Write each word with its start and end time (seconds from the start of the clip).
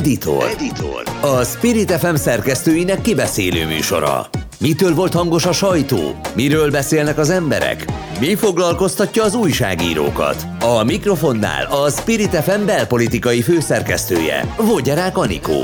Editor. 0.00 0.44
Editor. 0.44 1.02
A 1.20 1.44
Spirit 1.44 1.90
FM 1.90 2.14
szerkesztőinek 2.14 3.00
kibeszélő 3.00 3.66
műsora. 3.66 4.28
Mitől 4.60 4.94
volt 4.94 5.14
hangos 5.14 5.46
a 5.46 5.52
sajtó? 5.52 6.20
Miről 6.34 6.70
beszélnek 6.70 7.18
az 7.18 7.30
emberek? 7.30 7.84
Mi 8.20 8.34
foglalkoztatja 8.34 9.22
az 9.24 9.34
újságírókat? 9.34 10.46
A 10.60 10.84
mikrofonnál 10.84 11.64
a 11.64 11.90
Spirit 11.90 12.36
FM 12.36 12.64
belpolitikai 12.64 13.42
főszerkesztője, 13.42 14.54
Vogyarák 14.56 15.18
Anikó. 15.18 15.62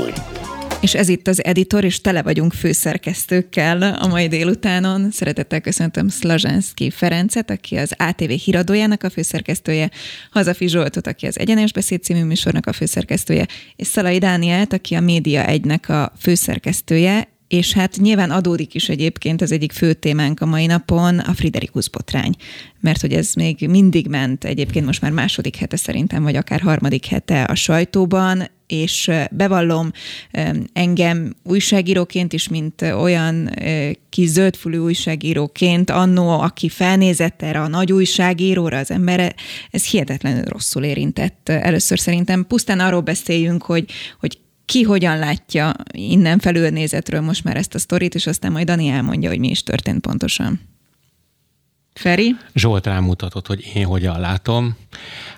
És 0.81 0.95
ez 0.95 1.09
itt 1.09 1.27
az 1.27 1.43
editor, 1.43 1.83
és 1.83 2.01
tele 2.01 2.21
vagyunk 2.21 2.53
főszerkesztőkkel 2.53 3.81
a 3.81 4.07
mai 4.07 4.27
délutánon. 4.27 5.11
Szeretettel 5.11 5.61
köszöntöm 5.61 6.07
Szlazsánszki 6.07 6.89
Ferencet, 6.89 7.51
aki 7.51 7.75
az 7.75 7.93
ATV 7.97 8.29
híradójának 8.29 9.03
a 9.03 9.09
főszerkesztője, 9.09 9.91
Hazafi 10.31 10.67
Zsoltot, 10.67 11.07
aki 11.07 11.25
az 11.25 11.39
Egyenes 11.39 11.71
Beszéd 11.71 12.03
című 12.03 12.23
műsornak 12.23 12.65
a 12.65 12.73
főszerkesztője, 12.73 13.47
és 13.75 13.87
Szalai 13.87 14.17
Dánielt, 14.17 14.73
aki 14.73 14.95
a 14.95 15.01
Média 15.01 15.45
egynek 15.45 15.89
a 15.89 16.13
főszerkesztője, 16.19 17.27
és 17.47 17.73
hát 17.73 17.97
nyilván 17.97 18.31
adódik 18.31 18.73
is 18.73 18.89
egyébként 18.89 19.41
az 19.41 19.51
egyik 19.51 19.71
fő 19.71 19.93
témánk 19.93 20.41
a 20.41 20.45
mai 20.45 20.65
napon, 20.65 21.19
a 21.19 21.33
Friderikus 21.33 21.89
botrány. 21.89 22.35
Mert 22.79 23.01
hogy 23.01 23.13
ez 23.13 23.33
még 23.33 23.67
mindig 23.69 24.07
ment, 24.07 24.43
egyébként 24.43 24.85
most 24.85 25.01
már 25.01 25.11
második 25.11 25.55
hete 25.55 25.77
szerintem, 25.77 26.23
vagy 26.23 26.35
akár 26.35 26.59
harmadik 26.59 27.05
hete 27.05 27.43
a 27.43 27.55
sajtóban, 27.55 28.47
és 28.67 29.11
bevallom 29.31 29.91
engem 30.73 31.35
újságíróként 31.43 32.33
is, 32.33 32.47
mint 32.47 32.81
olyan 32.81 33.49
kis 34.09 34.27
zöldfülű 34.27 34.77
újságíróként, 34.77 35.89
annó, 35.89 36.29
aki 36.39 36.69
felnézett 36.69 37.41
erre 37.41 37.61
a 37.61 37.67
nagy 37.67 37.91
újságíróra, 37.91 38.77
az 38.77 38.91
embere, 38.91 39.33
ez 39.71 39.85
hihetetlenül 39.85 40.43
rosszul 40.43 40.83
érintett. 40.83 41.49
Először 41.49 41.99
szerintem 41.99 42.45
pusztán 42.47 42.79
arról 42.79 43.01
beszéljünk, 43.01 43.63
hogy, 43.63 43.91
hogy 44.19 44.39
ki 44.65 44.81
hogyan 44.81 45.17
látja 45.19 45.73
innen 45.91 46.39
felülnézetről 46.39 47.21
most 47.21 47.43
már 47.43 47.57
ezt 47.57 47.75
a 47.75 47.79
sztorit, 47.79 48.15
és 48.15 48.27
aztán 48.27 48.51
majd 48.51 48.65
Dani 48.65 48.87
elmondja, 48.87 49.29
hogy 49.29 49.39
mi 49.39 49.49
is 49.49 49.63
történt 49.63 50.01
pontosan. 50.01 50.59
Feri? 51.97 52.35
Zsolt 52.53 52.85
rámutatott, 52.85 53.47
hogy 53.47 53.71
én 53.73 53.85
hogyan 53.85 54.19
látom. 54.19 54.77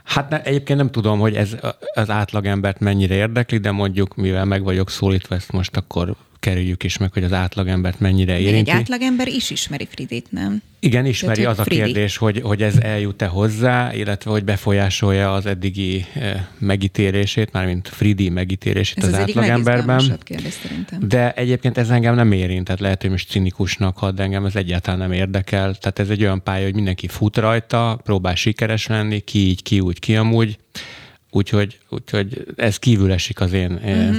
Hát 0.03 0.29
ne, 0.29 0.43
egyébként 0.43 0.79
nem 0.79 0.91
tudom, 0.91 1.19
hogy 1.19 1.35
ez 1.35 1.55
az 1.93 2.09
átlagembert 2.09 2.79
mennyire 2.79 3.15
érdekli, 3.15 3.57
de 3.57 3.71
mondjuk, 3.71 4.15
mivel 4.15 4.45
meg 4.45 4.63
vagyok 4.63 4.89
szólítva, 4.89 5.35
ezt 5.35 5.51
most 5.51 5.77
akkor 5.77 6.15
kerüljük 6.39 6.83
is 6.83 6.97
meg, 6.97 7.13
hogy 7.13 7.23
az 7.23 7.33
átlagembert 7.33 7.99
mennyire 7.99 8.39
érinti. 8.39 8.71
Egy 8.71 8.77
átlagember 8.77 9.27
is 9.27 9.49
ismeri 9.49 9.87
Fridit, 9.91 10.31
nem? 10.31 10.61
Igen, 10.79 11.05
ismeri 11.05 11.41
Tehát, 11.41 11.59
az 11.59 11.65
a 11.65 11.69
kérdés, 11.69 12.17
hogy, 12.17 12.41
hogy 12.41 12.61
ez 12.61 12.77
eljut-e 12.77 13.25
hozzá, 13.25 13.93
illetve 13.93 14.31
hogy 14.31 14.43
befolyásolja 14.43 15.33
az 15.33 15.45
eddigi 15.45 16.05
eh, 16.13 16.45
megítélését, 16.57 17.51
mármint 17.51 17.87
Fridi 17.87 18.29
megítélését 18.29 18.97
ez 18.97 19.03
az, 19.03 19.13
az 19.13 19.19
átlagemberben. 19.19 20.19
Kérdés, 20.23 20.55
De 20.99 21.31
egyébként 21.31 21.77
ez 21.77 21.89
engem 21.89 22.15
nem 22.15 22.31
érint, 22.31 22.65
tehát 22.65 22.81
lehet, 22.81 23.01
hogy 23.01 23.11
most 23.11 23.29
cinikusnak 23.29 23.97
had, 23.97 24.19
engem 24.19 24.45
ez 24.45 24.55
egyáltalán 24.55 24.99
nem 24.99 25.11
érdekel. 25.11 25.75
Tehát 25.75 25.99
ez 25.99 26.09
egy 26.09 26.21
olyan 26.21 26.43
pálya, 26.43 26.63
hogy 26.63 26.75
mindenki 26.75 27.07
fut 27.07 27.37
rajta, 27.37 27.99
próbál 28.03 28.35
sikeres 28.35 28.87
lenni, 28.87 29.19
ki 29.19 29.39
így, 29.39 29.63
ki 29.63 29.79
úgy, 29.79 29.99
ki 29.99 30.15
amúgy. 30.15 30.57
Úgyhogy, 31.31 31.79
úgyhogy 31.89 32.45
ez 32.55 32.77
kívül 32.77 33.11
esik 33.11 33.39
az 33.39 33.53
én 33.53 33.71
uh-huh 33.71 34.17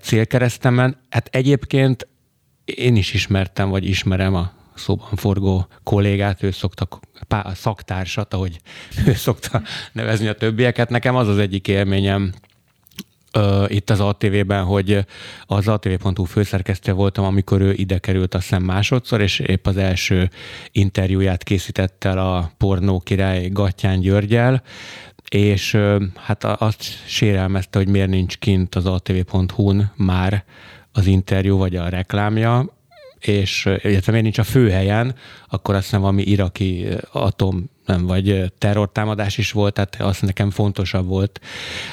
célkeresztemen. 0.00 0.96
Hát 1.10 1.28
egyébként 1.32 2.06
én 2.64 2.96
is 2.96 3.14
ismertem, 3.14 3.68
vagy 3.68 3.88
ismerem 3.88 4.34
a 4.34 4.52
szóban 4.74 5.16
forgó 5.16 5.66
kollégát, 5.82 6.42
ő 6.42 6.50
szokta, 6.50 6.88
a 7.28 7.54
szaktársat, 7.54 8.34
ahogy 8.34 8.60
ő 9.06 9.14
szokta 9.14 9.62
nevezni 9.92 10.26
a 10.26 10.34
többieket. 10.34 10.88
Nekem 10.88 11.16
az 11.16 11.28
az 11.28 11.38
egyik 11.38 11.68
élményem 11.68 12.32
uh, 13.38 13.64
itt 13.68 13.90
az 13.90 14.00
ATV-ben, 14.00 14.64
hogy 14.64 15.04
az 15.46 15.68
ATV.hu 15.68 16.24
főszerkesztő 16.24 16.92
voltam, 16.92 17.24
amikor 17.24 17.60
ő 17.60 17.72
ide 17.72 17.98
került 17.98 18.34
a 18.34 18.40
szem 18.40 18.62
másodszor, 18.62 19.20
és 19.20 19.38
épp 19.38 19.66
az 19.66 19.76
első 19.76 20.30
interjúját 20.72 21.42
készített 21.42 22.04
el 22.04 22.18
a 22.18 22.52
pornó 22.58 23.00
király 23.00 23.48
Gattyán 23.48 24.00
Györgyel, 24.00 24.62
és 25.34 25.78
hát 26.16 26.44
azt 26.44 26.82
sérelmezte, 27.06 27.78
hogy 27.78 27.88
miért 27.88 28.08
nincs 28.08 28.38
kint 28.38 28.74
az 28.74 28.86
atv.hu-n 28.86 29.92
már 29.96 30.44
az 30.92 31.06
interjú 31.06 31.56
vagy 31.56 31.76
a 31.76 31.88
reklámja, 31.88 32.66
és 33.18 33.64
illetve 33.64 34.10
miért 34.10 34.22
nincs 34.22 34.38
a 34.38 34.44
főhelyen, 34.44 35.14
akkor 35.48 35.74
azt 35.74 35.84
hiszem 35.84 36.00
valami 36.00 36.22
iraki 36.22 36.86
atom 37.12 37.70
nem, 37.86 38.06
vagy 38.06 38.52
terrortámadás 38.58 39.38
is 39.38 39.52
volt, 39.52 39.74
tehát 39.74 39.96
az 40.00 40.20
nekem 40.20 40.50
fontosabb 40.50 41.06
volt. 41.06 41.40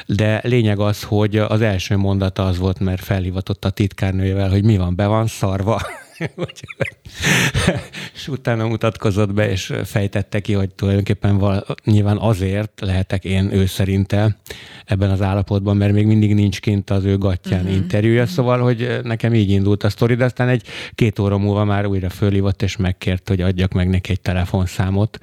De 0.06 0.42
lényeg 0.44 0.80
az, 0.80 1.04
hogy 1.04 1.38
az 1.38 1.62
első 1.62 1.98
mondata 1.98 2.46
az 2.46 2.58
volt, 2.58 2.80
mert 2.80 3.04
felhivatott 3.04 3.66
a 3.66 3.70
titkárnőjével, 3.70 4.50
hogy 4.50 4.64
mi 4.64 4.78
van, 4.78 4.96
be 4.96 5.08
van 5.08 5.28
szarva. 5.28 5.82
és 8.16 8.28
utána 8.28 8.68
mutatkozott 8.68 9.34
be, 9.34 9.50
és 9.50 9.74
fejtette 9.84 10.40
ki, 10.40 10.54
hogy 10.54 10.76
tulajdonképpen 10.76 11.38
val- 11.38 11.76
nyilván 11.84 12.18
azért 12.18 12.82
lehetek 12.82 13.24
én 13.24 13.54
ő 13.54 13.66
szerinte 13.66 14.38
ebben 14.86 15.10
az 15.10 15.22
állapotban, 15.22 15.78
mert 15.78 15.94
még 15.94 16.06
mindig 16.06 16.34
nincs 16.34 16.60
kint 16.60 16.90
az 16.90 17.04
ő 17.04 17.18
gatyán 17.18 17.60
uh-huh. 17.60 17.76
interjúja, 17.76 18.26
szóval, 18.26 18.60
hogy 18.60 19.00
nekem 19.04 19.34
így 19.34 19.50
indult 19.50 19.84
a 19.84 19.90
sztori, 19.90 20.16
de 20.16 20.26
aztán 20.26 20.48
egy 20.48 20.68
két 20.96 21.20
óra 21.20 21.38
múlva 21.38 21.64
már 21.64 21.86
újra 21.86 22.10
fölhívott, 22.10 22.62
és 22.62 22.78
megkért, 22.78 23.28
hogy 23.28 23.42
adjak 23.42 23.74
meg 23.74 23.90
neki 23.90 24.12
egy 24.12 24.22
telefonszámot. 24.22 25.20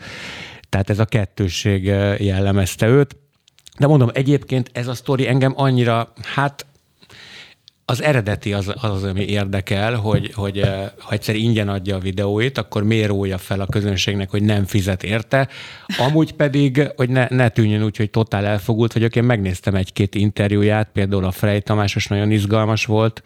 Tehát 0.69 0.91
ez 0.91 0.99
a 0.99 1.05
kettősség 1.05 1.85
jellemezte 2.19 2.87
őt. 2.87 3.17
De 3.79 3.87
mondom, 3.87 4.11
egyébként 4.13 4.71
ez 4.73 4.87
a 4.87 4.95
sztori 4.95 5.29
engem 5.29 5.53
annyira, 5.57 6.13
hát 6.23 6.67
az 7.89 8.03
eredeti 8.03 8.53
az, 8.53 8.73
az, 8.81 9.05
ami 9.05 9.25
érdekel, 9.25 9.95
hogy, 9.95 10.33
hogy 10.35 10.59
eh, 10.59 10.91
ha 10.99 11.13
egyszer 11.13 11.35
ingyen 11.35 11.69
adja 11.69 11.97
a 11.97 11.99
videóit, 11.99 12.59
akkor 12.59 12.83
miért 12.83 13.09
rója 13.09 13.39
fel 13.39 13.61
a 13.61 13.67
közönségnek, 13.67 14.31
hogy 14.31 14.43
nem 14.43 14.65
fizet 14.65 15.03
érte. 15.03 15.49
Amúgy 15.99 16.33
pedig, 16.33 16.93
hogy 16.97 17.09
ne, 17.09 17.27
ne 17.31 17.49
tűnjön 17.49 17.85
úgy, 17.85 17.97
hogy 17.97 18.11
totál 18.11 18.47
elfogult 18.47 18.93
vagyok, 18.93 19.17
én 19.17 19.25
megnéztem 19.25 19.75
egy-két 19.75 20.15
interjúját, 20.15 20.89
például 20.93 21.25
a 21.25 21.31
Frey 21.31 21.61
Tamásos 21.61 22.07
nagyon 22.07 22.31
izgalmas 22.31 22.85
volt, 22.85 23.23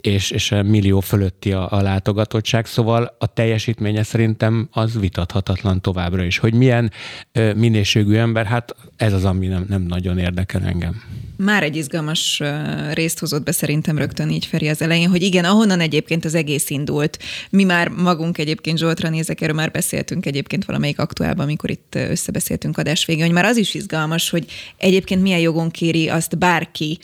és, 0.00 0.30
és 0.30 0.54
millió 0.64 1.00
fölötti 1.00 1.52
a, 1.52 1.72
a 1.72 1.82
látogatottság, 1.82 2.66
szóval 2.66 3.16
a 3.18 3.26
teljesítménye 3.26 4.02
szerintem 4.02 4.68
az 4.72 4.98
vitathatatlan 4.98 5.80
továbbra 5.80 6.24
is. 6.24 6.38
Hogy 6.38 6.54
milyen 6.54 6.92
ö, 7.32 7.54
minőségű 7.54 8.14
ember, 8.14 8.46
hát 8.46 8.74
ez 8.96 9.12
az, 9.12 9.24
ami 9.24 9.46
nem, 9.46 9.64
nem 9.68 9.82
nagyon 9.82 10.18
érdekel 10.18 10.62
engem. 10.64 11.02
Már 11.36 11.62
egy 11.62 11.76
izgalmas 11.76 12.42
részt 12.92 13.18
hozott 13.18 13.44
be 13.44 13.52
szerintem 13.52 13.98
rögtön 13.98 14.30
így 14.30 14.46
Feri 14.46 14.68
az 14.68 14.82
elején, 14.82 15.08
hogy 15.08 15.22
igen, 15.22 15.44
ahonnan 15.44 15.80
egyébként 15.80 16.24
az 16.24 16.34
egész 16.34 16.70
indult. 16.70 17.18
Mi 17.50 17.64
már 17.64 17.88
magunk 17.88 18.38
egyébként 18.38 18.78
Zsoltra 18.78 19.08
nézek, 19.08 19.40
erről 19.40 19.54
már 19.54 19.70
beszéltünk 19.70 20.26
egyébként 20.26 20.64
valamelyik 20.64 20.98
aktuálban, 20.98 21.44
amikor 21.44 21.70
itt 21.70 21.94
összebeszéltünk 21.94 22.78
adás 22.78 23.04
végén, 23.04 23.24
hogy 23.24 23.32
már 23.34 23.44
az 23.44 23.56
is 23.56 23.74
izgalmas, 23.74 24.30
hogy 24.30 24.44
egyébként 24.76 25.22
milyen 25.22 25.38
jogon 25.38 25.70
kéri 25.70 26.08
azt 26.08 26.38
bárki, 26.38 26.98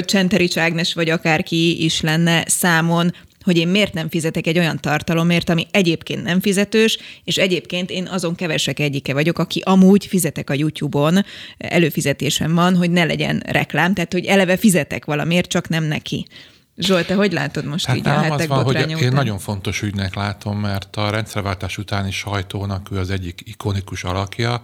Csenterics 0.00 0.56
Ágnes 0.56 0.94
vagy 0.94 1.10
akárki 1.10 1.84
is 1.84 2.00
lenne 2.00 2.11
számon, 2.46 3.12
hogy 3.42 3.56
én 3.56 3.68
miért 3.68 3.92
nem 3.92 4.08
fizetek 4.08 4.46
egy 4.46 4.58
olyan 4.58 4.80
tartalomért, 4.80 5.48
ami 5.48 5.66
egyébként 5.70 6.22
nem 6.22 6.40
fizetős, 6.40 6.98
és 7.24 7.36
egyébként 7.36 7.90
én 7.90 8.06
azon 8.06 8.34
kevesek 8.34 8.78
egyike 8.78 9.12
vagyok, 9.12 9.38
aki 9.38 9.60
amúgy 9.64 10.06
fizetek 10.06 10.50
a 10.50 10.54
YouTube-on, 10.54 11.24
előfizetésem 11.58 12.54
van, 12.54 12.76
hogy 12.76 12.90
ne 12.90 13.04
legyen 13.04 13.42
reklám, 13.46 13.94
tehát 13.94 14.12
hogy 14.12 14.24
eleve 14.24 14.56
fizetek 14.56 15.04
valamiért, 15.04 15.48
csak 15.48 15.68
nem 15.68 15.84
neki. 15.84 16.26
Zsolt, 16.76 17.06
te 17.06 17.14
hogy 17.14 17.32
látod 17.32 17.64
most 17.64 17.86
hát 17.86 17.96
így 17.96 18.06
a 18.06 18.10
hetek 18.10 18.40
az 18.40 18.46
van, 18.46 18.64
hogy 18.64 18.76
után? 18.76 18.98
Én 18.98 19.12
nagyon 19.12 19.38
fontos 19.38 19.82
ügynek 19.82 20.14
látom, 20.14 20.58
mert 20.58 20.96
a 20.96 21.10
rendszerváltás 21.10 21.78
utáni 21.78 22.10
sajtónak 22.10 22.88
ő 22.90 22.98
az 22.98 23.10
egyik 23.10 23.40
ikonikus 23.44 24.04
alakja, 24.04 24.62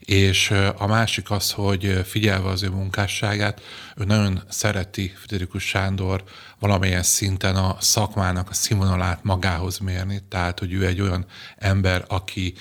és 0.00 0.50
a 0.76 0.86
másik 0.86 1.30
az, 1.30 1.52
hogy 1.52 2.00
figyelve 2.04 2.48
az 2.48 2.62
ő 2.62 2.68
munkásságát, 2.68 3.60
ő 3.96 4.04
nagyon 4.04 4.42
szereti 4.48 5.12
Friderikus 5.16 5.62
Sándor 5.62 6.24
valamilyen 6.58 7.02
szinten 7.02 7.56
a 7.56 7.76
szakmának 7.80 8.50
a 8.50 8.54
színvonalát 8.54 9.24
magához 9.24 9.78
mérni, 9.78 10.22
tehát 10.28 10.58
hogy 10.58 10.72
ő 10.72 10.86
egy 10.86 11.00
olyan 11.00 11.26
ember, 11.56 12.04
aki 12.08 12.54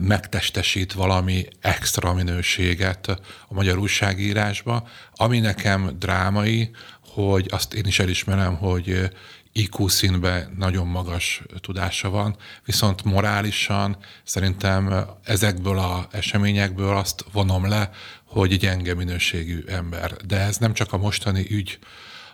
megtestesít 0.00 0.92
valami 0.92 1.46
extra 1.60 2.12
minőséget 2.12 3.08
a 3.48 3.54
magyar 3.54 3.78
újságírásba, 3.78 4.88
ami 5.12 5.38
nekem 5.38 5.96
drámai, 5.98 6.70
hogy 7.14 7.46
azt 7.50 7.74
én 7.74 7.86
is 7.86 7.98
elismerem, 7.98 8.56
hogy 8.56 9.10
IQ 9.52 9.88
színben 9.88 10.54
nagyon 10.58 10.86
magas 10.86 11.42
tudása 11.60 12.10
van, 12.10 12.36
viszont 12.64 13.04
morálisan 13.04 13.96
szerintem 14.24 15.06
ezekből 15.24 15.78
az 15.78 16.04
eseményekből 16.10 16.96
azt 16.96 17.24
vonom 17.32 17.68
le, 17.68 17.90
hogy 18.24 18.58
gyenge 18.58 18.94
minőségű 18.94 19.64
ember. 19.66 20.12
De 20.12 20.40
ez 20.40 20.56
nem 20.56 20.72
csak 20.72 20.92
a 20.92 20.98
mostani 20.98 21.46
ügy, 21.50 21.78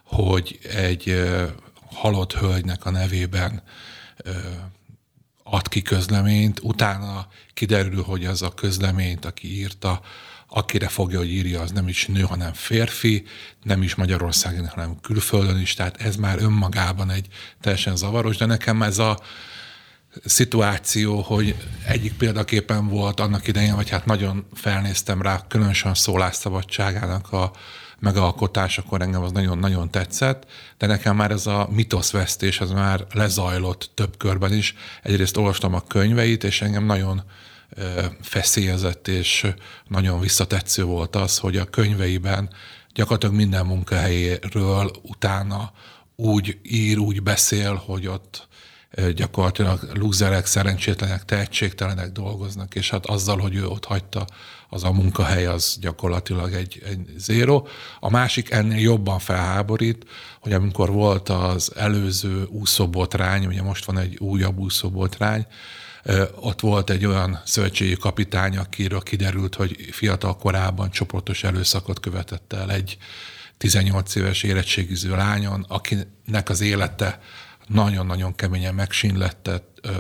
hogy 0.04 0.58
egy 0.74 1.30
halott 1.94 2.32
hölgynek 2.32 2.84
a 2.84 2.90
nevében 2.90 3.62
ad 5.42 5.68
ki 5.68 5.82
közleményt, 5.82 6.60
utána 6.62 7.28
kiderül, 7.54 8.02
hogy 8.02 8.24
az 8.24 8.42
a 8.42 8.54
közleményt, 8.54 9.24
aki 9.24 9.58
írta, 9.58 10.00
akire 10.50 10.88
fogja, 10.88 11.18
hogy 11.18 11.30
írja, 11.30 11.60
az 11.60 11.70
nem 11.70 11.88
is 11.88 12.06
nő, 12.06 12.20
hanem 12.20 12.52
férfi, 12.52 13.24
nem 13.62 13.82
is 13.82 13.94
Magyarországon, 13.94 14.68
hanem 14.68 15.00
külföldön 15.00 15.60
is, 15.60 15.74
tehát 15.74 16.00
ez 16.00 16.16
már 16.16 16.38
önmagában 16.38 17.10
egy 17.10 17.26
teljesen 17.60 17.96
zavaros, 17.96 18.36
de 18.36 18.46
nekem 18.46 18.82
ez 18.82 18.98
a 18.98 19.18
szituáció, 20.24 21.20
hogy 21.20 21.56
egyik 21.86 22.12
példaképpen 22.12 22.88
volt 22.88 23.20
annak 23.20 23.46
idején, 23.46 23.74
vagy 23.74 23.88
hát 23.88 24.06
nagyon 24.06 24.46
felnéztem 24.54 25.22
rá, 25.22 25.44
különösen 25.48 25.90
a 25.90 25.94
szólásszabadságának 25.94 27.32
a 27.32 27.52
megalkotásakor 27.98 29.02
engem 29.02 29.22
az 29.22 29.32
nagyon-nagyon 29.32 29.90
tetszett, 29.90 30.46
de 30.78 30.86
nekem 30.86 31.16
már 31.16 31.30
ez 31.30 31.46
a 31.46 31.68
mitoszvesztés, 31.70 32.60
az 32.60 32.70
már 32.70 33.06
lezajlott 33.12 33.90
több 33.94 34.16
körben 34.16 34.52
is. 34.52 34.74
Egyrészt 35.02 35.36
olvastam 35.36 35.74
a 35.74 35.84
könyveit, 35.86 36.44
és 36.44 36.62
engem 36.62 36.84
nagyon 36.84 37.22
feszélyezett, 38.20 39.08
és 39.08 39.46
nagyon 39.88 40.20
visszatetsző 40.20 40.84
volt 40.84 41.16
az, 41.16 41.38
hogy 41.38 41.56
a 41.56 41.64
könyveiben 41.64 42.50
gyakorlatilag 42.94 43.34
minden 43.34 43.66
munkahelyéről 43.66 44.90
utána 45.02 45.72
úgy 46.16 46.58
ír, 46.62 46.98
úgy 46.98 47.22
beszél, 47.22 47.74
hogy 47.74 48.06
ott 48.06 48.48
gyakorlatilag 49.14 49.90
lúzerek, 49.94 50.46
szerencsétlenek, 50.46 51.24
tehetségtelenek 51.24 52.12
dolgoznak, 52.12 52.74
és 52.74 52.90
hát 52.90 53.06
azzal, 53.06 53.38
hogy 53.38 53.54
ő 53.54 53.66
ott 53.66 53.84
hagyta, 53.84 54.24
az 54.68 54.84
a 54.84 54.92
munkahely 54.92 55.46
az 55.46 55.76
gyakorlatilag 55.80 56.52
egy, 56.52 56.82
egy 56.84 57.00
zéro. 57.16 57.66
A 58.00 58.10
másik 58.10 58.50
ennél 58.50 58.80
jobban 58.80 59.18
felháborít, 59.18 60.04
hogy 60.40 60.52
amikor 60.52 60.90
volt 60.90 61.28
az 61.28 61.72
előző 61.76 62.44
úszóbotrány, 62.48 63.46
ugye 63.46 63.62
most 63.62 63.84
van 63.84 63.98
egy 63.98 64.16
újabb 64.18 64.58
úszóbotrány, 64.58 65.46
ott 66.40 66.60
volt 66.60 66.90
egy 66.90 67.06
olyan 67.06 67.40
szövetségi 67.44 67.96
kapitány, 67.96 68.56
akiről 68.56 69.00
kiderült, 69.00 69.54
hogy 69.54 69.88
fiatal 69.90 70.36
korában 70.36 70.90
csoportos 70.90 71.44
előszakot 71.44 72.00
követett 72.00 72.52
el 72.52 72.70
egy 72.70 72.96
18 73.58 74.14
éves 74.14 74.42
érettségiző 74.42 75.10
lányon, 75.10 75.64
akinek 75.68 76.48
az 76.48 76.60
élete 76.60 77.20
nagyon-nagyon 77.66 78.34
keményen 78.34 78.74
megsínlett, 78.74 79.50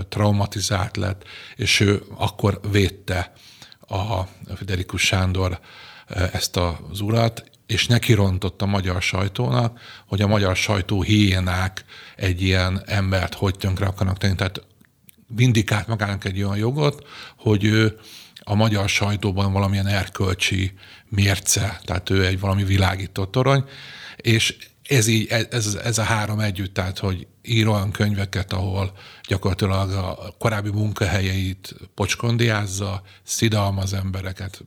traumatizált 0.08 0.96
lett, 0.96 1.24
és 1.56 1.80
ő 1.80 2.02
akkor 2.16 2.60
védte 2.70 3.32
a 3.80 4.22
Federikus 4.56 5.02
Sándor 5.02 5.60
ezt 6.32 6.56
az 6.56 7.00
urat, 7.00 7.44
és 7.66 7.86
neki 7.86 8.12
rontott 8.12 8.62
a 8.62 8.66
magyar 8.66 9.02
sajtónak, 9.02 9.80
hogy 10.06 10.20
a 10.22 10.26
magyar 10.26 10.56
sajtó 10.56 11.02
hiénák 11.02 11.84
egy 12.16 12.42
ilyen 12.42 12.82
embert 12.86 13.34
hogy 13.34 13.56
tönkre 13.56 13.86
akarnak 13.86 14.18
tenni. 14.18 14.34
Tehát 14.34 14.62
vindikált 15.36 15.86
magának 15.86 16.24
egy 16.24 16.42
olyan 16.42 16.56
jogot, 16.56 17.06
hogy 17.36 17.64
ő 17.64 17.98
a 18.42 18.54
magyar 18.54 18.88
sajtóban 18.88 19.52
valamilyen 19.52 19.86
erkölcsi 19.86 20.72
mérce, 21.08 21.80
tehát 21.84 22.10
ő 22.10 22.26
egy 22.26 22.40
valami 22.40 22.64
világító 22.64 23.24
torony, 23.24 23.64
és 24.16 24.56
ez 24.88 25.06
így, 25.06 25.26
ez, 25.50 25.78
ez 25.84 25.98
a 25.98 26.02
három 26.02 26.40
együtt, 26.40 26.74
tehát 26.74 26.98
hogy 26.98 27.26
ír 27.42 27.68
olyan 27.68 27.90
könyveket, 27.90 28.52
ahol 28.52 28.92
gyakorlatilag 29.28 29.90
a 29.90 30.34
korábbi 30.38 30.70
munkahelyeit 30.70 31.74
pocskondiázza, 31.94 33.02
szidalmaz 33.22 33.92
embereket, 33.92 34.64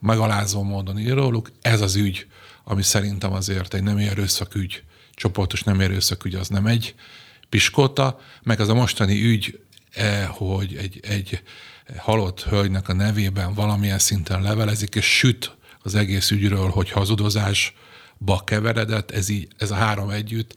megalázó 0.00 0.62
módon 0.62 0.98
ír 0.98 1.14
róluk. 1.14 1.52
Ez 1.60 1.80
az 1.80 1.94
ügy, 1.94 2.26
ami 2.64 2.82
szerintem 2.82 3.32
azért 3.32 3.74
egy 3.74 3.82
nem 3.82 3.96
erőszakügy, 3.96 4.82
csoportos 5.14 5.62
nem 5.62 5.80
erőszakügy, 5.80 6.34
az 6.34 6.48
nem 6.48 6.66
egy 6.66 6.94
piskóta, 7.48 8.20
meg 8.42 8.60
az 8.60 8.68
a 8.68 8.74
mostani 8.74 9.22
ügy, 9.22 9.60
hogy 10.28 10.76
egy, 10.76 11.00
egy 11.02 11.42
halott 11.96 12.42
hölgynek 12.42 12.88
a 12.88 12.92
nevében 12.92 13.54
valamilyen 13.54 13.98
szinten 13.98 14.42
levelezik, 14.42 14.94
és 14.94 15.04
süt 15.04 15.56
az 15.82 15.94
egész 15.94 16.30
ügyről, 16.30 16.68
hogy 16.68 16.90
hazudozásba 16.90 18.44
keveredett, 18.44 19.10
ez, 19.10 19.28
így, 19.28 19.48
ez 19.58 19.70
a 19.70 19.74
három 19.74 20.10
együtt 20.10 20.54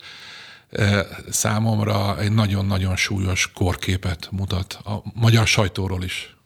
számomra 1.29 2.19
egy 2.19 2.31
nagyon-nagyon 2.31 2.95
súlyos 2.95 3.51
korképet 3.53 4.27
mutat 4.31 4.73
a 4.73 5.03
magyar 5.13 5.47
sajtóról 5.47 6.03
is. 6.03 6.37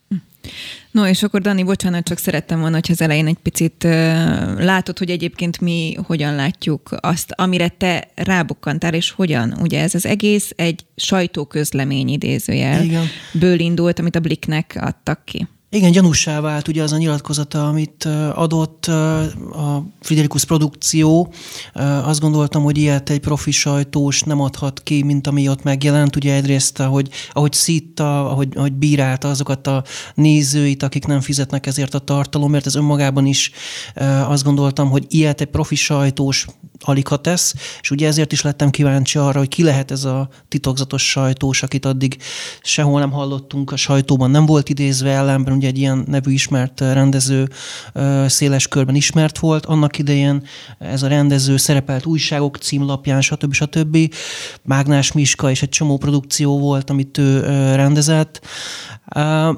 No, 0.92 1.08
és 1.08 1.24
akkor 1.24 1.42
Dani, 1.42 1.64
bocsánat, 1.64 2.04
csak 2.04 2.18
szerettem 2.18 2.60
volna, 2.60 2.76
hogy 2.76 2.92
az 2.92 3.02
elején 3.02 3.28
egy 3.28 3.38
picit 3.42 3.84
uh, 3.84 3.92
látod, 4.64 4.98
hogy 4.98 5.10
egyébként 5.10 5.62
mi 5.62 5.98
hogyan 6.06 6.36
látjuk 6.36 6.90
azt, 7.00 7.32
amire 7.36 7.68
te 7.68 8.08
rábukkantál, 8.16 8.94
és 8.94 9.12
hogyan. 9.12 9.58
Ugye 9.62 9.82
ez 9.82 9.96
az 9.96 10.06
egész 10.06 10.52
egy 10.56 10.86
sajtóközlemény 10.96 12.08
idézőjel 12.08 12.84
Igen. 12.84 13.06
ből 13.34 13.60
indult, 13.60 14.00
amit 14.00 14.16
a 14.16 14.20
Bliknek 14.20 14.78
adtak 14.82 15.26
ki. 15.26 15.48
Igen, 15.74 15.92
gyanúsá 15.92 16.40
vált 16.40 16.68
ugye 16.68 16.84
az 16.84 16.92
a 16.92 16.98
nyilatkozata, 16.98 17.68
amit 17.68 18.06
adott 18.34 18.86
a 18.86 19.84
Friderikus 20.02 20.46
produkció. 20.46 21.34
Azt 22.04 22.20
gondoltam, 22.20 22.64
hogy 22.64 22.78
ilyet 22.78 23.10
egy 23.10 23.20
profi 23.20 23.52
sajtós 23.52 24.22
nem 24.22 24.42
adhat 24.42 24.82
ki, 24.84 25.04
mint 25.04 25.28
ami 25.28 25.50
ott 25.50 25.64
megjelent. 25.64 26.16
Ugye 26.16 26.34
egyrészt, 26.34 26.80
ahogy, 26.80 27.10
ahogy 27.32 27.54
szitta, 27.54 28.30
ahogy, 28.30 28.48
ahogy 28.56 28.74
bírálta 28.74 29.30
azokat 29.30 29.68
a 29.68 29.84
nézőit, 30.16 30.84
akik 30.84 31.06
nem 31.06 31.22
fizetnek 31.22 31.66
ezért 31.66 31.94
a 31.94 32.00
tartalomért, 32.00 32.66
ez 32.66 32.76
önmagában 32.76 33.26
is 33.26 33.52
azt 34.28 34.44
gondoltam, 34.44 34.90
hogy 34.90 35.06
ilyet 35.10 35.42
egy 35.42 35.48
profi 35.48 35.76
sajtós 35.76 36.48
alig 36.84 37.08
ha 37.08 37.18
tesz, 37.18 37.54
és 37.82 37.92
ugye 37.92 38.08
ezért 38.08 38.32
is 38.32 38.42
lettem 38.42 38.70
kíváncsi 38.70 39.18
arra, 39.18 39.40
hogy 39.40 39.48
ki 39.48 39.64
lehet 39.64 39.92
ez 39.92 40.04
a 40.04 40.30
titokzatos 40.48 41.10
sajtós, 41.10 41.64
akit 41.64 41.86
addig 41.86 42.18
sehol 42.62 43.00
nem 43.00 43.12
hallottunk, 43.12 43.72
a 43.72 43.76
sajtóban 43.76 44.32
nem 44.32 44.46
volt 44.46 44.70
idézve 44.70 45.10
ellenben, 45.10 45.54
ugye 45.54 45.68
egy 45.68 45.78
ilyen 45.78 46.04
nevű 46.08 46.32
ismert 46.32 46.80
rendező 46.80 47.50
széles 48.28 48.68
körben 48.68 48.96
ismert 48.96 49.40
volt. 49.40 49.66
Annak 49.66 49.98
idején 49.98 50.44
ez 50.80 51.04
a 51.04 51.08
rendező 51.08 51.58
szerepelt 51.58 52.06
újságok 52.06 52.58
címlapján, 52.58 53.22
stb. 53.22 53.54
stb. 53.54 54.14
Mágnás 54.64 55.12
Miska 55.12 55.50
és 55.50 55.62
egy 55.62 55.70
csomó 55.70 55.98
produkció 55.98 56.60
volt, 56.60 56.90
amit 56.90 57.18
ő 57.18 57.40
rendezett. 57.76 58.42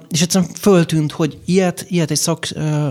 És 0.10 0.22
egyszerűen 0.22 0.52
föltűnt, 0.54 1.12
hogy 1.12 1.40
ilyet, 1.46 1.86
ilyet 1.90 2.12
egy, 2.12 2.18
szak, 2.18 2.48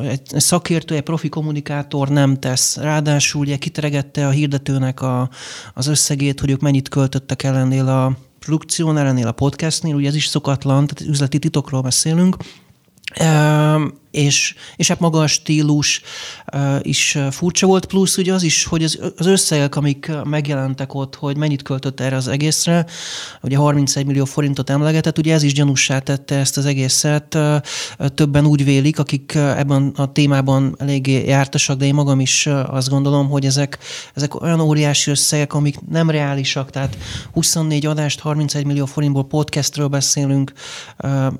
egy 0.09 0.21
szakértő, 0.37 0.95
egy 0.95 1.03
profi 1.03 1.29
kommunikátor 1.29 2.09
nem 2.09 2.39
tesz. 2.39 2.77
Ráadásul 2.77 3.41
ugye 3.41 3.57
kiteregette 3.57 4.27
a 4.27 4.31
hirdetőnek 4.31 5.03
a, 5.03 5.29
az 5.75 5.87
összegét, 5.87 6.41
hogy 6.41 6.51
ők 6.51 6.61
mennyit 6.61 6.89
költöttek 6.89 7.43
el 7.43 7.57
ennél 7.57 7.89
a 7.89 8.17
produkciónál, 8.39 9.07
ennél 9.07 9.27
a 9.27 9.33
podcastnél, 9.33 9.95
ugye 9.95 10.09
ez 10.09 10.15
is 10.15 10.27
szokatlan, 10.27 10.87
tehát 10.87 11.13
üzleti 11.13 11.39
titokról 11.39 11.81
beszélünk, 11.81 12.37
és, 14.15 14.55
és 14.77 14.89
hát 14.89 15.01
maga 15.01 15.21
a 15.21 15.27
stílus 15.27 16.01
is 16.83 17.19
furcsa 17.31 17.67
volt, 17.67 17.87
plusz 17.87 18.17
ugye 18.17 18.33
az 18.33 18.43
is, 18.43 18.65
hogy 18.65 18.83
az, 18.83 18.99
az 19.17 19.27
összegek, 19.27 19.77
amik 19.77 20.11
megjelentek 20.25 20.95
ott, 20.95 21.15
hogy 21.15 21.37
mennyit 21.37 21.63
költött 21.63 22.01
erre 22.01 22.17
az 22.17 22.29
egészre, 22.29 22.87
ugye 23.43 23.57
31 23.57 24.07
millió 24.07 24.25
forintot 24.25 24.71
emlegetett, 24.71 25.19
ugye 25.19 25.35
ez 25.35 25.43
is 25.43 25.53
gyanúsá 25.53 25.99
tette 25.99 26.35
ezt 26.35 26.57
az 26.57 26.67
egészet. 26.67 27.39
Többen 28.15 28.47
úgy 28.47 28.65
vélik, 28.65 28.99
akik 28.99 29.35
ebben 29.35 29.93
a 29.97 30.13
témában 30.13 30.75
eléggé 30.79 31.25
jártasak, 31.27 31.79
de 31.79 31.85
én 31.85 31.95
magam 31.95 32.21
is 32.21 32.47
azt 32.67 32.89
gondolom, 32.89 33.29
hogy 33.29 33.45
ezek, 33.45 33.79
ezek 34.15 34.41
olyan 34.41 34.61
óriási 34.61 35.11
összegek, 35.11 35.55
amik 35.55 35.77
nem 35.91 36.11
reálisak, 36.11 36.71
tehát 36.71 36.97
24 37.33 37.87
adást, 37.87 38.21
31 38.21 38.65
millió 38.65 38.85
forintból 38.85 39.25
podcastről 39.25 39.87
beszélünk, 39.87 40.53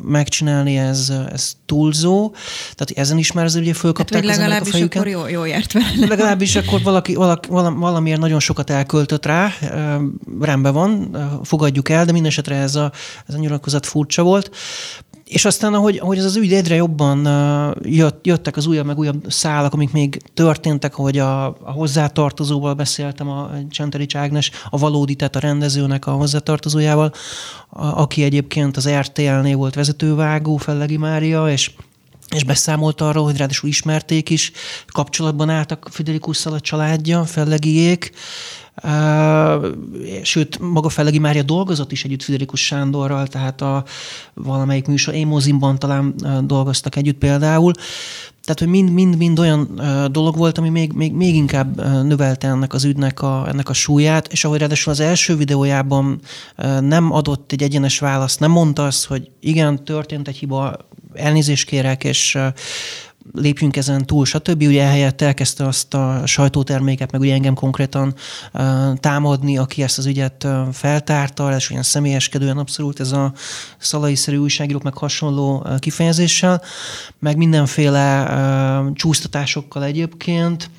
megcsinálni 0.03 0.79
ez, 0.79 1.13
ez 1.33 1.53
túlzó. 1.67 2.33
Tehát 2.75 2.91
ezen 2.95 3.19
is 3.19 3.33
már 3.33 3.45
az 3.45 3.55
ugye 3.55 3.75
fölkapták 3.75 4.25
hát, 4.25 4.37
legalábbis 4.37 4.69
a 4.69 4.73
fejüket. 4.73 4.97
akkor 4.97 5.11
jó, 5.11 5.29
jó 5.29 5.45
járt 5.45 5.73
vele. 5.73 5.87
Legalábbis 6.09 6.57
akkor 6.57 6.83
valaki, 6.83 7.15
valaki, 7.15 7.49
valamiért 7.51 8.21
nagyon 8.21 8.41
sokat 8.41 8.71
elköltött 8.71 9.27
rá, 9.27 9.53
rendben 10.41 10.73
van, 10.73 11.17
fogadjuk 11.43 11.89
el, 11.89 12.05
de 12.05 12.13
minden 12.13 12.31
esetre 12.31 12.57
ez 12.57 12.75
a, 12.75 12.93
ez 13.27 13.35
a 13.35 13.39
nyilatkozat 13.39 13.87
furcsa 13.87 14.23
volt. 14.23 14.51
És 15.25 15.45
aztán, 15.45 15.75
ahogy, 15.75 15.99
ahogy 15.99 16.19
ez 16.19 16.25
az 16.25 16.37
ügy 16.37 16.53
egyre 16.53 16.75
jobban 16.75 17.29
jött, 17.83 18.27
jöttek 18.27 18.57
az 18.57 18.67
újabb 18.67 18.87
meg 18.87 18.99
újabb 18.99 19.25
szálak, 19.29 19.73
amik 19.73 19.93
még 19.93 20.23
történtek, 20.35 20.99
ahogy 20.99 21.19
a, 21.19 21.47
a 21.47 21.73
hozzátartozóval 21.73 22.75
beszéltem, 22.75 23.29
a 23.29 23.51
Csenterics 23.71 24.17
Ágnes, 24.17 24.51
a 24.71 24.79
valódi, 24.79 25.15
tehát 25.15 25.37
a 25.37 25.39
rendezőnek 25.39 26.07
a 26.07 26.11
hozzátartozójával, 26.11 27.13
a, 27.69 27.87
aki 27.87 28.23
egyébként 28.23 28.77
az 28.77 28.89
RTL-nél 28.89 29.57
volt 29.57 29.75
vezetővágó, 29.75 30.57
Fellegi 30.57 30.97
Mária, 30.97 31.51
és 31.51 31.71
és 32.35 32.45
beszámolt 32.45 33.01
arról, 33.01 33.25
hogy 33.25 33.37
ráadásul 33.37 33.69
ismerték 33.69 34.31
is, 34.31 34.53
kapcsolatban 34.87 35.51
álltak 35.51 35.89
Fidelikusszal 35.91 36.53
a 36.53 36.61
családja, 36.61 37.25
Fellegiék, 37.25 38.13
sőt, 40.23 40.59
maga 40.59 40.89
Fellegi 40.89 41.19
Mária 41.19 41.43
dolgozott 41.43 41.93
is 41.93 42.05
együtt 42.05 42.23
Friderikus 42.23 42.65
Sándorral, 42.65 43.27
tehát 43.27 43.61
a 43.61 43.85
valamelyik 44.35 44.87
műsor, 44.87 45.15
én 45.15 45.27
talán 45.79 46.15
dolgoztak 46.47 46.97
együtt 46.97 47.19
például. 47.19 47.73
Tehát, 48.45 48.59
hogy 48.59 48.93
mind-mind 48.93 49.39
olyan 49.39 49.81
dolog 50.11 50.37
volt, 50.37 50.59
ami 50.59 50.69
még, 50.69 50.93
még, 50.93 51.13
még 51.13 51.35
inkább 51.35 51.79
uh, 51.79 52.03
növelte 52.03 52.49
ennek 52.49 52.73
az 52.73 52.85
ügynek 52.85 53.23
a, 53.23 53.49
ennek 53.49 53.69
a 53.69 53.73
súlyát, 53.73 54.33
és 54.33 54.45
ahogy 54.45 54.59
ráadásul 54.59 54.93
az 54.93 55.01
első 55.01 55.37
videójában 55.37 56.21
nem 56.81 57.13
adott 57.13 57.53
egy 57.53 57.63
egyenes 57.63 57.99
választ, 57.99 58.41
nem 58.41 58.51
mondta 58.51 58.87
azt, 58.87 59.05
hogy 59.07 59.31
igen, 59.41 59.85
történt 59.85 60.29
egy 60.29 60.37
hiba, 60.37 60.77
elnézést 61.15 61.67
kérek, 61.67 62.05
és 62.05 62.39
lépjünk 63.33 63.77
ezen 63.77 64.07
túl, 64.07 64.25
stb. 64.25 64.63
Ugye 64.63 64.83
ehelyett 64.83 65.21
elkezdte 65.21 65.67
azt 65.67 65.95
a 65.95 66.23
sajtóterméket, 66.27 67.13
meg 67.13 67.21
ugye 67.21 67.35
engem 67.35 67.55
konkrétan 67.55 68.15
támadni, 68.97 69.59
aki 69.59 69.83
ezt 69.83 69.99
az 69.99 70.07
ügyet 70.07 70.47
feltárta, 70.73 71.57
és 71.57 71.71
olyan 71.71 71.83
személyeskedően 71.83 72.59
abszolút 72.59 73.01
ez 73.01 73.13
a 73.13 73.33
szalai-szerű 73.79 74.37
újságírók, 74.37 74.83
meg 74.83 74.97
hasonló 74.97 75.67
kifejezéssel, 75.79 76.63
meg 77.19 77.37
mindenféle 77.37 78.31
csúsztatásokkal 78.95 79.85
egyébként, 79.85 80.71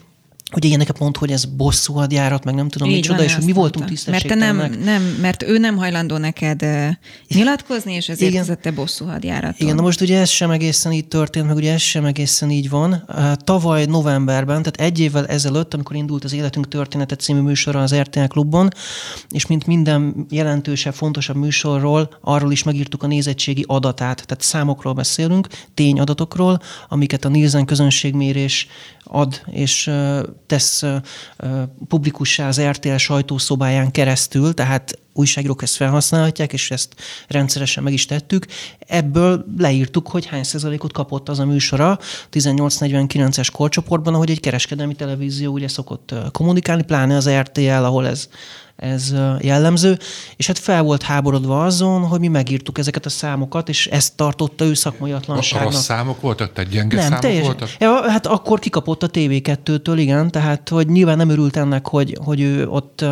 hogy 0.52 0.66
ilyeneket 0.66 1.00
mond, 1.00 1.18
hogy 1.18 1.32
ez 1.32 1.46
bosszú 1.46 1.94
hadjárat, 1.94 2.44
meg 2.44 2.56
nem 2.56 2.70
tudom 2.70 2.90
Így 2.90 2.96
micsoda, 2.96 3.18
van, 3.18 3.26
és 3.26 3.36
hogy 3.36 3.44
mi 3.44 3.52
voltunk 3.52 3.86
tisztességtelenek. 3.86 4.56
Mert, 4.56 4.72
te 4.72 4.78
nem, 4.78 5.02
nem, 5.02 5.18
mert 5.22 5.44
ő 5.44 5.58
nem 5.58 5.78
hajlandó 5.78 6.18
neked 6.18 6.62
uh, 6.64 6.88
nyilatkozni, 7.28 7.94
és 7.94 8.10
ezért 8.10 8.32
Igen. 8.32 8.58
te 8.62 8.72
bosszú 8.72 9.06
hadjárat. 9.06 9.60
Igen, 9.60 9.76
na 9.76 9.82
most 9.82 10.02
ugye 10.02 10.20
ez 10.20 10.30
sem 10.30 10.52
egészen 10.52 10.92
így 10.92 11.08
történt, 11.08 11.48
meg 11.48 11.56
ugye 11.56 11.74
ez 11.74 11.82
sem 11.82 12.06
egészen 12.06 12.50
így 12.52 12.70
van. 12.70 13.04
Uh, 13.08 13.34
tavaly 13.34 13.86
novemberben, 13.86 14.64
tehát 14.64 14.92
egy 14.92 15.00
évvel 15.00 15.28
ezelőtt, 15.28 15.74
amikor 15.74 15.96
indult 15.96 16.24
az 16.24 16.34
Életünk 16.34 16.68
Története 16.68 17.16
című 17.16 17.40
műsora 17.40 17.82
az 17.82 17.96
RTL 17.96 18.26
klubban, 18.28 18.72
és 19.30 19.46
mint 19.46 19.66
minden 19.66 20.26
jelentősebb, 20.30 20.94
fontosabb 20.94 21.36
műsorról, 21.36 22.18
arról 22.22 22.52
is 22.52 22.64
megírtuk 22.64 23.04
a 23.04 23.08
nézettségi 23.08 23.64
adatát, 23.68 24.26
tehát 24.26 24.44
számokról 24.44 24.94
beszélünk, 24.94 25.48
tényadatokról, 25.74 26.62
amiket 26.90 27.26
a 27.26 27.30
Nielsen 27.30 27.66
közönségmérés 27.66 28.68
ad, 29.06 29.42
és 29.46 29.92
tesz 30.46 30.84
publikussá 31.88 32.48
az 32.48 32.62
RTL 32.62 32.96
sajtószobáján 32.96 33.92
keresztül, 33.92 34.54
tehát 34.54 35.00
újságírók 35.14 35.62
ezt 35.62 35.76
felhasználhatják, 35.76 36.54
és 36.54 36.72
ezt 36.72 36.96
rendszeresen 37.28 37.84
meg 37.84 37.94
is 37.94 38.06
tettük. 38.06 38.46
Ebből 38.80 39.46
leírtuk, 39.58 40.08
hogy 40.08 40.26
hány 40.26 40.44
százalékot 40.44 40.94
kapott 40.94 41.30
az 41.30 41.40
a 41.40 41.46
műsora 41.46 42.00
1849-es 42.32 43.50
korcsoportban, 43.52 44.14
ahogy 44.14 44.30
egy 44.30 44.40
kereskedelmi 44.40 44.96
televízió 44.96 45.54
ugye 45.54 45.68
szokott 45.68 46.14
kommunikálni, 46.32 46.84
pláne 46.84 47.16
az 47.16 47.30
RTL, 47.30 47.70
ahol 47.70 48.08
ez 48.08 48.30
ez 48.76 49.14
jellemző, 49.40 50.00
és 50.36 50.48
hát 50.48 50.60
fel 50.60 50.84
volt 50.84 51.02
háborodva 51.02 51.64
azon, 51.64 52.02
hogy 52.02 52.20
mi 52.20 52.28
megírtuk 52.28 52.78
ezeket 52.78 53.06
a 53.06 53.10
számokat, 53.10 53.70
és 53.70 53.88
ezt 53.88 54.16
tartotta 54.16 54.66
ő 54.66 54.74
szakmaiatlanságnak. 54.74 55.72
Rossz 55.72 55.84
számok 55.84 56.22
voltak, 56.22 56.54
tehát 56.54 56.72
gyenge 56.72 56.96
nem, 56.96 57.06
számok 57.06 57.20
teljes, 57.20 57.46
voltak? 57.46 57.70
Ja, 57.80 58.10
hát 58.10 58.28
akkor 58.28 58.60
kikapott 58.60 59.04
a 59.04 59.10
TV2-től, 59.10 59.94
igen, 59.98 60.32
tehát 60.32 60.70
hogy 60.70 60.88
nyilván 60.88 61.18
nem 61.18 61.30
örült 61.30 61.56
ennek, 61.56 61.88
hogy, 61.88 62.18
hogy 62.24 62.42
ő 62.42 62.68
ott 62.68 63.06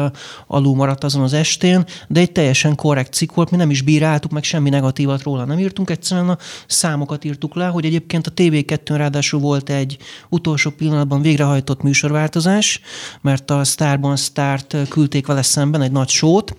alul 0.47 0.75
maradt 0.75 1.03
azon 1.03 1.23
az 1.23 1.33
estén, 1.33 1.85
de 2.07 2.19
egy 2.19 2.31
teljesen 2.31 2.75
korrekt 2.75 3.13
cikk 3.13 3.33
volt, 3.33 3.51
mi 3.51 3.57
nem 3.57 3.69
is 3.69 3.81
bíráltuk, 3.81 4.31
meg 4.31 4.43
semmi 4.43 4.69
negatívat 4.69 5.23
róla 5.23 5.45
nem 5.45 5.59
írtunk, 5.59 5.89
egyszerűen 5.89 6.29
a 6.29 6.37
számokat 6.67 7.23
írtuk 7.23 7.55
le, 7.55 7.65
hogy 7.65 7.85
egyébként 7.85 8.27
a 8.27 8.31
TV2-n 8.31 8.93
ráadásul 8.95 9.39
volt 9.39 9.69
egy 9.69 9.97
utolsó 10.29 10.69
pillanatban 10.69 11.21
végrehajtott 11.21 11.81
műsorváltozás, 11.81 12.81
mert 13.21 13.51
a 13.51 13.63
Starban 13.63 14.15
Start 14.15 14.75
küldték 14.89 15.27
vele 15.27 15.41
szemben 15.53 15.81
egy 15.81 15.91
nagy 15.91 16.09
sót, 16.09 16.55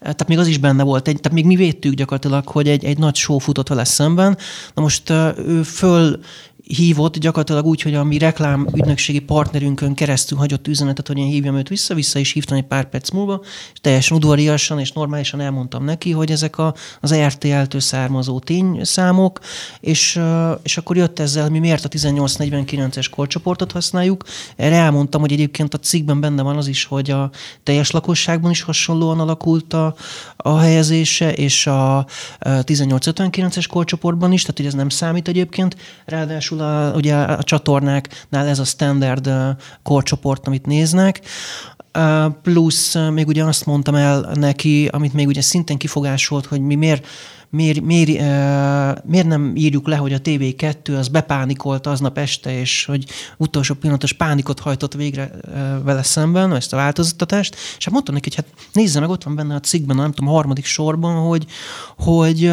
tehát 0.00 0.28
még 0.28 0.38
az 0.38 0.46
is 0.46 0.58
benne 0.58 0.82
volt, 0.82 1.08
egy, 1.08 1.20
tehát 1.20 1.36
még 1.36 1.46
mi 1.46 1.56
védtük 1.56 1.94
gyakorlatilag, 1.94 2.48
hogy 2.48 2.68
egy, 2.68 2.84
egy 2.84 2.98
nagy 2.98 3.14
só 3.14 3.38
futott 3.38 3.68
vele 3.68 3.84
szemben. 3.84 4.38
Na 4.74 4.82
most 4.82 5.10
ő 5.36 5.62
föl 5.62 6.20
hívott 6.66 7.18
gyakorlatilag 7.18 7.66
úgy, 7.66 7.82
hogy 7.82 7.94
a 7.94 8.04
mi 8.04 8.18
reklám 8.18 8.68
ügynökségi 8.74 9.18
partnerünkön 9.18 9.94
keresztül 9.94 10.38
hagyott 10.38 10.68
üzenetet, 10.68 11.06
hogy 11.06 11.18
én 11.18 11.26
hívjam 11.26 11.56
őt 11.56 11.68
vissza, 11.68 11.94
vissza 11.94 12.18
is 12.18 12.32
hívtam 12.32 12.56
egy 12.56 12.64
pár 12.64 12.88
perc 12.88 13.10
múlva, 13.10 13.40
és 13.72 13.80
teljesen 13.80 14.16
udvariasan 14.16 14.78
és 14.78 14.92
normálisan 14.92 15.40
elmondtam 15.40 15.84
neki, 15.84 16.10
hogy 16.10 16.30
ezek 16.30 16.58
a, 16.58 16.74
az 17.00 17.14
RTL-től 17.14 17.80
származó 17.80 18.38
tényszámok, 18.38 19.40
és, 19.80 20.20
és 20.62 20.76
akkor 20.76 20.96
jött 20.96 21.18
ezzel, 21.18 21.50
mi 21.50 21.58
miért 21.58 21.84
a 21.84 21.88
1849-es 21.88 23.06
korcsoportot 23.10 23.72
használjuk. 23.72 24.24
Erre 24.56 24.76
elmondtam, 24.76 25.20
hogy 25.20 25.32
egyébként 25.32 25.74
a 25.74 25.78
cikkben 25.78 26.20
benne 26.20 26.42
van 26.42 26.56
az 26.56 26.66
is, 26.66 26.84
hogy 26.84 27.10
a 27.10 27.30
teljes 27.62 27.90
lakosságban 27.90 28.50
is 28.50 28.62
hasonlóan 28.62 29.20
alakult 29.20 29.72
a, 29.72 29.94
a 30.36 30.58
helyezése, 30.58 31.32
és 31.32 31.66
a 31.66 32.06
1859-es 32.40 33.64
korcsoportban 33.68 34.32
is, 34.32 34.40
tehát 34.40 34.56
hogy 34.56 34.66
ez 34.66 34.74
nem 34.74 34.88
számít 34.88 35.28
egyébként. 35.28 35.76
Ráadásul 36.04 36.53
ráadásul 36.58 36.92
a, 36.92 36.96
ugye 36.96 37.14
a 37.14 37.42
csatornáknál 37.42 38.46
ez 38.46 38.58
a 38.58 38.64
standard 38.64 39.30
korcsoport, 39.82 40.46
amit 40.46 40.66
néznek, 40.66 41.20
plusz 42.42 42.94
még 43.12 43.26
ugye 43.26 43.44
azt 43.44 43.66
mondtam 43.66 43.94
el 43.94 44.30
neki, 44.34 44.88
amit 44.92 45.12
még 45.12 45.26
ugye 45.26 45.42
szintén 45.42 45.78
kifogásolt, 45.78 46.46
hogy 46.46 46.60
mi 46.60 46.74
miért 46.74 47.06
miért, 47.50 47.80
miért, 47.80 48.08
miért 49.04 49.26
nem 49.26 49.52
írjuk 49.56 49.88
le, 49.88 49.96
hogy 49.96 50.12
a 50.12 50.18
TV2 50.18 50.98
az 50.98 51.08
bepánikolt 51.08 51.86
aznap 51.86 52.18
este, 52.18 52.58
és 52.58 52.84
hogy 52.84 53.04
utolsó 53.36 53.74
pillanatos 53.74 54.12
pánikot 54.12 54.60
hajtott 54.60 54.94
végre 54.94 55.30
vele 55.84 56.02
szemben, 56.02 56.54
ezt 56.54 56.72
a 56.72 56.76
változtatást, 56.76 57.54
és 57.54 57.84
hát 57.84 57.92
mondtam 57.92 58.14
neki, 58.14 58.28
hogy 58.34 58.44
hát 58.44 58.66
nézze 58.72 59.00
meg, 59.00 59.08
ott 59.08 59.22
van 59.22 59.34
benne 59.34 59.54
a 59.54 59.60
cikkben, 59.60 59.96
nem 59.96 60.12
tudom, 60.12 60.30
a 60.30 60.34
harmadik 60.34 60.64
sorban, 60.64 61.26
hogy, 61.26 61.46
hogy 61.96 62.52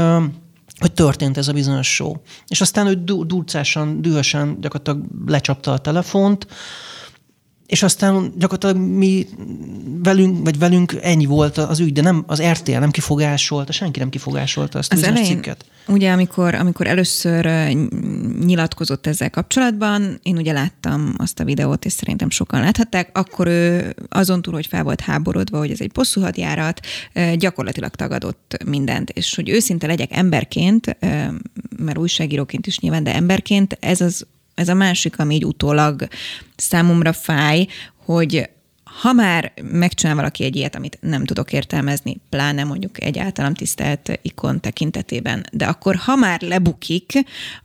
hogy 0.82 0.94
történt 0.94 1.38
ez 1.38 1.48
a 1.48 1.54
bizonyos 1.54 1.94
show. 1.94 2.14
És 2.48 2.62
aztán 2.62 2.88
ő 2.88 3.04
durcásan, 3.26 4.02
dühösen 4.02 4.58
gyakorlatilag 4.62 5.06
lecsapta 5.26 5.72
a 5.74 5.78
telefont, 5.78 6.48
és 7.72 7.84
aztán 7.84 8.34
gyakorlatilag 8.38 8.88
mi 8.88 9.28
velünk, 10.04 10.44
vagy 10.44 10.60
velünk 10.60 10.96
ennyi 11.02 11.26
volt 11.26 11.58
az 11.58 11.80
ügy, 11.80 11.94
de 11.94 12.02
nem 12.02 12.24
az 12.28 12.42
RTL 12.42 12.72
nem 12.78 12.92
kifogásolta, 12.92 13.72
senki 13.72 14.00
nem 14.00 14.10
kifogásolta 14.10 14.78
ezt 14.78 14.94
az 14.94 15.04
elején, 15.04 15.28
cikket. 15.28 15.66
Ugye, 15.88 16.12
amikor, 16.12 16.56
amikor 16.56 16.88
először 16.88 17.46
nyilatkozott 18.46 19.08
ezzel 19.08 19.30
kapcsolatban, 19.30 20.20
én 20.24 20.38
ugye 20.38 20.52
láttam 20.52 21.14
azt 21.18 21.40
a 21.40 21.44
videót, 21.44 21.86
és 21.86 21.92
szerintem 21.92 22.30
sokan 22.30 22.60
láthatták, 22.60 23.18
akkor 23.18 23.48
ő 23.48 23.96
azon 24.10 24.42
túl, 24.42 24.54
hogy 24.54 24.68
fel 24.68 24.84
volt 24.84 25.02
háborodva, 25.02 25.58
hogy 25.58 25.72
ez 25.72 25.82
egy 25.82 25.92
bosszúhadjárat, 25.92 26.80
gyakorlatilag 27.36 27.96
tagadott 27.96 28.58
mindent, 28.66 29.10
és 29.10 29.36
hogy 29.36 29.50
őszinte 29.50 29.88
legyek 29.88 30.16
emberként, 30.16 30.98
mert 31.78 31.98
újságíróként 31.98 32.68
is 32.68 32.80
nyilván, 32.80 33.04
de 33.04 33.16
emberként 33.16 33.78
ez 33.80 34.02
az 34.02 34.26
ez 34.62 34.70
a 34.70 34.74
másik, 34.74 35.20
ami 35.20 35.36
így 35.36 35.46
utólag 35.46 36.08
számomra 36.56 37.14
fáj, 37.14 37.68
hogy 38.06 38.50
ha 39.02 39.14
már 39.14 39.54
megcsinál 39.72 40.16
valaki 40.16 40.44
egy 40.44 40.56
ilyet, 40.56 40.76
amit 40.76 40.98
nem 41.02 41.26
tudok 41.26 41.54
értelmezni, 41.54 42.18
pláne 42.30 42.64
mondjuk 42.64 43.04
egy 43.04 43.18
általam 43.18 43.54
tisztelt 43.54 44.20
ikon 44.22 44.60
tekintetében, 44.60 45.46
de 45.52 45.66
akkor 45.66 45.96
ha 45.96 46.16
már 46.16 46.42
lebukik, 46.42 47.12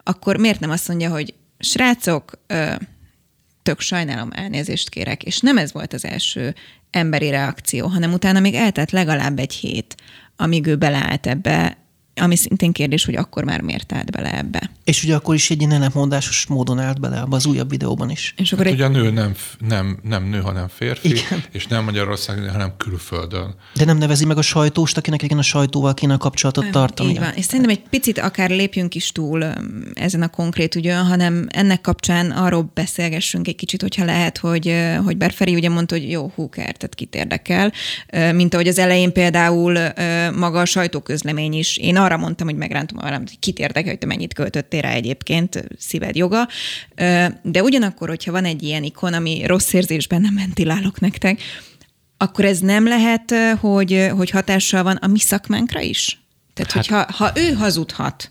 akkor 0.02 0.36
miért 0.36 0.60
nem 0.60 0.70
azt 0.70 0.88
mondja, 0.88 1.10
hogy 1.10 1.34
srácok, 1.58 2.32
tök 3.62 3.80
sajnálom, 3.80 4.30
elnézést 4.32 4.88
kérek, 4.88 5.22
és 5.22 5.40
nem 5.40 5.58
ez 5.58 5.72
volt 5.72 5.92
az 5.92 6.04
első 6.04 6.54
emberi 6.90 7.30
reakció, 7.30 7.86
hanem 7.86 8.12
utána 8.12 8.40
még 8.40 8.54
eltelt 8.54 8.90
legalább 8.90 9.38
egy 9.38 9.52
hét, 9.52 9.94
amíg 10.36 10.66
ő 10.66 10.76
beleállt 10.76 11.26
ebbe, 11.26 11.76
ami 12.20 12.37
szintén 12.37 12.73
kérdés, 12.73 13.04
hogy 13.04 13.14
akkor 13.14 13.44
már 13.44 13.61
miért 13.61 13.92
állt 13.92 14.11
bele 14.11 14.38
ebbe. 14.38 14.70
És 14.85 15.04
ugye 15.04 15.14
akkor 15.14 15.35
is 15.35 15.50
egy 15.50 15.58
ilyen 15.58 15.73
ellentmondásos 15.73 16.46
módon 16.46 16.78
állt 16.78 17.00
bele 17.00 17.20
abba 17.20 17.37
az 17.37 17.46
újabb 17.46 17.70
videóban 17.70 18.11
is. 18.11 18.35
És 18.37 18.52
akkor 18.52 18.64
hát 18.64 18.75
egy... 18.75 18.80
ugye 18.80 18.88
a 18.88 19.02
nő 19.02 19.11
nem, 19.11 19.35
nem, 19.58 19.99
nem 20.02 20.25
nő, 20.25 20.40
hanem 20.40 20.68
férfi, 20.68 21.08
Igen. 21.08 21.44
és 21.52 21.66
nem 21.66 21.85
Magyarországon, 21.85 22.50
hanem 22.50 22.73
külföldön. 22.76 23.54
De 23.75 23.85
nem 23.85 23.99
nevezi 23.99 24.25
meg 24.25 24.38
a 24.38 24.42
sajtóst, 24.42 24.96
akinek 24.96 25.23
igen 25.23 25.38
a 25.38 25.42
sajtóval 25.42 25.94
kéne 25.94 26.14
a 26.14 26.18
kapcsolatot 26.18 26.62
nem, 26.62 26.73
tartani. 26.73 27.11
Így 27.11 27.18
van. 27.18 27.32
És 27.35 27.44
szerintem 27.44 27.70
egy 27.70 27.82
picit 27.90 28.18
akár 28.18 28.50
lépjünk 28.50 28.94
is 28.94 29.12
túl 29.12 29.44
ezen 29.94 30.23
a 30.23 30.28
konkrét 30.28 30.75
ügyön, 30.75 31.04
hanem 31.04 31.46
ennek 31.50 31.80
kapcsán 31.80 32.30
arról 32.30 32.70
beszélgessünk 32.75 33.49
egy 33.49 33.56
kicsit, 33.56 33.80
hogyha 33.80 34.04
lehet, 34.04 34.38
hogy, 34.38 34.75
hogy 35.04 35.16
Berferi 35.16 35.54
ugye 35.54 35.68
mondta, 35.68 35.94
hogy 35.94 36.11
jó, 36.11 36.32
húker, 36.35 36.76
tehát 36.76 36.94
kit 36.94 37.14
érdekel, 37.14 37.73
mint 38.35 38.54
ahogy 38.54 38.68
az 38.68 38.78
elején 38.78 39.12
például 39.12 39.78
maga 40.35 40.61
a 40.61 40.64
sajtóközlemény 40.64 41.52
is. 41.52 41.76
Én 41.76 41.96
arra 42.06 42.16
mondtam, 42.16 42.46
hogy 42.46 42.56
megrántom 42.56 42.98
arra, 42.98 43.16
hogy 43.16 43.38
kit 43.38 43.58
érdekel, 43.58 43.90
hogy 43.90 43.98
te 43.98 44.06
mennyit 44.06 44.34
költöttél 44.34 44.80
rá 44.80 44.90
egyébként, 44.90 45.64
szíved 45.78 46.16
joga. 46.16 46.48
De 47.42 47.62
ugyanakkor, 47.62 48.08
hogyha 48.08 48.32
van 48.32 48.44
egy 48.44 48.62
ilyen 48.62 48.82
ikon, 48.82 49.12
ami 49.12 49.42
rossz 49.46 49.72
érzésben 49.72 50.20
nem 50.20 50.34
ventilálok 50.34 51.00
nektek, 51.00 51.40
akkor 52.16 52.44
ez 52.44 52.58
nem 52.58 52.86
lehet, 52.86 53.34
hogy, 53.60 54.10
hogy 54.16 54.30
hatással 54.30 54.82
van 54.82 54.96
a 54.96 55.06
mi 55.06 55.18
szakmánkra 55.18 55.80
is? 55.80 56.20
Tehát, 56.54 56.72
hát, 56.72 56.86
hogyha 56.86 57.12
ha 57.12 57.32
ő 57.34 57.52
hazudhat, 57.52 58.30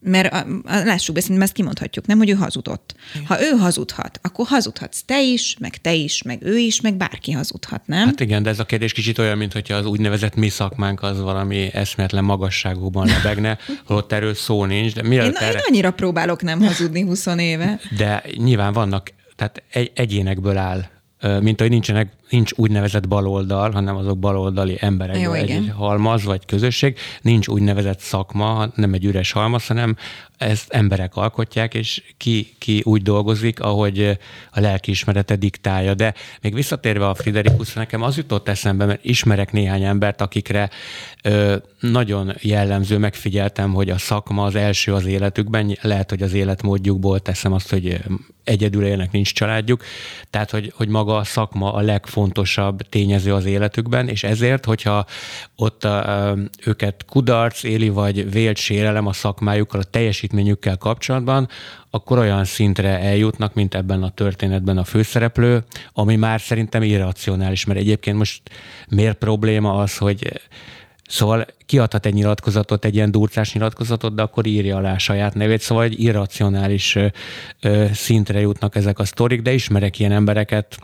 mert 0.00 0.32
a, 0.32 0.46
a, 0.64 0.84
lássuk 0.84 1.14
be, 1.14 1.20
szerintem 1.20 1.44
ezt 1.44 1.52
kimondhatjuk, 1.52 2.06
nem, 2.06 2.18
hogy 2.18 2.30
ő 2.30 2.32
hazudott. 2.32 2.94
Igen. 3.14 3.26
Ha 3.26 3.42
ő 3.42 3.50
hazudhat, 3.58 4.20
akkor 4.22 4.46
hazudhatsz 4.46 5.02
te 5.04 5.22
is, 5.22 5.56
meg 5.60 5.76
te 5.76 5.94
is, 5.94 6.22
meg 6.22 6.42
ő 6.42 6.58
is, 6.58 6.80
meg 6.80 6.94
bárki 6.94 7.32
hazudhat, 7.32 7.86
nem? 7.86 8.06
Hát 8.06 8.20
igen, 8.20 8.42
de 8.42 8.50
ez 8.50 8.58
a 8.58 8.64
kérdés 8.64 8.92
kicsit 8.92 9.18
olyan, 9.18 9.38
mint 9.38 9.52
hogyha 9.52 9.74
az 9.74 9.86
úgynevezett 9.86 10.34
mi 10.34 10.48
szakmánk 10.48 11.02
az 11.02 11.20
valami 11.20 11.70
eszméletlen 11.72 12.24
magasságúban 12.24 13.06
lebegne, 13.06 13.58
ott 13.86 14.12
erről 14.12 14.34
szó 14.34 14.64
nincs. 14.64 14.94
De 14.94 15.02
én, 15.02 15.20
erre... 15.20 15.58
én 15.58 15.64
annyira 15.68 15.90
próbálok 15.90 16.42
nem 16.42 16.60
hazudni 16.60 17.00
20 17.00 17.26
éve. 17.26 17.80
De 17.96 18.24
nyilván 18.36 18.72
vannak, 18.72 19.12
tehát 19.36 19.62
egy, 19.70 19.90
egyénekből 19.94 20.56
áll 20.56 20.84
mint 21.40 21.60
hogy 21.60 21.70
nincsenek, 21.70 22.12
nincs 22.30 22.52
úgynevezett 22.56 23.08
baloldal, 23.08 23.70
hanem 23.70 23.96
azok 23.96 24.18
baloldali 24.18 24.76
emberek, 24.80 25.20
Jó, 25.20 25.32
egy 25.32 25.48
igen. 25.48 25.70
halmaz 25.70 26.24
vagy 26.24 26.46
közösség, 26.46 26.98
nincs 27.22 27.48
úgynevezett 27.48 28.00
szakma, 28.00 28.68
nem 28.74 28.92
egy 28.92 29.04
üres 29.04 29.32
halmaz, 29.32 29.66
hanem 29.66 29.96
ezt 30.38 30.72
emberek 30.72 31.16
alkotják, 31.16 31.74
és 31.74 32.02
ki, 32.16 32.54
ki 32.58 32.82
úgy 32.84 33.02
dolgozik, 33.02 33.60
ahogy 33.60 34.18
a 34.50 34.60
lelkiismerete 34.60 35.36
diktálja. 35.36 35.94
De 35.94 36.14
még 36.40 36.54
visszatérve 36.54 37.08
a 37.08 37.14
Friderikusra, 37.14 37.80
nekem 37.80 38.02
az 38.02 38.16
jutott 38.16 38.48
eszembe, 38.48 38.84
mert 38.84 39.04
ismerek 39.04 39.52
néhány 39.52 39.82
embert, 39.82 40.20
akikre 40.20 40.70
ö, 41.22 41.56
nagyon 41.80 42.34
jellemző, 42.40 42.98
megfigyeltem, 42.98 43.72
hogy 43.72 43.90
a 43.90 43.98
szakma 43.98 44.44
az 44.44 44.54
első 44.54 44.94
az 44.94 45.04
életükben, 45.04 45.78
lehet, 45.82 46.10
hogy 46.10 46.22
az 46.22 46.32
életmódjukból 46.32 47.20
teszem 47.20 47.52
azt, 47.52 47.70
hogy 47.70 48.00
egyedül 48.44 48.84
élnek, 48.84 49.10
nincs 49.10 49.32
családjuk, 49.32 49.82
tehát, 50.30 50.50
hogy, 50.50 50.72
hogy 50.76 50.88
maga 50.88 51.16
a 51.16 51.24
szakma 51.24 51.72
a 51.72 51.80
legfontosabb 51.80 52.17
tényező 52.88 53.34
az 53.34 53.44
életükben, 53.44 54.08
és 54.08 54.24
ezért, 54.24 54.64
hogyha 54.64 55.06
ott 55.56 55.84
a, 55.84 56.36
őket 56.64 57.04
kudarc 57.08 57.62
éli, 57.62 57.88
vagy 57.88 58.30
vélt 58.30 58.56
sérelem 58.56 59.06
a 59.06 59.12
szakmájukkal, 59.12 59.80
a 59.80 59.84
teljesítményükkel 59.84 60.76
kapcsolatban, 60.76 61.48
akkor 61.90 62.18
olyan 62.18 62.44
szintre 62.44 62.98
eljutnak, 63.00 63.54
mint 63.54 63.74
ebben 63.74 64.02
a 64.02 64.10
történetben 64.10 64.78
a 64.78 64.84
főszereplő, 64.84 65.64
ami 65.92 66.16
már 66.16 66.40
szerintem 66.40 66.82
irracionális, 66.82 67.64
mert 67.64 67.78
egyébként 67.78 68.16
most 68.16 68.42
miért 68.88 69.18
probléma 69.18 69.78
az, 69.78 69.96
hogy 69.96 70.40
Szóval 71.08 71.46
kiadhat 71.66 72.06
egy 72.06 72.14
nyilatkozatot, 72.14 72.84
egy 72.84 72.94
ilyen 72.94 73.10
durcás 73.10 73.52
nyilatkozatot, 73.52 74.14
de 74.14 74.22
akkor 74.22 74.46
írja 74.46 74.76
alá 74.76 74.96
saját 74.98 75.34
nevét, 75.34 75.60
szóval 75.60 75.84
egy 75.84 76.00
irracionális 76.00 76.96
ö, 77.60 77.86
szintre 77.92 78.40
jutnak 78.40 78.76
ezek 78.76 78.98
a 78.98 79.04
sztorik, 79.04 79.42
de 79.42 79.52
ismerek 79.52 79.98
ilyen 79.98 80.12
embereket, 80.12 80.78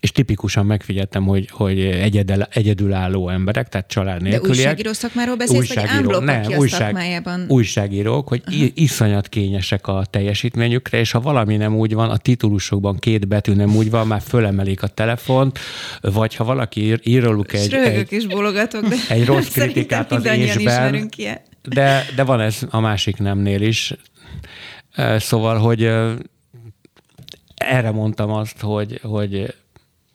és 0.00 0.12
tipikusan 0.12 0.66
megfigyeltem, 0.66 1.24
hogy, 1.24 1.48
hogy 1.50 1.80
egyedül, 1.80 2.42
egyedülálló 2.42 3.28
emberek, 3.28 3.68
tehát 3.68 3.88
család 3.88 4.22
nélküliek. 4.22 4.42
De 4.42 4.48
újságíró 4.48 4.92
szakmáról 4.92 5.36
beszélsz, 5.36 5.58
újságíró, 5.58 6.10
vagy 6.10 6.22
nem, 6.22 6.42
újság, 6.56 6.80
szakmájában? 6.80 7.44
Újságírók, 7.48 8.28
hogy 8.28 8.42
uh-huh. 8.46 8.68
iszonyat 8.74 9.28
kényesek 9.28 9.86
a 9.86 10.04
teljesítményükre, 10.10 10.98
és 10.98 11.10
ha 11.10 11.20
valami 11.20 11.56
nem 11.56 11.76
úgy 11.76 11.94
van, 11.94 12.10
a 12.10 12.16
titulusokban 12.16 12.96
két 12.98 13.28
betű 13.28 13.52
nem 13.52 13.76
úgy 13.76 13.90
van, 13.90 14.06
már 14.06 14.20
fölemelik 14.20 14.82
a 14.82 14.86
telefont, 14.86 15.58
vagy 16.00 16.34
ha 16.34 16.44
valaki 16.44 16.80
ír, 16.80 17.00
ír 17.02 17.14
íróluk 17.14 17.52
egy, 17.52 17.74
egy, 17.74 18.12
is 18.12 18.26
bologatok, 18.26 18.86
de 18.86 18.96
egy 19.08 19.24
rossz 19.24 19.48
kritikát 19.48 20.12
az 20.12 20.24
ésben, 20.24 21.10
de, 21.62 22.04
de 22.14 22.22
van 22.24 22.40
ez 22.40 22.58
a 22.70 22.80
másik 22.80 23.16
nemnél 23.16 23.62
is. 23.62 23.94
Szóval, 25.16 25.58
hogy 25.58 25.82
erre 27.54 27.90
mondtam 27.90 28.30
azt, 28.30 28.60
hogy, 28.60 29.00
hogy 29.02 29.54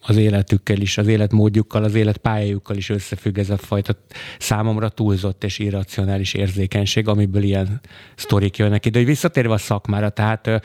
az 0.07 0.17
életükkel 0.17 0.77
is, 0.77 0.97
az 0.97 1.07
életmódjukkal, 1.07 1.83
az 1.83 1.95
életpályájukkal 1.95 2.75
is 2.75 2.89
összefügg 2.89 3.37
ez 3.37 3.49
a 3.49 3.57
fajta 3.57 3.95
számomra 4.39 4.89
túlzott 4.89 5.43
és 5.43 5.59
irracionális 5.59 6.33
érzékenység, 6.33 7.07
amiből 7.07 7.43
ilyen 7.43 7.81
sztorik 8.15 8.57
jönnek 8.57 8.85
ide. 8.85 8.97
Hogy 8.97 9.07
visszatérve 9.07 9.53
a 9.53 9.57
szakmára, 9.57 10.09
tehát 10.09 10.61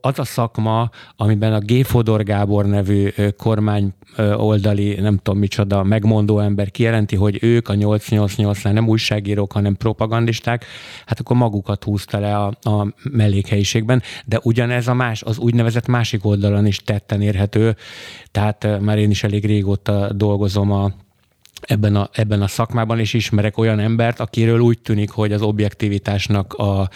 az 0.00 0.18
a 0.18 0.24
szakma, 0.24 0.90
amiben 1.16 1.52
a 1.52 1.58
G. 1.58 1.84
Fodor 1.84 2.22
Gábor 2.22 2.66
nevű 2.66 3.08
kormány 3.36 3.94
oldali, 4.36 4.94
nem 4.94 5.16
tudom 5.16 5.40
micsoda, 5.40 5.82
megmondó 5.82 6.38
ember 6.38 6.70
kijelenti, 6.70 7.16
hogy 7.16 7.38
ők 7.42 7.68
a 7.68 7.74
888-nál 7.74 8.72
nem 8.72 8.88
újságírók, 8.88 9.52
hanem 9.52 9.76
propagandisták, 9.76 10.64
hát 11.06 11.20
akkor 11.20 11.36
magukat 11.36 11.84
húzta 11.84 12.18
le 12.18 12.36
a, 12.36 12.46
a 12.60 12.94
mellékhelyiségben, 13.10 14.02
de 14.26 14.40
ugyanez 14.42 14.88
a 14.88 14.94
más, 14.94 15.22
az 15.22 15.38
úgynevezett 15.38 15.86
másik 15.86 16.24
oldalon 16.24 16.66
is 16.66 16.76
tetten 16.76 17.22
érhető, 17.22 17.76
tehát 18.30 18.49
már 18.80 18.98
én 18.98 19.10
is 19.10 19.24
elég 19.24 19.44
régóta 19.44 20.12
dolgozom 20.12 20.70
a 20.70 20.92
ebben 21.60 21.96
a, 21.96 22.08
ebben 22.12 22.42
a 22.42 22.46
szakmában, 22.46 22.98
és 22.98 23.14
ismerek 23.14 23.58
olyan 23.58 23.78
embert, 23.78 24.20
akiről 24.20 24.60
úgy 24.60 24.78
tűnik, 24.78 25.10
hogy 25.10 25.32
az 25.32 25.42
objektivitásnak 25.42 26.52
a 26.52 26.88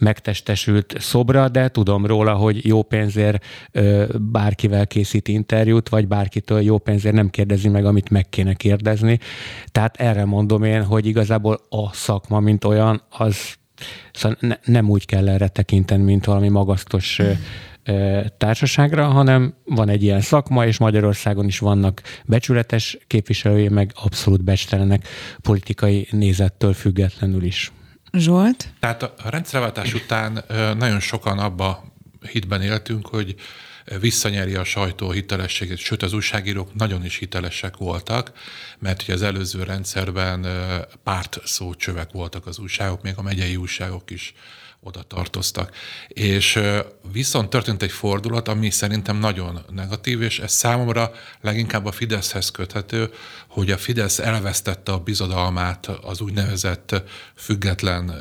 megtestesült 0.00 0.94
szobra, 0.98 1.48
de 1.48 1.68
tudom 1.68 2.06
róla, 2.06 2.34
hogy 2.34 2.66
jó 2.66 2.82
pénzért 2.82 3.44
ö, 3.72 4.04
bárkivel 4.18 4.86
készít 4.86 5.28
interjút, 5.28 5.88
vagy 5.88 6.08
bárkitől 6.08 6.60
jó 6.60 6.78
pénzért 6.78 7.14
nem 7.14 7.30
kérdezi 7.30 7.68
meg, 7.68 7.84
amit 7.84 8.10
meg 8.10 8.28
kéne 8.28 8.54
kérdezni. 8.54 9.18
Tehát 9.66 9.96
erre 9.96 10.24
mondom 10.24 10.62
én, 10.62 10.84
hogy 10.84 11.06
igazából 11.06 11.60
a 11.68 11.92
szakma, 11.92 12.40
mint 12.40 12.64
olyan, 12.64 13.02
az 13.10 13.54
szóval 14.12 14.36
ne, 14.40 14.56
nem 14.64 14.90
úgy 14.90 15.06
kell 15.06 15.28
erre 15.28 15.48
tekinteni, 15.48 16.02
mint 16.02 16.24
valami 16.24 16.48
magasztos 16.48 17.20
társaságra, 18.38 19.06
hanem 19.06 19.54
van 19.64 19.88
egy 19.88 20.02
ilyen 20.02 20.20
szakma, 20.20 20.66
és 20.66 20.78
Magyarországon 20.78 21.46
is 21.46 21.58
vannak 21.58 22.02
becsületes 22.24 22.98
képviselői, 23.06 23.68
meg 23.68 23.92
abszolút 23.94 24.44
becstelenek 24.44 25.08
politikai 25.40 26.08
nézettől 26.10 26.72
függetlenül 26.72 27.42
is. 27.42 27.72
Zsolt? 28.12 28.68
Tehát 28.80 29.02
a 29.02 29.30
rendszerváltás 29.30 29.94
után 29.94 30.44
nagyon 30.78 31.00
sokan 31.00 31.38
abba 31.38 31.84
hitben 32.30 32.62
éltünk, 32.62 33.06
hogy 33.06 33.34
visszanyeri 34.00 34.54
a 34.54 34.64
sajtó 34.64 35.10
hitelességét, 35.10 35.78
sőt 35.78 36.02
az 36.02 36.12
újságírók 36.12 36.74
nagyon 36.74 37.04
is 37.04 37.16
hitelesek 37.16 37.76
voltak, 37.76 38.32
mert 38.78 39.02
ugye 39.02 39.12
az 39.12 39.22
előző 39.22 39.62
rendszerben 39.62 40.46
párt 41.02 41.40
szócsövek 41.44 42.10
voltak 42.12 42.46
az 42.46 42.58
újságok, 42.58 43.02
még 43.02 43.12
a 43.16 43.22
megyei 43.22 43.56
újságok 43.56 44.10
is 44.10 44.34
oda 44.84 45.02
tartoztak. 45.02 45.74
És 46.08 46.60
viszont 47.12 47.50
történt 47.50 47.82
egy 47.82 47.90
fordulat, 47.90 48.48
ami 48.48 48.70
szerintem 48.70 49.16
nagyon 49.16 49.60
negatív, 49.70 50.22
és 50.22 50.38
ez 50.38 50.52
számomra 50.52 51.10
leginkább 51.40 51.86
a 51.86 51.92
Fideszhez 51.92 52.50
köthető, 52.50 53.10
hogy 53.48 53.70
a 53.70 53.78
Fidesz 53.78 54.18
elvesztette 54.18 54.92
a 54.92 54.98
bizodalmát 54.98 55.86
az 55.86 56.20
úgynevezett 56.20 57.02
független 57.34 58.14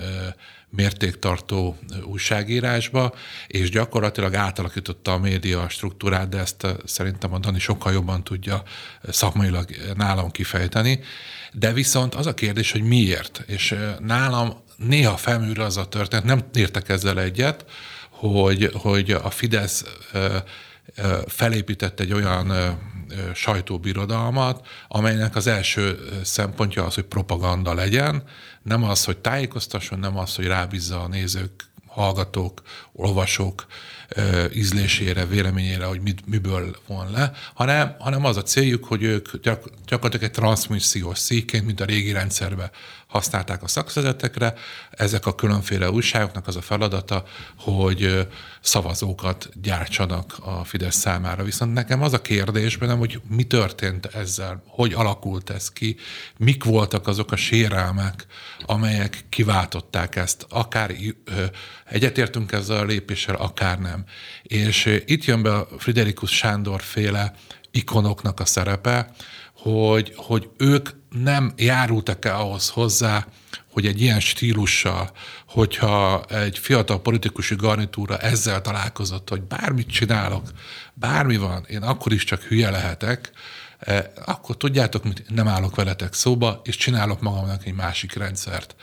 mértéktartó 0.69 1.77
újságírásba, 2.03 3.13
és 3.47 3.69
gyakorlatilag 3.69 4.35
átalakította 4.35 5.13
a 5.13 5.17
média 5.17 5.69
struktúrát, 5.69 6.29
de 6.29 6.37
ezt 6.37 6.67
szerintem 6.85 7.33
a 7.33 7.39
Dani 7.39 7.59
sokkal 7.59 7.93
jobban 7.93 8.23
tudja 8.23 8.63
szakmailag 9.09 9.69
nálam 9.95 10.31
kifejteni. 10.31 10.99
De 11.53 11.73
viszont 11.73 12.15
az 12.15 12.25
a 12.25 12.33
kérdés, 12.33 12.71
hogy 12.71 12.83
miért? 12.83 13.43
És 13.47 13.75
nálam 13.99 14.63
néha 14.87 15.17
felműr 15.17 15.59
az 15.59 15.77
a 15.77 15.87
történet, 15.87 16.25
nem 16.25 16.43
értek 16.53 16.89
ezzel 16.89 17.19
egyet, 17.19 17.65
hogy, 18.09 18.71
hogy 18.73 19.11
a 19.11 19.29
Fidesz 19.29 19.85
felépített 21.27 21.99
egy 21.99 22.13
olyan 22.13 22.77
sajtóbirodalmat, 23.33 24.67
amelynek 24.87 25.35
az 25.35 25.47
első 25.47 25.99
szempontja 26.23 26.85
az, 26.85 26.95
hogy 26.95 27.03
propaganda 27.03 27.73
legyen, 27.73 28.23
nem 28.63 28.83
az, 28.83 29.05
hogy 29.05 29.17
tájékoztasson, 29.17 29.99
nem 29.99 30.17
az, 30.17 30.35
hogy 30.35 30.45
rábízza 30.45 31.01
a 31.01 31.07
nézők, 31.07 31.69
hallgatók, 31.87 32.61
olvasók 32.93 33.65
ízlésére, 34.53 35.25
véleményére, 35.25 35.85
hogy 35.85 36.01
mit, 36.01 36.25
miből 36.25 36.75
von 36.87 37.11
le, 37.11 37.31
hanem, 37.53 37.95
hanem 37.99 38.25
az 38.25 38.37
a 38.37 38.43
céljuk, 38.43 38.85
hogy 38.85 39.03
ők 39.03 39.37
gyak, 39.41 39.63
gyakorlatilag 39.85 40.25
egy 40.25 40.39
transmissziós 40.39 41.17
szíként, 41.17 41.65
mint 41.65 41.79
a 41.79 41.85
régi 41.85 42.11
rendszerben 42.11 42.71
használták 43.11 43.63
a 43.63 43.67
szakszervezetekre. 43.67 44.53
Ezek 44.91 45.25
a 45.25 45.35
különféle 45.35 45.91
újságoknak 45.91 46.47
az 46.47 46.55
a 46.55 46.61
feladata, 46.61 47.23
hogy 47.57 48.27
szavazókat 48.61 49.49
gyártsanak 49.61 50.37
a 50.41 50.63
Fidesz 50.63 50.95
számára. 50.95 51.43
Viszont 51.43 51.73
nekem 51.73 52.01
az 52.01 52.13
a 52.13 52.21
kérdés 52.21 52.77
bennem, 52.77 52.97
hogy 52.97 53.21
mi 53.29 53.43
történt 53.43 54.05
ezzel, 54.05 54.63
hogy 54.67 54.93
alakult 54.93 55.49
ez 55.49 55.71
ki, 55.71 55.95
mik 56.37 56.63
voltak 56.63 57.07
azok 57.07 57.31
a 57.31 57.35
sérelmek, 57.35 58.25
amelyek 58.65 59.25
kiváltották 59.29 60.15
ezt, 60.15 60.45
akár 60.49 60.95
egyetértünk 61.85 62.51
ezzel 62.51 62.77
a 62.77 62.85
lépéssel, 62.85 63.35
akár 63.35 63.79
nem. 63.79 64.00
És 64.43 65.01
itt 65.05 65.25
jön 65.25 65.41
be 65.41 65.53
a 65.53 65.67
Friderikus 65.77 66.31
Sándor 66.31 66.81
féle 66.81 67.33
ikonoknak 67.71 68.39
a 68.39 68.45
szerepe, 68.45 69.11
hogy, 69.53 70.13
hogy 70.15 70.49
ők 70.57 70.89
nem 71.09 71.53
járultak-e 71.57 72.35
ahhoz 72.35 72.69
hozzá, 72.69 73.27
hogy 73.71 73.85
egy 73.85 74.01
ilyen 74.01 74.19
stílussal, 74.19 75.11
hogyha 75.47 76.23
egy 76.23 76.57
fiatal 76.57 77.01
politikusi 77.01 77.55
garnitúra 77.55 78.17
ezzel 78.17 78.61
találkozott, 78.61 79.29
hogy 79.29 79.41
bármit 79.41 79.91
csinálok, 79.91 80.51
bármi 80.93 81.37
van, 81.37 81.65
én 81.69 81.81
akkor 81.81 82.11
is 82.13 82.23
csak 82.23 82.41
hülye 82.41 82.69
lehetek, 82.69 83.31
eh, 83.79 84.03
akkor 84.25 84.57
tudjátok, 84.57 85.03
mit 85.03 85.23
nem 85.27 85.47
állok 85.47 85.75
veletek 85.75 86.13
szóba, 86.13 86.61
és 86.63 86.75
csinálok 86.75 87.21
magamnak 87.21 87.65
egy 87.65 87.73
másik 87.73 88.13
rendszert. 88.13 88.75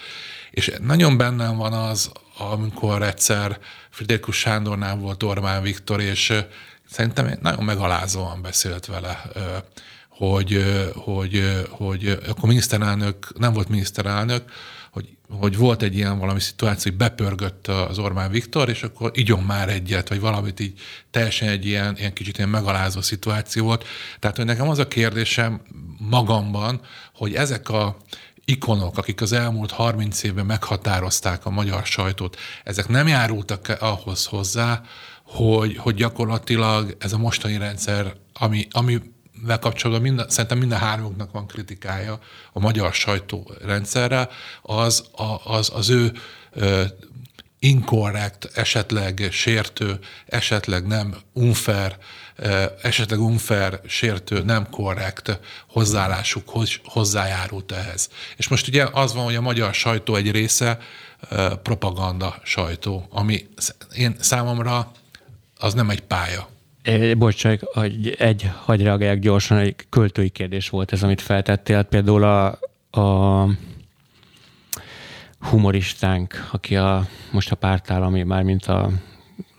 És 0.51 0.73
nagyon 0.81 1.17
bennem 1.17 1.57
van 1.57 1.73
az, 1.73 2.11
amikor 2.39 3.03
egyszer 3.03 3.59
Friderikus 3.91 4.37
Sándornál 4.37 4.97
volt 4.97 5.23
Orbán 5.23 5.63
Viktor, 5.63 6.01
és 6.01 6.33
szerintem 6.91 7.39
nagyon 7.41 7.65
megalázóan 7.65 8.43
beszélt 8.43 8.87
vele 8.87 9.23
hogy, 10.19 10.65
hogy, 10.95 11.67
hogy 11.71 12.19
akkor 12.29 12.49
miniszterelnök, 12.49 13.39
nem 13.39 13.53
volt 13.53 13.69
miniszterelnök, 13.69 14.51
hogy 14.91 15.09
hogy 15.29 15.57
volt 15.57 15.83
egy 15.83 15.97
ilyen 15.97 16.19
valami 16.19 16.41
szituáció, 16.41 16.91
hogy 16.91 17.01
bepörgött 17.01 17.67
az 17.67 17.99
Orbán 17.99 18.31
Viktor, 18.31 18.69
és 18.69 18.83
akkor 18.83 19.11
igyon 19.15 19.43
már 19.43 19.69
egyet, 19.69 20.09
vagy 20.09 20.21
valamit 20.21 20.61
így 20.61 20.81
teljesen 21.11 21.49
egy 21.49 21.67
ilyen, 21.67 21.97
ilyen 21.99 22.13
kicsit 22.13 22.37
ilyen 22.37 22.49
megalázó 22.49 23.01
szituáció 23.01 23.65
volt. 23.65 23.85
Tehát, 24.19 24.37
hogy 24.37 24.45
nekem 24.45 24.69
az 24.69 24.79
a 24.79 24.89
kérdésem 24.89 25.61
magamban, 25.99 26.81
hogy 27.15 27.35
ezek 27.35 27.69
a 27.69 27.97
ikonok, 28.49 28.99
akik 28.99 29.21
az 29.21 29.33
elmúlt 29.33 29.71
30 29.71 30.23
évben 30.23 30.47
meghatározták 30.47 31.47
a 31.47 31.51
magyar 31.51 31.87
sajtót, 31.87 32.37
ezek 32.65 32.89
nem 32.89 33.07
járultak 33.07 33.77
ahhoz 33.81 34.27
hozzá, 34.27 34.83
hogy, 35.23 35.77
hogy 35.77 35.95
gyakorlatilag 35.95 36.97
ez 36.99 37.13
a 37.13 37.19
mostani 37.19 37.59
rendszer, 37.59 38.15
ami, 38.33 38.67
ami 38.71 39.01
kapcsolatban 39.61 40.07
minden, 40.07 40.29
szerintem 40.29 40.59
minden 40.59 40.79
hármunknak 40.79 41.33
van 41.33 41.47
kritikája 41.47 42.19
a 42.53 42.61
magyar 42.61 42.93
sajtórendszerre, 42.93 44.29
az, 44.63 45.05
az, 45.45 45.71
az 45.75 45.89
ő 45.89 46.13
inkorrekt, 47.59 48.51
esetleg 48.55 49.29
sértő, 49.31 49.99
esetleg 50.27 50.87
nem 50.87 51.15
unfair, 51.33 51.97
esetleg 52.83 53.21
unfair, 53.21 53.81
sértő, 53.87 54.43
nem 54.43 54.71
korrekt 54.71 55.41
hozzáállásuk 55.69 56.51
hozzájárult 56.85 57.73
ehhez. 57.73 58.09
És 58.37 58.49
most 58.49 58.69
ugye 58.69 58.87
az 58.93 59.15
van, 59.15 59.25
hogy 59.25 59.35
a 59.35 59.41
magyar 59.41 59.75
sajtó 59.75 60.15
egy 60.15 60.31
része 60.31 60.79
propaganda 61.63 62.35
sajtó, 62.43 63.07
ami 63.11 63.47
én 63.97 64.17
számomra 64.21 64.93
az 65.59 65.75
nem 65.75 65.91
egy 65.91 66.01
pálya. 66.01 66.49
Bocs, 67.17 67.43
hogy 67.73 68.15
egy, 68.19 68.51
hagyj 68.65 68.83
reagáljak 68.83 69.19
gyorsan, 69.19 69.59
egy 69.59 69.75
költői 69.89 70.29
kérdés 70.29 70.69
volt 70.69 70.93
ez, 70.93 71.03
amit 71.03 71.21
feltettél. 71.21 71.83
Például 71.83 72.25
a, 72.25 72.59
a 73.01 73.49
humoristánk, 75.41 76.49
aki 76.53 76.77
a, 76.77 77.07
most 77.31 77.51
a 77.51 77.55
pártállami, 77.55 78.23
már 78.23 78.43
mint 78.43 78.67
a... 78.67 78.91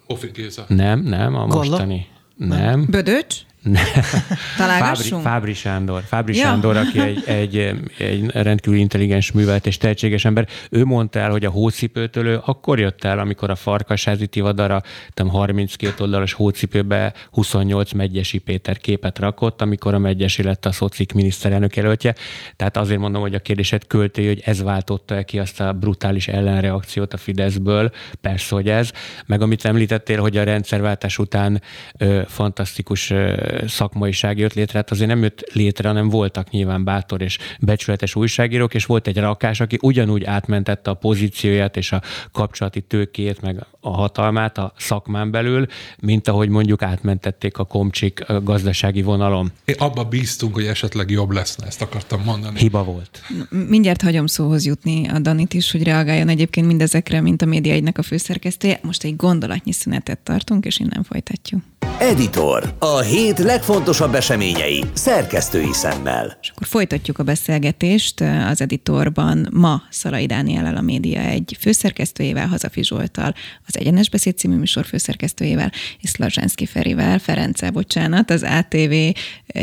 Ofi 0.07 0.29
Géza. 0.33 0.65
Nem, 0.67 0.99
nem, 0.99 1.35
a 1.35 1.45
mostani. 1.45 2.07
Galla? 2.37 2.55
Nem. 2.55 2.85
Bödöcs? 2.89 3.41
Fábri, 4.57 5.09
Fábri 5.21 5.53
Sándor. 5.53 6.03
Fábri 6.05 6.35
ja. 6.35 6.43
Sándor, 6.43 6.77
aki 6.77 6.99
egy, 6.99 7.23
egy, 7.39 7.57
egy 7.97 8.29
rendkívül 8.31 8.79
intelligens, 8.79 9.31
művelt 9.31 9.65
és 9.65 9.77
tehetséges 9.77 10.25
ember, 10.25 10.47
ő 10.69 10.85
mondta 10.85 11.19
el, 11.19 11.29
hogy 11.31 11.45
a 11.45 11.49
hócipőtől 11.49 12.27
ő 12.27 12.41
akkor 12.45 12.79
jött 12.79 13.03
el, 13.03 13.19
amikor 13.19 13.49
a 13.49 13.55
Farkasházi 13.55 14.27
Tivadara 14.27 14.81
32 15.27 16.03
oldalas 16.03 16.33
hócipőbe 16.33 17.13
28 17.31 17.91
Megyesi 17.91 18.37
Péter 18.37 18.77
képet 18.77 19.19
rakott, 19.19 19.61
amikor 19.61 19.93
a 19.93 19.99
Megyesi 19.99 20.43
lett 20.43 20.65
a 20.65 20.71
szocik 20.71 21.13
miniszterelnök 21.13 21.75
jelöltje. 21.75 22.15
Tehát 22.55 22.77
azért 22.77 22.99
mondom, 22.99 23.21
hogy 23.21 23.33
a 23.33 23.39
kérdésed 23.39 23.87
költői, 23.87 24.27
hogy 24.27 24.41
ez 24.45 24.61
váltotta 24.61 25.23
ki 25.23 25.39
azt 25.39 25.59
a 25.59 25.73
brutális 25.73 26.27
ellenreakciót 26.27 27.13
a 27.13 27.17
Fideszből. 27.17 27.91
Persze, 28.21 28.55
hogy 28.55 28.69
ez. 28.69 28.91
Meg 29.25 29.41
amit 29.41 29.65
említettél, 29.65 30.19
hogy 30.19 30.37
a 30.37 30.43
rendszerváltás 30.43 31.17
után 31.17 31.61
ö, 31.97 32.21
fantasztikus 32.27 33.09
ö, 33.09 33.48
szakmaiság 33.67 34.37
jött 34.37 34.53
létre, 34.53 34.77
hát 34.77 34.91
azért 34.91 35.09
nem 35.09 35.21
jött 35.21 35.43
létre, 35.53 35.87
hanem 35.87 36.09
voltak 36.09 36.49
nyilván 36.49 36.83
bátor 36.83 37.21
és 37.21 37.37
becsületes 37.59 38.15
újságírók, 38.15 38.73
és 38.73 38.85
volt 38.85 39.07
egy 39.07 39.17
rakás, 39.17 39.59
aki 39.59 39.77
ugyanúgy 39.81 40.23
átmentette 40.23 40.89
a 40.89 40.93
pozícióját 40.93 41.77
és 41.77 41.91
a 41.91 42.01
kapcsolati 42.31 42.81
tőkét, 42.81 43.41
meg 43.41 43.65
a 43.79 43.89
hatalmát 43.89 44.57
a 44.57 44.73
szakmán 44.77 45.31
belül, 45.31 45.65
mint 45.99 46.27
ahogy 46.27 46.49
mondjuk 46.49 46.81
átmentették 46.81 47.57
a 47.57 47.63
komcsik 47.63 48.25
gazdasági 48.43 49.01
vonalon. 49.01 49.51
Én 49.65 49.75
abba 49.77 50.03
bíztunk, 50.03 50.53
hogy 50.53 50.65
esetleg 50.65 51.09
jobb 51.09 51.31
lesz, 51.31 51.55
ezt 51.65 51.81
akartam 51.81 52.21
mondani. 52.23 52.59
Hiba 52.59 52.83
volt. 52.83 53.21
Mindjárt 53.49 54.01
hagyom 54.01 54.25
szóhoz 54.25 54.65
jutni 54.65 55.07
a 55.07 55.19
Danit 55.19 55.53
is, 55.53 55.71
hogy 55.71 55.83
reagáljon 55.83 56.29
egyébként 56.29 56.67
mindezekre, 56.67 57.21
mint 57.21 57.41
a 57.41 57.45
média 57.45 57.73
egynek 57.73 57.97
a 57.97 58.01
főszerkesztője. 58.01 58.79
Most 58.83 59.03
egy 59.03 59.15
gondolatnyi 59.15 59.71
szünetet 59.71 60.19
tartunk, 60.19 60.65
és 60.65 60.79
innen 60.79 61.03
folytatjuk. 61.03 61.61
Editor. 61.99 62.73
A 62.79 62.99
hét 62.99 63.39
legfontosabb 63.39 64.15
eseményei 64.15 64.83
szerkesztői 64.93 65.73
szemmel. 65.73 66.37
És 66.41 66.49
akkor 66.49 66.67
folytatjuk 66.67 67.19
a 67.19 67.23
beszélgetést 67.23 68.21
az 68.49 68.61
editorban 68.61 69.47
ma 69.51 69.81
Szalai 69.89 70.25
Dániel 70.25 70.75
a 70.75 70.81
média 70.81 71.21
egy 71.21 71.57
főszerkesztőjével, 71.59 72.47
Hazafi 72.47 72.83
Zsoltal, 72.83 73.33
az 73.67 73.77
Egyenes 73.77 74.09
Beszéd 74.09 74.37
című 74.37 74.55
műsor 74.55 74.85
főszerkesztőjével, 74.85 75.71
és 76.01 76.09
Szlazsánszki 76.09 76.65
Ferivel, 76.65 77.19
Ference, 77.19 77.69
bocsánat, 77.69 78.31
az 78.31 78.43
ATV 78.43 78.93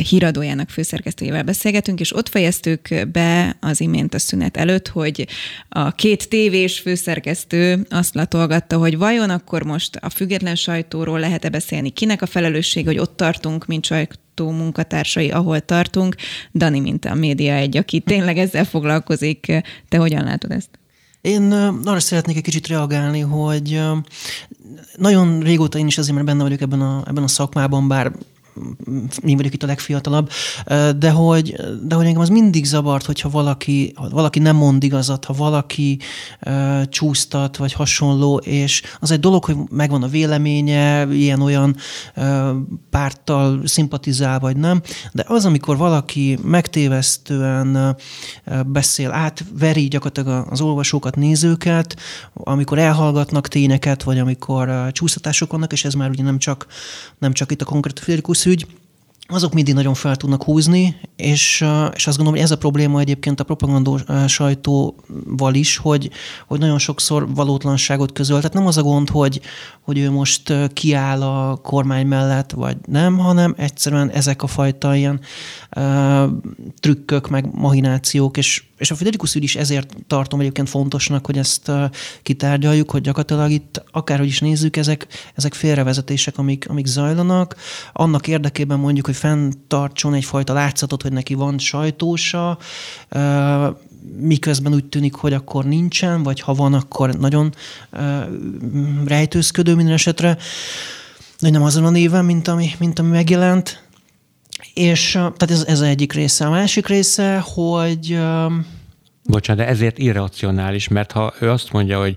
híradójának 0.08 0.70
főszerkesztőjével 0.70 1.42
beszélgetünk, 1.42 2.00
és 2.00 2.16
ott 2.16 2.28
fejeztük 2.28 2.88
be 3.12 3.56
az 3.60 3.80
imént 3.80 4.14
a 4.14 4.18
szünet 4.18 4.56
előtt, 4.56 4.88
hogy 4.88 5.26
a 5.68 5.92
két 5.92 6.28
tévés 6.28 6.78
főszerkesztő 6.78 7.86
azt 7.90 8.14
latolgatta, 8.14 8.78
hogy 8.78 8.98
vajon 8.98 9.30
akkor 9.30 9.62
most 9.62 9.96
a 9.96 10.10
független 10.10 10.54
sajtóról 10.54 11.20
lehet-e 11.20 11.48
beszélni, 11.48 11.90
kinek 11.90 12.22
a 12.22 12.25
felelősség, 12.26 12.86
hogy 12.86 12.98
ott 12.98 13.16
tartunk, 13.16 13.66
mint 13.66 13.84
sajtó 13.84 14.50
munkatársai, 14.50 15.30
ahol 15.30 15.60
tartunk. 15.60 16.14
Dani, 16.54 16.80
mint 16.80 17.04
a 17.04 17.14
média 17.14 17.54
egy, 17.54 17.76
aki 17.76 18.00
tényleg 18.00 18.38
ezzel 18.38 18.64
foglalkozik. 18.64 19.52
Te 19.88 19.96
hogyan 19.96 20.24
látod 20.24 20.50
ezt? 20.50 20.68
Én 21.20 21.52
arra 21.84 22.00
szeretnék 22.00 22.36
egy 22.36 22.42
kicsit 22.42 22.66
reagálni, 22.66 23.20
hogy 23.20 23.80
nagyon 24.96 25.40
régóta 25.40 25.78
én 25.78 25.86
is 25.86 25.98
azért, 25.98 26.14
mert 26.14 26.26
benne 26.26 26.42
vagyok 26.42 26.60
ebben 26.60 26.80
a, 26.80 27.04
ebben 27.06 27.22
a 27.22 27.28
szakmában, 27.28 27.88
bár 27.88 28.12
én 29.24 29.36
vagyok 29.36 29.54
itt 29.54 29.62
a 29.62 29.66
legfiatalabb, 29.66 30.30
de 30.96 31.10
hogy, 31.10 31.54
de 31.82 31.94
hogy 31.94 32.06
engem 32.06 32.20
az 32.20 32.28
mindig 32.28 32.64
zavart, 32.64 33.06
hogyha 33.06 33.30
valaki, 33.30 33.92
ha 33.94 34.08
valaki 34.08 34.38
nem 34.38 34.56
mond 34.56 34.82
igazat, 34.82 35.24
ha 35.24 35.32
valaki 35.32 35.98
uh, 36.46 36.82
csúsztat, 36.88 37.56
vagy 37.56 37.72
hasonló, 37.72 38.36
és 38.36 38.82
az 39.00 39.10
egy 39.10 39.20
dolog, 39.20 39.44
hogy 39.44 39.56
megvan 39.70 40.02
a 40.02 40.08
véleménye, 40.08 41.06
ilyen-olyan 41.12 41.76
uh, 42.16 42.48
párttal 42.90 43.60
szimpatizál, 43.64 44.38
vagy 44.38 44.56
nem, 44.56 44.82
de 45.12 45.24
az, 45.28 45.44
amikor 45.44 45.76
valaki 45.76 46.38
megtévesztően 46.42 47.96
beszél, 48.66 49.10
átveri 49.10 49.88
gyakorlatilag 49.88 50.46
az 50.50 50.60
olvasókat, 50.60 51.16
nézőket, 51.16 51.96
amikor 52.34 52.78
elhallgatnak 52.78 53.48
tényeket, 53.48 54.02
vagy 54.02 54.18
amikor 54.18 54.68
uh, 54.68 54.90
csúsztatások 54.90 55.52
vannak, 55.52 55.72
és 55.72 55.84
ez 55.84 55.94
már 55.94 56.10
ugye 56.10 56.22
nem 56.22 56.38
csak, 56.38 56.66
nem 57.18 57.32
csak 57.32 57.50
itt 57.50 57.62
a 57.62 57.64
konkrét 57.64 57.98
Friderikus 57.98 58.38
ügy, 58.46 58.66
azok 59.28 59.52
mindig 59.52 59.74
nagyon 59.74 59.94
fel 59.94 60.16
tudnak 60.16 60.42
húzni, 60.42 60.96
és, 61.16 61.64
és 61.94 62.06
azt 62.06 62.16
gondolom, 62.16 62.32
hogy 62.32 62.40
ez 62.40 62.50
a 62.50 62.58
probléma 62.58 63.00
egyébként 63.00 63.40
a 63.40 63.44
propagandó 63.44 63.98
sajtóval 64.26 65.54
is, 65.54 65.76
hogy, 65.76 66.10
hogy 66.46 66.58
nagyon 66.58 66.78
sokszor 66.78 67.34
valótlanságot 67.34 68.12
közöl. 68.12 68.36
Tehát 68.36 68.52
nem 68.52 68.66
az 68.66 68.76
a 68.76 68.82
gond, 68.82 69.08
hogy, 69.08 69.40
hogy 69.80 69.98
ő 69.98 70.10
most 70.10 70.52
kiáll 70.72 71.22
a 71.22 71.56
kormány 71.56 72.06
mellett, 72.06 72.50
vagy 72.50 72.76
nem, 72.86 73.18
hanem 73.18 73.54
egyszerűen 73.56 74.10
ezek 74.10 74.42
a 74.42 74.46
fajta 74.46 74.94
ilyen 74.94 75.20
uh, 75.76 76.30
trükkök, 76.80 77.28
meg 77.28 77.48
mahinációk, 77.54 78.36
és, 78.36 78.64
és 78.78 78.90
a 78.90 78.94
Friderikus 78.94 79.34
ügy 79.34 79.42
is 79.42 79.56
ezért 79.56 79.96
tartom 80.06 80.40
egyébként 80.40 80.68
fontosnak, 80.68 81.26
hogy 81.26 81.38
ezt 81.38 81.70
kitárgyaljuk, 82.22 82.90
hogy 82.90 83.00
gyakorlatilag 83.00 83.50
itt 83.50 83.84
akárhogy 83.90 84.26
is 84.26 84.40
nézzük, 84.40 84.76
ezek, 84.76 85.06
ezek 85.34 85.54
félrevezetések, 85.54 86.38
amik, 86.38 86.68
amik 86.68 86.86
zajlanak. 86.86 87.56
Annak 87.92 88.26
érdekében 88.26 88.78
mondjuk, 88.78 89.06
hogy 89.06 89.16
fenntartson 89.16 90.14
egyfajta 90.14 90.52
látszatot, 90.52 91.02
hogy 91.02 91.12
neki 91.12 91.34
van 91.34 91.58
sajtósa, 91.58 92.58
miközben 94.20 94.74
úgy 94.74 94.84
tűnik, 94.84 95.14
hogy 95.14 95.32
akkor 95.32 95.64
nincsen, 95.64 96.22
vagy 96.22 96.40
ha 96.40 96.54
van, 96.54 96.74
akkor 96.74 97.14
nagyon 97.14 97.54
rejtőzködő 99.04 99.74
minden 99.74 99.94
esetre, 99.94 100.36
de 101.40 101.50
nem 101.50 101.62
azon 101.62 101.84
a 101.84 101.90
néven, 101.90 102.24
mint 102.24 102.48
ami, 102.48 102.70
mint 102.78 102.98
ami 102.98 103.08
megjelent. 103.08 103.85
És 104.76 105.10
tehát 105.12 105.50
ez, 105.50 105.64
ez 105.66 105.80
egyik 105.80 106.12
része. 106.12 106.46
A 106.46 106.50
másik 106.50 106.86
része, 106.86 107.38
hogy 107.38 108.18
Bocsánat, 109.28 109.64
de 109.64 109.70
ezért 109.70 109.98
irracionális, 109.98 110.88
mert 110.88 111.12
ha 111.12 111.34
ő 111.40 111.50
azt 111.50 111.72
mondja, 111.72 112.00
hogy 112.00 112.14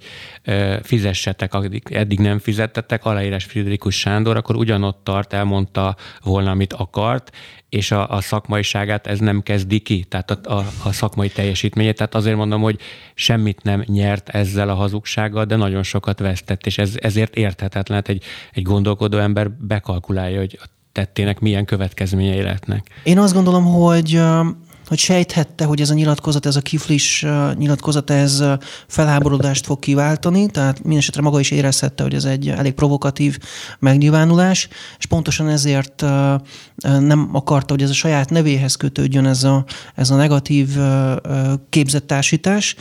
fizessetek, 0.84 1.54
addig, 1.54 1.84
eddig 1.92 2.20
nem 2.20 2.40
fizettetek, 2.40 3.06
aláírás 3.06 3.44
Friderikus 3.44 4.00
Sándor, 4.00 4.38
akkor 4.38 4.56
ugyanott 4.56 5.00
tart, 5.04 5.34
elmondta 5.34 5.96
volna, 6.24 6.52
amit 6.52 6.74
akart, 6.74 7.32
és 7.70 7.92
a, 7.92 8.10
a 8.10 8.22
szakmaiságát 8.22 9.08
ez 9.08 9.20
nem 9.20 9.44
kezdi 9.44 9.80
ki, 9.80 10.04
tehát 10.04 10.32
a, 10.32 10.58
a, 10.58 10.66
a 10.84 10.92
szakmai 10.92 11.30
teljesítményét. 11.30 11.96
Tehát 11.96 12.16
azért 12.16 12.36
mondom, 12.36 12.62
hogy 12.62 12.80
semmit 13.14 13.64
nem 13.64 13.84
nyert 13.86 14.30
ezzel 14.30 14.70
a 14.70 14.74
hazugsággal, 14.74 15.46
de 15.46 15.56
nagyon 15.56 15.84
sokat 15.84 16.20
vesztett, 16.20 16.66
és 16.66 16.78
ez, 16.78 16.94
ezért 17.02 17.36
érthetetlen. 17.36 17.98
Hát 17.98 18.10
egy, 18.10 18.24
egy 18.54 18.64
gondolkodó 18.64 19.18
ember 19.18 19.52
bekalkulálja, 19.52 20.40
hogy 20.40 20.60
tettének 20.92 21.40
milyen 21.40 21.66
következményei 21.66 22.42
lehetnek. 22.42 22.88
Én 23.04 23.20
azt 23.20 23.34
gondolom, 23.34 23.66
hogy 23.66 24.22
hogy 24.90 24.98
sejthette, 24.98 25.66
hogy 25.66 25.82
ez 25.82 25.90
a 25.90 25.94
nyilatkozat, 25.94 26.46
ez 26.46 26.56
a 26.56 26.62
kiflis 26.62 27.26
nyilatkozat, 27.58 28.10
ez 28.10 28.44
felháborodást 28.88 29.66
fog 29.66 29.80
kiváltani, 29.80 30.48
tehát 30.48 30.84
mindesetre 30.84 31.22
maga 31.22 31.40
is 31.40 31.52
érezhette, 31.52 32.04
hogy 32.04 32.14
ez 32.14 32.24
egy 32.24 32.50
elég 32.50 32.74
provokatív 32.74 33.38
megnyilvánulás, 33.80 34.68
és 34.98 35.06
pontosan 35.06 35.50
ezért 35.50 36.06
nem 37.00 37.30
akarta, 37.32 37.74
hogy 37.74 37.84
ez 37.84 37.90
a 37.90 37.94
saját 37.94 38.30
nevéhez 38.30 38.76
kötődjön 38.76 39.26
ez 39.26 39.44
a, 39.44 39.66
ez 39.96 40.10
a 40.10 40.16
negatív 40.16 40.78
képzettársítás, 41.70 42.76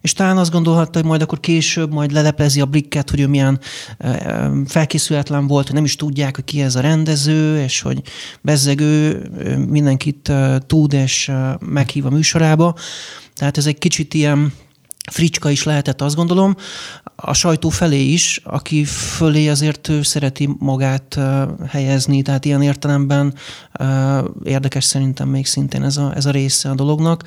és 0.00 0.12
talán 0.12 0.38
azt 0.38 0.50
gondolhatta, 0.50 0.98
hogy 0.98 1.08
majd 1.08 1.22
akkor 1.22 1.40
később 1.40 1.92
majd 1.92 2.12
leleplezi 2.12 2.60
a 2.60 2.66
blikket, 2.66 3.10
hogy 3.10 3.20
ő 3.20 3.26
milyen 3.26 3.60
felkészületlen 4.66 5.46
volt, 5.46 5.66
hogy 5.66 5.74
nem 5.74 5.84
is 5.84 5.96
tudják, 5.96 6.34
hogy 6.34 6.44
ki 6.44 6.62
ez 6.62 6.74
a 6.74 6.80
rendező, 6.80 7.62
és 7.62 7.80
hogy 7.80 8.02
bezzegő 8.40 9.22
mindenkit 9.68 10.32
tud, 10.66 10.92
és 10.92 11.32
meghív 11.60 12.06
a 12.06 12.10
műsorába. 12.10 12.74
Tehát 13.34 13.56
ez 13.56 13.66
egy 13.66 13.78
kicsit 13.78 14.14
ilyen 14.14 14.52
fricska 15.12 15.50
is 15.50 15.62
lehetett, 15.62 16.00
azt 16.00 16.16
gondolom, 16.16 16.56
a 17.16 17.34
sajtó 17.34 17.68
felé 17.68 18.02
is, 18.02 18.40
aki 18.44 18.84
fölé 18.84 19.48
azért 19.48 19.88
ő 19.88 20.02
szereti 20.02 20.48
magát 20.58 21.18
helyezni, 21.68 22.22
tehát 22.22 22.44
ilyen 22.44 22.62
értelemben 22.62 23.34
érdekes 24.44 24.84
szerintem 24.84 25.28
még 25.28 25.46
szintén 25.46 25.82
ez 25.82 25.96
a, 25.96 26.12
ez 26.14 26.26
a 26.26 26.30
része 26.30 26.70
a 26.70 26.74
dolognak. 26.74 27.24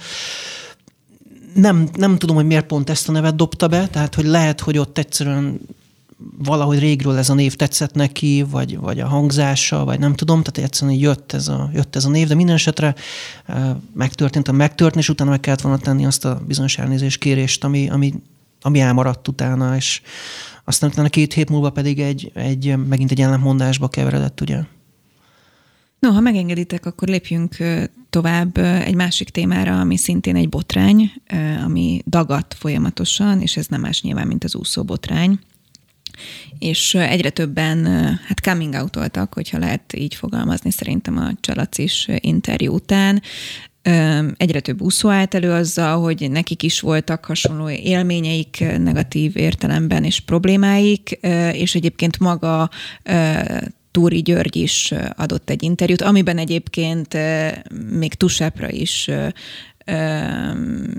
Nem, 1.53 1.89
nem 1.93 2.17
tudom, 2.17 2.35
hogy 2.35 2.45
miért 2.45 2.65
pont 2.65 2.89
ezt 2.89 3.09
a 3.09 3.11
nevet 3.11 3.35
dobta 3.35 3.67
be, 3.67 3.87
tehát 3.87 4.15
hogy 4.15 4.25
lehet, 4.25 4.59
hogy 4.59 4.77
ott 4.77 4.97
egyszerűen 4.97 5.59
valahogy 6.37 6.79
régről 6.79 7.17
ez 7.17 7.29
a 7.29 7.33
név 7.33 7.55
tetszett 7.55 7.93
neki, 7.93 8.45
vagy, 8.49 8.77
vagy 8.77 8.99
a 8.99 9.07
hangzása, 9.07 9.85
vagy 9.85 9.99
nem 9.99 10.13
tudom, 10.13 10.43
tehát 10.43 10.69
egyszerűen 10.69 10.97
jött 10.97 11.31
ez 11.31 11.47
a, 11.47 11.69
jött 11.73 11.95
ez 11.95 12.05
a 12.05 12.09
név, 12.09 12.27
de 12.27 12.35
minden 12.35 12.55
esetre 12.55 12.95
megtörtént 13.93 14.47
a 14.47 14.51
megtörtént, 14.51 15.03
és 15.03 15.09
utána 15.09 15.29
meg 15.29 15.39
kellett 15.39 15.61
volna 15.61 15.77
tenni 15.77 16.05
azt 16.05 16.25
a 16.25 16.41
bizonyos 16.47 16.77
elnézés 16.77 17.17
kérést, 17.17 17.63
ami, 17.63 17.89
ami, 17.89 18.13
ami 18.61 18.79
elmaradt 18.79 19.27
utána, 19.27 19.75
és 19.75 20.01
aztán 20.63 20.89
utána 20.89 21.09
két 21.09 21.33
hét 21.33 21.49
múlva 21.49 21.69
pedig 21.69 21.99
egy, 21.99 22.31
egy 22.33 22.75
megint 22.87 23.11
egy 23.11 23.21
ellentmondásba 23.21 23.87
keveredett, 23.87 24.41
ugye? 24.41 24.61
No, 25.99 26.11
ha 26.11 26.19
megengeditek, 26.19 26.85
akkor 26.85 27.07
lépjünk 27.07 27.57
tovább 28.09 28.57
egy 28.57 28.95
másik 28.95 29.29
témára, 29.29 29.79
ami 29.79 29.97
szintén 29.97 30.35
egy 30.35 30.49
botrány, 30.49 31.11
ami 31.63 32.01
dagadt 32.05 32.53
folyamatosan, 32.53 33.41
és 33.41 33.57
ez 33.57 33.67
nem 33.67 33.81
más 33.81 34.01
nyilván, 34.01 34.27
mint 34.27 34.43
az 34.43 34.55
úszó 34.55 34.83
botrány 34.83 35.39
és 36.59 36.95
egyre 36.95 37.29
többen 37.29 37.85
hát 38.27 38.39
coming 38.41 38.73
out 38.73 38.97
hogyha 39.33 39.57
lehet 39.57 39.93
így 39.97 40.15
fogalmazni 40.15 40.71
szerintem 40.71 41.17
a 41.17 41.31
Csalacis 41.39 42.07
interjú 42.19 42.73
után, 42.73 43.21
egyre 44.37 44.59
több 44.59 44.81
úszó 44.81 45.09
állt 45.09 45.33
elő 45.33 45.51
azzal, 45.51 46.01
hogy 46.01 46.31
nekik 46.31 46.63
is 46.63 46.79
voltak 46.79 47.25
hasonló 47.25 47.69
élményeik 47.69 48.63
negatív 48.77 49.37
értelemben 49.37 50.03
és 50.03 50.19
problémáik, 50.19 51.09
és 51.51 51.75
egyébként 51.75 52.19
maga 52.19 52.69
Túri 53.91 54.21
György 54.21 54.55
is 54.55 54.93
adott 55.15 55.49
egy 55.49 55.63
interjút, 55.63 56.01
amiben 56.01 56.37
egyébként 56.37 57.17
még 57.89 58.13
Tusepra 58.13 58.69
is 58.69 59.09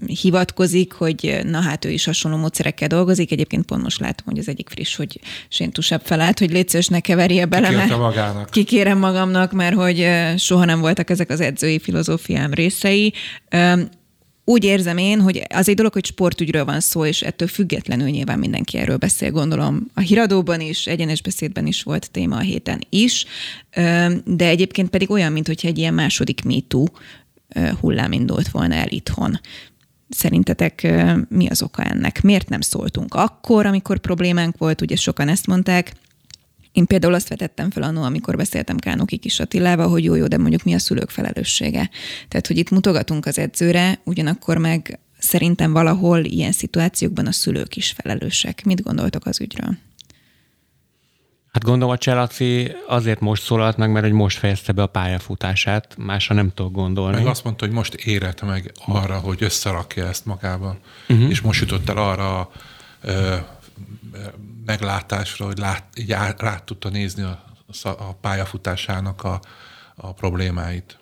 hivatkozik, 0.07 0.93
hogy 0.93 1.41
na 1.45 1.61
hát 1.61 1.85
ő 1.85 1.91
is 1.91 2.05
hasonló 2.05 2.37
módszerekkel 2.37 2.89
dolgozik. 2.89 3.33
Egyébként 3.33 3.65
pont 3.65 3.83
most 3.83 4.01
látom, 4.01 4.27
hogy 4.27 4.39
az 4.39 4.49
egyik 4.49 4.69
friss, 4.69 4.97
hogy 4.97 5.21
Séntusebb 5.49 6.03
felállt, 6.05 6.39
hogy 6.39 6.51
létszős 6.51 6.87
ne 6.87 7.01
keverje 7.01 7.47
bele. 7.47 7.69
Kikérte 7.69 7.97
magának. 7.97 8.51
Kikérem 8.51 8.99
magamnak, 8.99 9.53
mert 9.53 9.75
hogy 9.75 10.09
soha 10.37 10.65
nem 10.65 10.81
voltak 10.81 11.11
ezek 11.11 11.31
az 11.31 11.41
edzői 11.41 11.79
filozófiám 11.79 12.55
részei 12.55 13.13
úgy 14.45 14.65
érzem 14.65 14.99
én, 14.99 15.21
hogy 15.21 15.43
az 15.55 15.69
egy 15.69 15.75
dolog, 15.75 15.93
hogy 15.93 16.05
sportügyről 16.05 16.65
van 16.65 16.81
szó, 16.81 17.05
és 17.05 17.23
ettől 17.23 17.49
függetlenül 17.49 18.09
nyilván 18.09 18.39
mindenki 18.39 18.79
erről 18.79 18.97
beszél, 18.97 19.31
gondolom. 19.31 19.87
A 19.95 20.01
híradóban 20.01 20.61
is, 20.61 20.87
egyenes 20.87 21.23
beszédben 21.23 21.67
is 21.67 21.83
volt 21.83 22.11
téma 22.11 22.37
a 22.37 22.41
héten 22.41 22.81
is, 22.89 23.25
de 24.25 24.47
egyébként 24.47 24.91
pedig 24.91 25.11
olyan, 25.11 25.33
mint 25.33 25.47
hogyha 25.47 25.69
egy 25.69 25.79
ilyen 25.79 25.95
második 25.95 26.45
MeToo 26.45 26.85
hullám 27.81 28.13
indult 28.13 28.49
volna 28.49 28.75
el 28.75 28.89
itthon. 28.89 29.41
Szerintetek 30.09 30.95
mi 31.29 31.49
az 31.49 31.63
oka 31.63 31.83
ennek? 31.83 32.23
Miért 32.23 32.49
nem 32.49 32.61
szóltunk 32.61 33.15
akkor, 33.15 33.67
amikor 33.67 33.99
problémánk 33.99 34.59
volt? 34.59 34.81
Ugye 34.81 34.97
sokan 34.97 35.29
ezt 35.29 35.47
mondták, 35.47 35.93
én 36.73 36.87
például 36.87 37.15
azt 37.15 37.29
vetettem 37.29 37.71
fel 37.71 37.83
annól, 37.83 38.05
amikor 38.05 38.37
beszéltem 38.37 38.77
Kánoki 38.77 39.17
Kis 39.17 39.41
Attilával, 39.41 39.89
hogy 39.89 40.05
jó, 40.05 40.15
jó, 40.15 40.27
de 40.27 40.39
mondjuk 40.39 40.63
mi 40.63 40.75
a 40.75 40.79
szülők 40.79 41.11
felelőssége. 41.11 41.91
Tehát, 42.29 42.47
hogy 42.47 42.59
itt 42.59 42.71
mutogatunk 42.71 43.27
az 43.27 43.39
edzőre, 43.39 44.01
ugyanakkor 44.05 44.59
meg 44.59 44.99
szerintem 45.19 45.73
valahol 45.73 46.25
ilyen 46.25 46.53
szituációkban 46.53 47.27
a 47.27 47.33
szülők 47.33 47.77
is 47.77 47.91
felelősek. 47.91 48.65
Mit 48.65 48.83
gondoltok 48.83 49.27
az 49.27 49.41
ügyről? 49.41 49.77
Hát 51.53 51.65
gondolom 51.65 51.95
a 51.95 51.99
Cselaci 51.99 52.73
azért 52.87 53.21
most 53.21 53.43
szólalt 53.43 53.77
meg, 53.77 53.91
mert 53.93 54.05
hogy 54.05 54.15
most 54.15 54.39
fejezte 54.39 54.73
be 54.73 54.83
a 54.83 54.87
pályafutását, 54.87 55.97
másra 55.99 56.35
nem 56.35 56.53
tudok 56.55 56.73
gondolni. 56.73 57.17
Meg 57.17 57.27
azt 57.27 57.45
mondta, 57.45 57.65
hogy 57.65 57.75
most 57.75 57.95
érett 57.95 58.43
meg 58.43 58.73
arra, 58.87 59.19
hogy 59.19 59.43
összerakja 59.43 60.07
ezt 60.07 60.27
magában, 60.27 60.79
uh-huh. 61.09 61.31
és 61.31 61.41
most 61.41 61.61
jutott 61.61 61.89
el 61.89 61.97
arra 61.97 62.41
a 62.41 62.51
ö, 63.01 63.37
meglátásra, 64.67 65.45
hogy 65.45 65.59
lát, 65.59 65.85
így 65.95 66.13
á, 66.13 66.35
rá 66.39 66.59
tudta 66.59 66.89
nézni 66.89 67.23
a, 67.23 67.45
a 67.83 68.13
pályafutásának 68.21 69.25
a, 69.25 69.41
a 69.95 70.13
problémáit. 70.13 70.99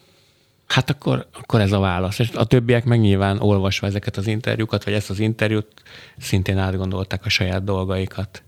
Hát 0.66 0.90
akkor, 0.90 1.26
akkor 1.32 1.60
ez 1.60 1.72
a 1.72 1.78
válasz. 1.78 2.18
És 2.18 2.30
a 2.34 2.44
többiek 2.44 2.84
meg 2.84 3.00
nyilván 3.00 3.40
olvasva 3.40 3.86
ezeket 3.86 4.16
az 4.16 4.26
interjúkat, 4.26 4.84
vagy 4.84 4.92
ezt 4.92 5.10
az 5.10 5.18
interjút, 5.18 5.82
szintén 6.18 6.58
átgondolták 6.58 7.24
a 7.24 7.28
saját 7.28 7.64
dolgaikat. 7.64 8.42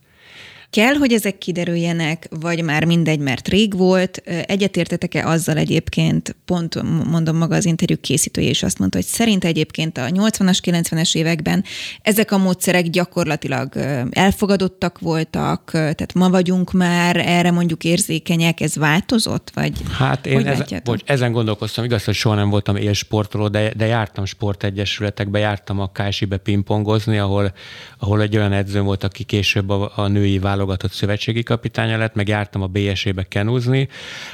Kell, 0.71 0.95
hogy 0.95 1.13
ezek 1.13 1.39
kiderüljenek, 1.39 2.29
vagy 2.41 2.65
már 2.65 2.85
mindegy, 2.85 3.19
mert 3.19 3.49
rég 3.49 3.77
volt. 3.77 4.17
Egyetértetek-e 4.47 5.29
azzal 5.29 5.57
egyébként, 5.57 6.37
pont 6.45 6.83
mondom 7.11 7.37
maga 7.37 7.55
az 7.55 7.65
interjú 7.65 7.97
készítője 8.01 8.49
is 8.49 8.63
azt 8.63 8.79
mondta, 8.79 8.97
hogy 8.97 9.07
szerint 9.07 9.45
egyébként 9.45 9.99
a 9.99 10.03
80-as, 10.03 10.59
90-es 10.63 11.17
években 11.17 11.65
ezek 12.03 12.33
a 12.33 12.39
módszerek 12.39 12.91
gyakorlatilag 12.91 13.77
elfogadottak 14.11 14.99
voltak, 14.99 15.71
tehát 15.71 16.15
ma 16.15 16.31
vagyunk 16.31 16.73
már 16.73 17.17
erre 17.17 17.51
mondjuk 17.51 17.85
érzékenyek, 17.85 18.61
ez 18.61 18.77
változott, 18.77 19.51
vagy 19.55 19.73
Hát 19.91 20.27
én 20.27 20.47
ezen, 20.47 20.81
bocs, 20.85 21.03
ezen 21.05 21.33
gondolkoztam, 21.33 21.85
igaz, 21.85 22.05
hogy 22.05 22.15
soha 22.15 22.35
nem 22.35 22.51
voltam 22.51 22.77
élsportoló, 22.77 23.49
de, 23.49 23.73
de 23.77 23.87
jártam 23.87 24.25
sportegyesületekbe, 24.25 25.39
jártam 25.39 25.81
a 25.81 25.93
Kásibe 25.93 26.37
pingpongozni, 26.37 27.19
ahol, 27.19 27.53
ahol 27.99 28.23
egy 28.23 28.37
olyan 28.37 28.53
edző 28.53 28.81
volt, 28.81 29.05
aki 29.05 29.25
később 29.25 29.71
a, 29.71 29.93
a 29.95 30.07
női 30.07 30.39
válogatott 30.59 30.93
szövetségi 30.93 31.43
kapitánya 31.43 31.97
lett, 31.97 32.15
meg 32.15 32.29
jártam 32.29 32.63
a 32.63 32.67
BSE-be 32.67 33.23
kenúzni, 33.23 33.89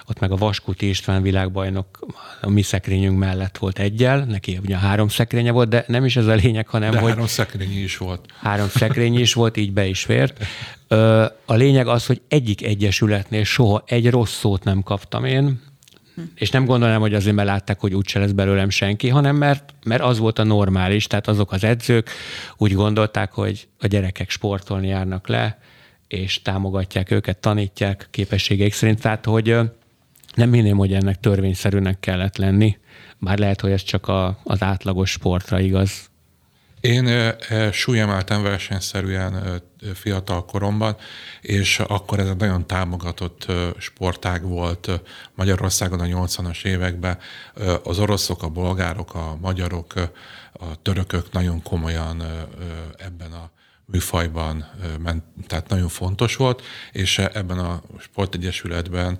ott 0.06 0.18
meg 0.18 0.30
a 0.30 0.36
Vaskuti 0.36 0.88
István 0.88 1.22
világbajnok 1.22 2.06
a 2.40 2.50
mi 2.50 2.62
szekrényünk 2.62 3.18
mellett 3.18 3.58
volt 3.58 3.78
egyel, 3.78 4.24
neki 4.24 4.58
ugye 4.62 4.76
három 4.76 5.08
szekrénye 5.08 5.50
volt, 5.50 5.68
de 5.68 5.84
nem 5.86 6.04
is 6.04 6.16
ez 6.16 6.26
a 6.26 6.34
lényeg, 6.34 6.68
hanem 6.68 6.90
de 6.90 6.98
hogy... 6.98 7.10
három 7.10 7.26
szekrényi 7.26 7.76
is 7.76 7.96
volt. 7.96 8.24
Három 8.40 8.68
szekrényi 8.68 9.20
is 9.20 9.34
volt, 9.34 9.56
így 9.56 9.72
be 9.72 9.86
is 9.86 10.02
fért. 10.02 10.44
A 11.44 11.54
lényeg 11.54 11.86
az, 11.86 12.06
hogy 12.06 12.20
egyik 12.28 12.64
egyesületnél 12.64 13.44
soha 13.44 13.82
egy 13.86 14.10
rossz 14.10 14.38
szót 14.38 14.64
nem 14.64 14.82
kaptam 14.82 15.24
én, 15.24 15.60
és 16.34 16.50
nem 16.50 16.64
gondolom, 16.64 17.00
hogy 17.00 17.14
azért, 17.14 17.34
mert 17.34 17.48
látták, 17.48 17.80
hogy 17.80 17.94
úgyse 17.94 18.18
lesz 18.18 18.30
belőlem 18.30 18.70
senki, 18.70 19.08
hanem 19.08 19.36
mert, 19.36 19.74
mert 19.84 20.02
az 20.02 20.18
volt 20.18 20.38
a 20.38 20.44
normális, 20.44 21.06
tehát 21.06 21.28
azok 21.28 21.52
az 21.52 21.64
edzők 21.64 22.10
úgy 22.56 22.72
gondolták, 22.72 23.32
hogy 23.32 23.68
a 23.78 23.86
gyerekek 23.86 24.30
sportolni 24.30 24.86
járnak 24.86 25.28
le, 25.28 25.58
és 26.14 26.42
támogatják 26.42 27.10
őket, 27.10 27.38
tanítják 27.38 28.08
képességeik 28.10 28.72
szerint. 28.72 29.00
Tehát, 29.00 29.24
hogy 29.24 29.58
nem 30.34 30.52
hinném, 30.52 30.76
hogy 30.76 30.92
ennek 30.92 31.20
törvényszerűnek 31.20 32.00
kellett 32.00 32.36
lenni, 32.36 32.78
bár 33.18 33.38
lehet, 33.38 33.60
hogy 33.60 33.70
ez 33.70 33.82
csak 33.82 34.08
a, 34.08 34.38
az 34.44 34.62
átlagos 34.62 35.10
sportra 35.10 35.60
igaz. 35.60 36.12
Én 36.80 37.06
e, 37.06 37.72
súlyemeltem 37.72 38.42
versenyszerűen 38.42 39.34
e, 39.34 39.62
fiatal 39.94 40.44
koromban, 40.44 40.96
és 41.40 41.78
akkor 41.78 42.18
ez 42.18 42.28
egy 42.28 42.36
nagyon 42.36 42.66
támogatott 42.66 43.46
sportág 43.78 44.42
volt 44.42 45.00
Magyarországon 45.34 46.00
a 46.00 46.04
80-as 46.04 46.64
években. 46.64 47.18
Az 47.82 47.98
oroszok, 47.98 48.42
a 48.42 48.48
bolgárok, 48.48 49.14
a 49.14 49.36
magyarok, 49.40 49.94
a 50.52 50.82
törökök 50.82 51.32
nagyon 51.32 51.62
komolyan 51.62 52.22
ebben 52.96 53.32
a 53.32 53.50
műfajban 53.86 54.70
ment, 55.02 55.24
tehát 55.46 55.68
nagyon 55.68 55.88
fontos 55.88 56.36
volt, 56.36 56.62
és 56.92 57.18
ebben 57.18 57.58
a 57.58 57.82
sportegyesületben 58.00 59.18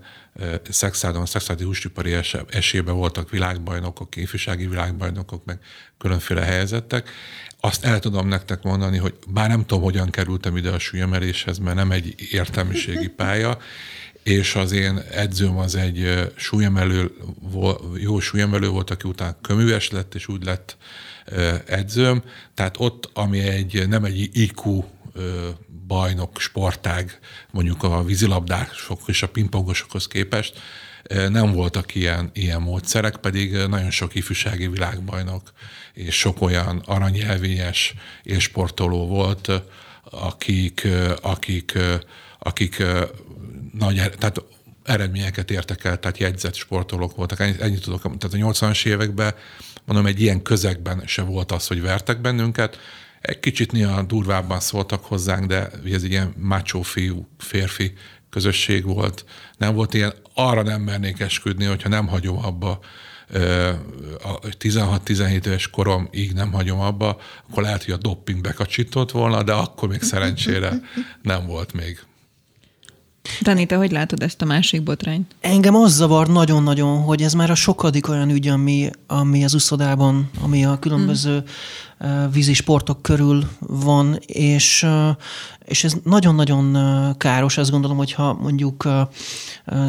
Szexádon, 0.68 1.26
Szexádi 1.26 1.64
húsipari 1.64 2.16
esélyben 2.50 2.94
voltak 2.94 3.30
világbajnokok, 3.30 4.16
ifjúsági 4.16 4.66
világbajnokok, 4.66 5.44
meg 5.44 5.58
különféle 5.98 6.44
helyzetek. 6.44 7.10
Azt 7.60 7.84
el 7.84 7.98
tudom 7.98 8.28
nektek 8.28 8.62
mondani, 8.62 8.98
hogy 8.98 9.14
bár 9.28 9.48
nem 9.48 9.64
tudom, 9.66 9.82
hogyan 9.82 10.10
kerültem 10.10 10.56
ide 10.56 10.70
a 10.70 10.78
súlyemeléshez, 10.78 11.58
mert 11.58 11.76
nem 11.76 11.90
egy 11.90 12.14
értelmiségi 12.30 13.08
pálya, 13.08 13.58
és 14.24 14.54
az 14.54 14.72
én 14.72 14.98
edzőm 15.10 15.56
az 15.56 15.74
egy 15.74 16.30
súlyemelő, 16.36 17.12
jó 17.96 18.20
súlyemelő 18.20 18.68
volt, 18.68 18.90
aki 18.90 19.08
utána 19.08 19.36
köműves 19.40 19.90
lett, 19.90 20.14
és 20.14 20.28
úgy 20.28 20.44
lett 20.44 20.76
edzőm. 21.66 22.22
Tehát 22.54 22.74
ott, 22.78 23.10
ami 23.12 23.38
egy, 23.40 23.88
nem 23.88 24.04
egy 24.04 24.30
IQ 24.32 24.84
bajnok, 25.86 26.40
sportág, 26.40 27.18
mondjuk 27.50 27.82
a 27.82 28.04
vízilabdások 28.04 29.00
és 29.06 29.22
a 29.22 29.28
pingpongosokhoz 29.28 30.06
képest, 30.06 30.60
nem 31.28 31.52
voltak 31.52 31.94
ilyen, 31.94 32.30
ilyen 32.32 32.62
módszerek, 32.62 33.16
pedig 33.16 33.52
nagyon 33.52 33.90
sok 33.90 34.14
ifjúsági 34.14 34.68
világbajnok 34.68 35.52
és 35.92 36.18
sok 36.18 36.40
olyan 36.40 36.82
aranyelvényes 36.86 37.94
sportoló 38.38 39.06
volt, 39.06 39.50
akik, 40.10 40.88
akik, 41.22 41.78
akik 42.38 42.82
nagy, 43.78 43.98
er, 43.98 44.14
tehát 44.14 44.42
eredményeket 44.84 45.50
értek 45.50 45.84
el, 45.84 45.98
tehát 45.98 46.18
jegyzett 46.18 46.54
sportolók 46.54 47.16
voltak. 47.16 47.40
Ennyit, 47.40 47.60
ennyit 47.60 47.82
tudok, 47.82 48.02
tehát 48.02 48.22
a 48.22 48.52
80-as 48.52 48.86
években, 48.86 49.34
mondom, 49.84 50.06
egy 50.06 50.20
ilyen 50.20 50.42
közegben 50.42 51.02
se 51.06 51.22
volt 51.22 51.52
az, 51.52 51.66
hogy 51.66 51.82
vertek 51.82 52.20
bennünket. 52.20 52.78
Egy 53.20 53.40
kicsit 53.40 53.72
néha 53.72 54.02
durvábban 54.02 54.60
szóltak 54.60 55.04
hozzánk, 55.04 55.46
de 55.46 55.70
ez 55.70 56.02
egy 56.02 56.10
ilyen 56.10 56.34
macho 56.36 56.82
fiú, 56.82 57.28
férfi 57.38 57.92
közösség 58.30 58.84
volt. 58.84 59.24
Nem 59.56 59.74
volt 59.74 59.94
ilyen, 59.94 60.12
arra 60.34 60.62
nem 60.62 60.82
mernék 60.82 61.20
esküdni, 61.20 61.64
hogyha 61.64 61.88
nem 61.88 62.06
hagyom 62.06 62.38
abba 62.44 62.80
a 64.22 64.38
16-17 64.38 65.46
éves 65.46 65.70
korom 65.70 66.08
így 66.12 66.34
nem 66.34 66.52
hagyom 66.52 66.80
abba, 66.80 67.20
akkor 67.50 67.62
lehet, 67.62 67.84
hogy 67.84 67.94
a 67.94 67.96
dopping 67.96 68.40
bekacsított 68.40 69.10
volna, 69.10 69.42
de 69.42 69.52
akkor 69.52 69.88
még 69.88 70.02
szerencsére 70.02 70.72
nem 71.22 71.46
volt 71.46 71.72
még. 71.72 72.02
Dani, 73.42 73.66
te 73.66 73.76
hogy 73.76 73.90
látod 73.90 74.22
ezt 74.22 74.42
a 74.42 74.44
másik 74.44 74.82
botrányt? 74.82 75.34
Engem 75.40 75.74
az 75.74 75.92
zavar 75.94 76.28
nagyon-nagyon, 76.28 77.02
hogy 77.02 77.22
ez 77.22 77.32
már 77.32 77.50
a 77.50 77.54
sokadik 77.54 78.08
olyan 78.08 78.30
ügy, 78.30 78.48
ami, 78.48 78.90
ami 79.06 79.44
az 79.44 79.54
uszodában, 79.54 80.30
ami 80.42 80.64
a 80.64 80.78
különböző 80.78 81.42
hmm. 81.98 82.30
vízi 82.30 82.52
sportok 82.52 83.02
körül 83.02 83.44
van, 83.58 84.18
és, 84.26 84.86
és 85.64 85.84
ez 85.84 85.94
nagyon-nagyon 86.04 86.76
káros. 87.16 87.58
Azt 87.58 87.70
gondolom, 87.70 87.96
hogyha 87.96 88.32
mondjuk 88.32 88.88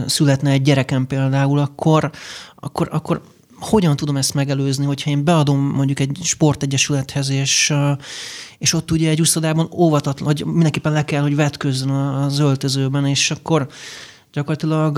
születne 0.06 0.52
egy 0.52 0.62
gyerekem 0.62 1.08
például, 1.08 1.60
akkor, 1.60 2.12
akkor, 2.56 2.88
akkor 2.92 3.22
hogyan 3.66 3.96
tudom 3.96 4.18
ezt 4.18 4.34
megelőzni, 4.34 4.86
hogyha 4.86 5.10
én 5.10 5.24
beadom 5.24 5.60
mondjuk 5.60 6.00
egy 6.00 6.20
sportegyesülethez, 6.24 7.30
és, 7.30 7.74
és 8.58 8.74
ott 8.74 8.92
ugye 8.92 9.10
egy 9.10 9.20
úszodában 9.20 9.70
óvatatlan, 9.72 10.28
hogy 10.28 10.46
mindenképpen 10.46 10.92
le 10.92 11.06
kell, 11.06 11.22
hogy 11.22 11.36
vetkőzzön 11.36 11.90
az 11.90 12.40
öltözőben, 12.40 13.06
és 13.06 13.32
akkor 13.32 13.68
gyakorlatilag 14.34 14.98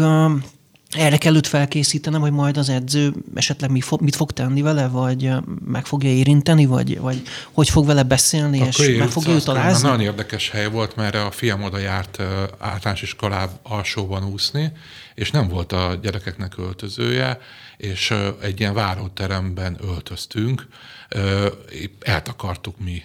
erre 0.91 1.17
kell 1.17 1.35
őt 1.35 1.47
felkészítenem, 1.47 2.21
hogy 2.21 2.31
majd 2.31 2.57
az 2.57 2.69
edző 2.69 3.13
esetleg 3.35 3.71
mi 3.71 3.81
fog, 3.81 4.01
mit 4.01 4.15
fog 4.15 4.31
tenni 4.31 4.61
vele, 4.61 4.87
vagy 4.87 5.31
meg 5.65 5.85
fogja 5.85 6.09
érinteni, 6.09 6.65
vagy, 6.65 6.99
vagy 6.99 7.21
hogy 7.51 7.69
fog 7.69 7.85
vele 7.85 8.03
beszélni, 8.03 8.61
Akkor 8.61 8.87
és 8.87 8.97
meg 8.97 9.09
fogja 9.09 9.33
őt 9.33 9.47
alázni. 9.47 9.87
Nagyon 9.87 10.01
érdekes 10.01 10.49
hely 10.49 10.69
volt, 10.69 10.95
mert 10.95 11.15
a 11.15 11.31
fiam 11.31 11.63
oda 11.63 11.77
járt 11.77 12.21
általános 12.57 13.01
iskoláb 13.01 13.49
alsóban 13.63 14.25
úszni, 14.25 14.71
és 15.15 15.31
nem 15.31 15.47
volt 15.47 15.71
a 15.71 15.99
gyerekeknek 16.01 16.57
öltözője, 16.57 17.39
és 17.77 18.13
egy 18.41 18.59
ilyen 18.59 18.73
váróteremben 18.73 19.77
öltöztünk, 19.81 20.67
eltakartuk 21.99 22.79
mi 22.79 23.03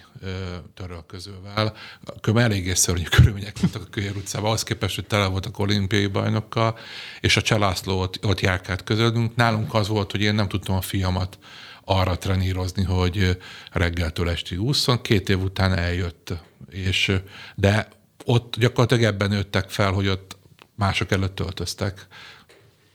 törölközővel. 0.73 1.73
Kb. 2.21 2.37
eléggé 2.37 2.73
szörnyű 2.73 3.03
körülmények 3.15 3.59
voltak 3.59 3.81
a 3.81 3.89
Kölyör 3.89 4.15
utcában, 4.15 4.51
az 4.51 4.63
képest, 4.63 4.95
hogy 4.95 5.05
tele 5.05 5.25
voltak 5.25 5.59
olimpiai 5.59 6.07
bajnokkal, 6.07 6.77
és 7.19 7.37
a 7.37 7.41
Cselászló 7.41 7.99
ott, 7.99 8.25
ott 8.25 8.39
járkált 8.39 8.83
közöttünk. 8.83 9.35
Nálunk 9.35 9.73
az 9.73 9.87
volt, 9.87 10.11
hogy 10.11 10.21
én 10.21 10.35
nem 10.35 10.47
tudtam 10.47 10.75
a 10.75 10.81
fiamat 10.81 11.37
arra 11.83 12.17
trenírozni, 12.17 12.83
hogy 12.83 13.37
reggeltől 13.71 14.29
estig 14.29 14.61
ússzon. 14.61 15.01
Két 15.01 15.29
év 15.29 15.41
után 15.41 15.77
eljött, 15.77 16.33
és, 16.69 17.11
de 17.55 17.87
ott 18.25 18.55
gyakorlatilag 18.57 19.03
ebben 19.03 19.29
nőttek 19.29 19.69
fel, 19.69 19.91
hogy 19.91 20.07
ott 20.07 20.37
mások 20.75 21.11
előtt 21.11 21.39
öltöztek. 21.39 22.07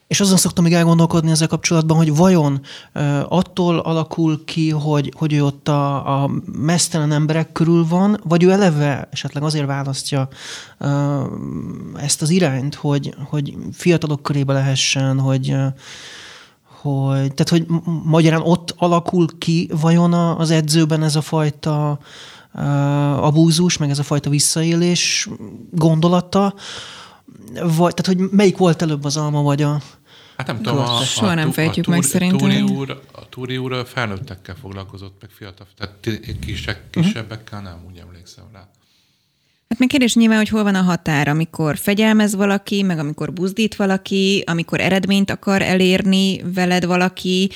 És 0.08 0.20
azon 0.20 0.36
szoktam 0.36 0.64
még 0.64 0.72
elgondolkodni 0.72 1.30
ezzel 1.30 1.48
kapcsolatban, 1.48 1.96
hogy 1.96 2.16
vajon 2.16 2.60
attól 3.28 3.78
alakul 3.78 4.44
ki, 4.44 4.70
hogy, 4.70 5.12
hogy 5.16 5.32
ő 5.32 5.44
ott 5.44 5.68
a, 5.68 6.22
a 6.22 6.30
mesztelen 6.58 7.12
emberek 7.12 7.52
körül 7.52 7.86
van, 7.88 8.20
vagy 8.24 8.42
ő 8.42 8.50
eleve 8.50 9.08
esetleg 9.10 9.42
azért 9.42 9.66
választja 9.66 10.28
ezt 11.96 12.22
az 12.22 12.30
irányt, 12.30 12.74
hogy, 12.74 13.14
hogy 13.24 13.56
fiatalok 13.72 14.22
körébe 14.22 14.52
lehessen, 14.52 15.20
hogy, 15.20 15.56
hogy, 16.80 17.34
tehát, 17.34 17.48
hogy 17.48 17.66
magyarán 18.04 18.40
ott 18.40 18.74
alakul 18.76 19.38
ki 19.38 19.70
vajon 19.80 20.12
az 20.12 20.50
edzőben 20.50 21.02
ez 21.02 21.16
a 21.16 21.20
fajta 21.20 21.98
abúzus, 23.20 23.76
meg 23.76 23.90
ez 23.90 23.98
a 23.98 24.02
fajta 24.02 24.30
visszaélés 24.30 25.28
gondolata, 25.70 26.54
vagy, 27.76 27.94
tehát, 27.94 28.06
hogy 28.06 28.30
melyik 28.30 28.56
volt 28.56 28.82
előbb 28.82 29.04
az 29.04 29.16
alma, 29.16 29.42
vagy 29.42 29.62
a, 29.62 29.80
Hát 30.38 30.46
nem 30.46 30.56
tudom, 30.56 30.78
a, 30.78 30.96
a, 30.96 31.04
Soha 31.04 31.34
nem 31.34 31.50
fejtjük 31.50 31.86
meg 31.86 32.02
szerintem. 32.02 32.38
Túri 32.38 32.60
úr, 32.60 33.02
a 33.12 33.28
Túri 33.28 33.56
úr 33.56 33.86
felnőttekkel 33.86 34.54
foglalkozott, 34.54 35.20
meg 35.20 35.30
fiatal, 35.30 35.66
tehát 35.76 36.20
kisebb, 36.40 36.78
kisebbekkel 36.90 37.60
nem, 37.60 37.84
úgy 37.88 37.98
emlékszem 37.98 38.44
rá. 38.52 38.68
Hát 39.68 39.78
még 39.78 39.88
kérdés 39.88 40.14
nyilván, 40.14 40.36
hogy 40.36 40.48
hol 40.48 40.62
van 40.62 40.74
a 40.74 40.82
határ, 40.82 41.28
amikor 41.28 41.76
fegyelmez 41.76 42.34
valaki, 42.34 42.82
meg 42.82 42.98
amikor 42.98 43.32
buzdít 43.32 43.76
valaki, 43.76 44.42
amikor 44.46 44.80
eredményt 44.80 45.30
akar 45.30 45.62
elérni 45.62 46.40
veled 46.54 46.84
valaki. 46.84 47.50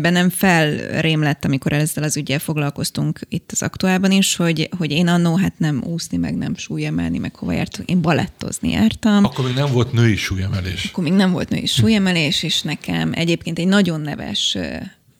Bennem 0.00 0.30
felrém 0.30 1.22
lett, 1.22 1.44
amikor 1.44 1.72
ezzel 1.72 2.04
az 2.04 2.16
ügyel 2.16 2.38
foglalkoztunk 2.38 3.20
itt 3.28 3.50
az 3.52 3.62
aktuálban 3.62 4.10
is, 4.10 4.36
hogy, 4.36 4.68
hogy 4.78 4.90
én 4.90 5.08
annó 5.08 5.36
hát 5.36 5.58
nem 5.58 5.82
úszni, 5.86 6.16
meg 6.16 6.36
nem 6.36 6.56
súlyemelni, 6.56 7.18
meg 7.18 7.34
hova 7.34 7.52
jártam. 7.52 7.84
Én 7.88 8.00
balettozni 8.00 8.70
jártam. 8.70 9.24
Akkor 9.24 9.44
még 9.44 9.54
nem 9.54 9.72
volt 9.72 9.92
női 9.92 10.16
súlyemelés. 10.16 10.84
Akkor 10.84 11.04
még 11.04 11.12
nem 11.12 11.32
volt 11.32 11.48
női 11.48 11.66
súlyemelés, 11.66 12.42
és 12.42 12.62
nekem 12.62 13.10
egyébként 13.14 13.58
egy 13.58 13.68
nagyon 13.68 14.00
neves 14.00 14.56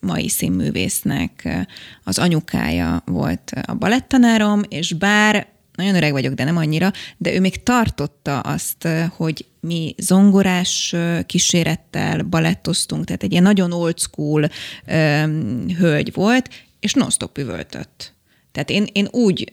mai 0.00 0.28
színművésznek 0.28 1.66
az 2.04 2.18
anyukája 2.18 3.02
volt 3.06 3.52
a 3.66 3.74
balettanárom, 3.74 4.62
és 4.68 4.92
bár 4.92 5.56
nagyon 5.78 5.94
öreg 5.94 6.12
vagyok, 6.12 6.34
de 6.34 6.44
nem 6.44 6.56
annyira, 6.56 6.92
de 7.16 7.32
ő 7.32 7.40
még 7.40 7.62
tartotta 7.62 8.40
azt, 8.40 8.88
hogy 9.16 9.46
mi 9.60 9.94
zongorás 9.98 10.94
kísérettel 11.26 12.22
balettoztunk, 12.22 13.04
tehát 13.04 13.22
egy 13.22 13.30
ilyen 13.30 13.42
nagyon 13.42 13.72
old 13.72 13.98
school 13.98 14.50
um, 14.86 15.68
hölgy 15.78 16.12
volt, 16.12 16.48
és 16.80 16.92
non-stop 16.92 17.38
üvöltött. 17.38 18.16
Tehát 18.52 18.70
én, 18.70 18.86
én 18.92 19.08
úgy 19.10 19.52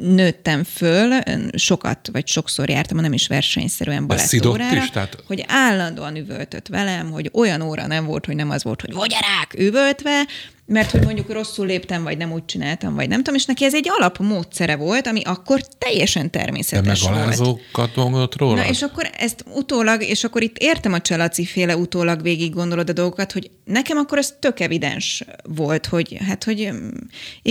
nőttem 0.00 0.64
föl, 0.64 1.20
sokat 1.56 2.08
vagy 2.12 2.26
sokszor 2.26 2.68
jártam, 2.68 2.98
nem 2.98 3.12
is 3.12 3.26
versenyszerűen 3.26 4.06
balettórára, 4.06 4.82
is, 4.82 4.90
tehát... 4.90 5.22
hogy 5.26 5.44
állandóan 5.48 6.16
üvöltött 6.16 6.68
velem, 6.68 7.10
hogy 7.10 7.30
olyan 7.32 7.60
óra 7.60 7.86
nem 7.86 8.04
volt, 8.04 8.26
hogy 8.26 8.34
nem 8.34 8.50
az 8.50 8.62
volt, 8.62 8.80
hogy 8.80 8.92
vagyarák 8.92 9.54
üvöltve, 9.58 10.26
mert 10.66 10.90
hogy 10.90 11.04
mondjuk 11.04 11.32
rosszul 11.32 11.66
léptem, 11.66 12.02
vagy 12.02 12.16
nem 12.16 12.32
úgy 12.32 12.44
csináltam, 12.44 12.94
vagy 12.94 13.08
nem 13.08 13.18
tudom, 13.18 13.34
és 13.34 13.44
neki 13.44 13.64
ez 13.64 13.74
egy 13.74 13.88
alapmódszere 13.88 14.76
volt, 14.76 15.06
ami 15.06 15.22
akkor 15.24 15.60
teljesen 15.78 16.30
természetes 16.30 17.02
De 17.02 17.10
megalázókat 17.10 17.96
mondott 17.96 18.36
róla? 18.36 18.54
Na, 18.54 18.68
és 18.68 18.82
akkor 18.82 19.10
ezt 19.18 19.44
utólag, 19.54 20.02
és 20.02 20.24
akkor 20.24 20.42
itt 20.42 20.56
értem 20.58 20.92
a 20.92 21.00
Csalaci 21.00 21.44
féle 21.44 21.76
utólag 21.76 22.22
végig 22.22 22.54
gondolod 22.54 22.88
a 22.88 22.92
dolgokat, 22.92 23.32
hogy 23.32 23.50
nekem 23.64 23.96
akkor 23.96 24.18
ez 24.18 24.34
tök 24.40 24.60
evidens 24.60 25.24
volt, 25.42 25.86
hogy 25.86 26.16
hát, 26.26 26.44
hogy 26.44 26.68
mm, 26.72 26.88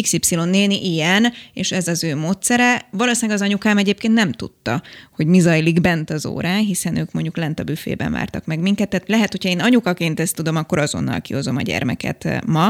XY 0.01 0.35
néni 0.35 0.91
ilyen, 0.91 1.33
és 1.53 1.71
ez 1.71 1.87
az 1.87 2.03
ő 2.03 2.15
módszere. 2.15 2.87
Valószínűleg 2.91 3.41
az 3.41 3.45
anyukám 3.45 3.77
egyébként 3.77 4.13
nem 4.13 4.31
tudta, 4.31 4.81
hogy 5.11 5.27
mi 5.27 5.39
zajlik 5.39 5.81
bent 5.81 6.09
az 6.09 6.25
órán, 6.25 6.59
hiszen 6.59 6.95
ők 6.95 7.11
mondjuk 7.11 7.37
lent 7.37 7.59
a 7.59 7.63
büfében 7.63 8.11
vártak 8.11 8.45
meg 8.45 8.59
minket. 8.59 8.89
Tehát 8.89 9.07
lehet, 9.07 9.31
hogyha 9.31 9.49
én 9.49 9.59
anyukaként 9.59 10.19
ezt 10.19 10.35
tudom, 10.35 10.55
akkor 10.55 10.77
azonnal 10.77 11.21
kihozom 11.21 11.55
a 11.55 11.61
gyermeket 11.61 12.25
eh, 12.25 12.39
ma, 12.45 12.69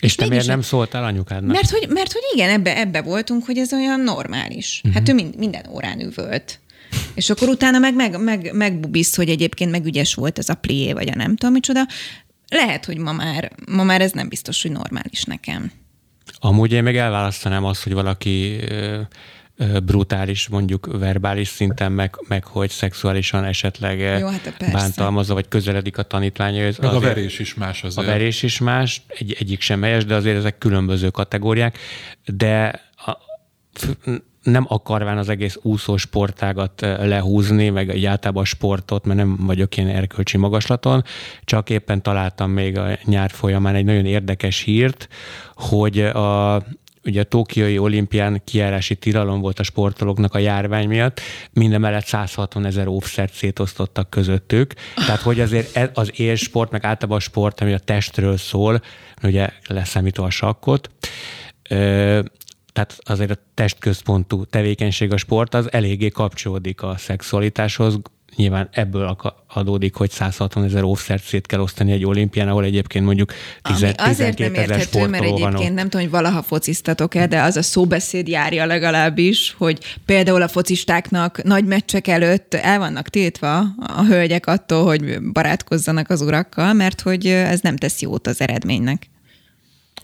és 0.00 0.14
te 0.14 0.26
miért 0.26 0.46
nem 0.46 0.62
szóltál 0.62 1.04
anyukádnak? 1.04 1.52
Mert 1.52 1.70
hogy, 1.70 1.88
mert 1.88 2.12
hogy 2.12 2.22
igen, 2.34 2.50
ebbe, 2.50 2.76
ebbe 2.76 3.02
voltunk, 3.02 3.44
hogy 3.44 3.58
ez 3.58 3.72
olyan 3.72 4.00
normális. 4.00 4.80
Uh-huh. 4.84 4.94
Hát 4.94 5.08
ő 5.08 5.14
mind, 5.14 5.36
minden 5.36 5.66
órán 5.70 6.00
üvölt. 6.00 6.58
És 7.14 7.30
akkor 7.30 7.48
utána 7.48 7.78
meg, 7.78 7.94
meg, 7.94 8.22
meg, 8.22 8.50
megbubisz, 8.52 9.16
hogy 9.16 9.28
egyébként 9.28 9.70
meg 9.70 9.84
ügyes 9.84 10.14
volt 10.14 10.38
ez 10.38 10.48
a 10.48 10.54
plié, 10.54 10.92
vagy 10.92 11.08
a 11.08 11.14
nem 11.14 11.36
tudom 11.36 11.52
micsoda. 11.52 11.80
Lehet, 12.48 12.84
hogy 12.84 12.96
ma 12.96 13.12
már, 13.12 13.52
ma 13.70 13.82
már 13.82 14.00
ez 14.00 14.12
nem 14.12 14.28
biztos, 14.28 14.62
hogy 14.62 14.70
normális 14.70 15.24
nekem. 15.24 15.72
Amúgy 16.38 16.72
én 16.72 16.82
meg 16.82 16.96
elválasztanám 16.96 17.64
azt, 17.64 17.82
hogy 17.82 17.92
valaki 17.92 18.60
brutális, 19.84 20.48
mondjuk 20.48 20.98
verbális 20.98 21.48
szinten, 21.48 21.92
meg, 21.92 22.14
meg 22.28 22.44
hogy 22.44 22.70
szexuálisan 22.70 23.44
esetleg 23.44 23.98
Jó, 23.98 24.26
hát 24.26 24.54
bántalmazza, 24.72 25.34
vagy 25.34 25.48
közeledik 25.48 25.98
a 25.98 26.02
tanítványhoz. 26.02 26.78
Meg 26.78 26.94
a 26.94 27.00
verés 27.00 27.38
is 27.38 27.54
más 27.54 27.84
azért. 27.84 28.06
A 28.06 28.10
verés 28.10 28.42
is 28.42 28.58
más, 28.58 29.02
egy, 29.06 29.36
egyik 29.38 29.60
sem 29.60 29.82
helyes, 29.82 30.04
de 30.04 30.14
azért 30.14 30.36
ezek 30.36 30.58
különböző 30.58 31.10
kategóriák, 31.10 31.78
de 32.24 32.80
a, 32.96 33.16
nem 34.42 34.64
akarván 34.68 35.18
az 35.18 35.28
egész 35.28 35.58
úszó 35.62 35.96
sportágat 35.96 36.80
lehúzni, 36.80 37.68
meg 37.68 38.04
általában 38.06 38.42
a 38.42 38.46
sportot, 38.46 39.04
mert 39.04 39.18
nem 39.18 39.36
vagyok 39.36 39.76
ilyen 39.76 39.88
erkölcsi 39.88 40.36
magaslaton, 40.36 41.04
csak 41.44 41.70
éppen 41.70 42.02
találtam 42.02 42.50
még 42.50 42.78
a 42.78 42.98
nyár 43.04 43.30
folyamán 43.30 43.74
egy 43.74 43.84
nagyon 43.84 44.06
érdekes 44.06 44.60
hírt, 44.60 45.08
hogy 45.54 46.00
a 46.00 46.62
ugye 47.04 47.20
a 47.20 47.24
Tokiói 47.24 47.78
olimpián 47.78 48.42
kiárási 48.44 48.94
tilalom 48.94 49.40
volt 49.40 49.58
a 49.58 49.62
sportolóknak 49.62 50.34
a 50.34 50.38
járvány 50.38 50.88
miatt, 50.88 51.20
minden 51.52 51.80
mellett 51.80 52.06
160 52.06 52.64
ezer 52.64 52.86
óvszert 52.86 53.32
szétosztottak 53.32 54.10
közöttük. 54.10 54.74
Tehát, 54.94 55.20
hogy 55.20 55.40
azért 55.40 55.76
e- 55.76 55.90
az 55.94 56.12
élsport, 56.14 56.70
meg 56.70 56.84
általában 56.84 57.18
a 57.18 57.20
sport, 57.20 57.60
ami 57.60 57.72
a 57.72 57.78
testről 57.78 58.36
szól, 58.36 58.82
ugye 59.22 59.48
leszámítva 59.66 60.24
a 60.24 60.30
sakkot, 60.30 60.90
tehát 62.72 62.98
azért 62.98 63.30
a 63.30 63.36
testközpontú 63.54 64.44
tevékenység 64.44 65.12
a 65.12 65.16
sport 65.16 65.54
az 65.54 65.72
eléggé 65.72 66.08
kapcsolódik 66.08 66.82
a 66.82 66.96
szexualitáshoz, 66.96 67.98
nyilván 68.36 68.68
ebből 68.72 69.16
adódik, 69.48 69.94
hogy 69.94 70.10
160 70.10 70.64
ezer 70.64 70.84
offszert 70.84 71.22
szét 71.22 71.46
kell 71.46 71.60
osztani 71.60 71.92
egy 71.92 72.04
olimpián, 72.04 72.48
ahol 72.48 72.64
egyébként 72.64 73.04
mondjuk 73.04 73.32
10, 73.62 73.82
Ami 73.82 73.92
azért 73.96 74.38
nem 74.38 74.54
érthető, 74.54 75.06
mert 75.06 75.24
egyébként 75.24 75.74
nem 75.74 75.88
tudom, 75.88 76.00
hogy 76.00 76.10
valaha 76.10 76.42
fociztatok-e, 76.42 77.26
de 77.26 77.42
az 77.42 77.56
a 77.56 77.62
szóbeszéd 77.62 78.28
járja 78.28 78.66
legalábbis, 78.66 79.54
hogy 79.58 79.96
például 80.06 80.42
a 80.42 80.48
focistáknak 80.48 81.42
nagy 81.42 81.64
meccsek 81.64 82.06
előtt 82.06 82.54
el 82.54 82.78
vannak 82.78 83.08
tiltva 83.08 83.58
a 83.76 84.04
hölgyek 84.04 84.46
attól, 84.46 84.84
hogy 84.84 85.22
barátkozzanak 85.32 86.10
az 86.10 86.20
urakkal, 86.20 86.72
mert 86.72 87.00
hogy 87.00 87.26
ez 87.26 87.60
nem 87.60 87.76
tesz 87.76 88.00
jót 88.00 88.26
az 88.26 88.40
eredménynek. 88.40 89.08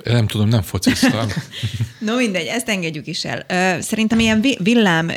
Nem 0.04 0.26
tudom, 0.26 0.48
nem 0.48 0.62
fociztam. 0.62 1.26
no 1.98 2.16
mindegy, 2.16 2.46
ezt 2.46 2.68
engedjük 2.68 3.06
is 3.06 3.24
el. 3.24 3.46
Szerintem 3.80 4.18
ilyen 4.18 4.44
villám 4.58 5.08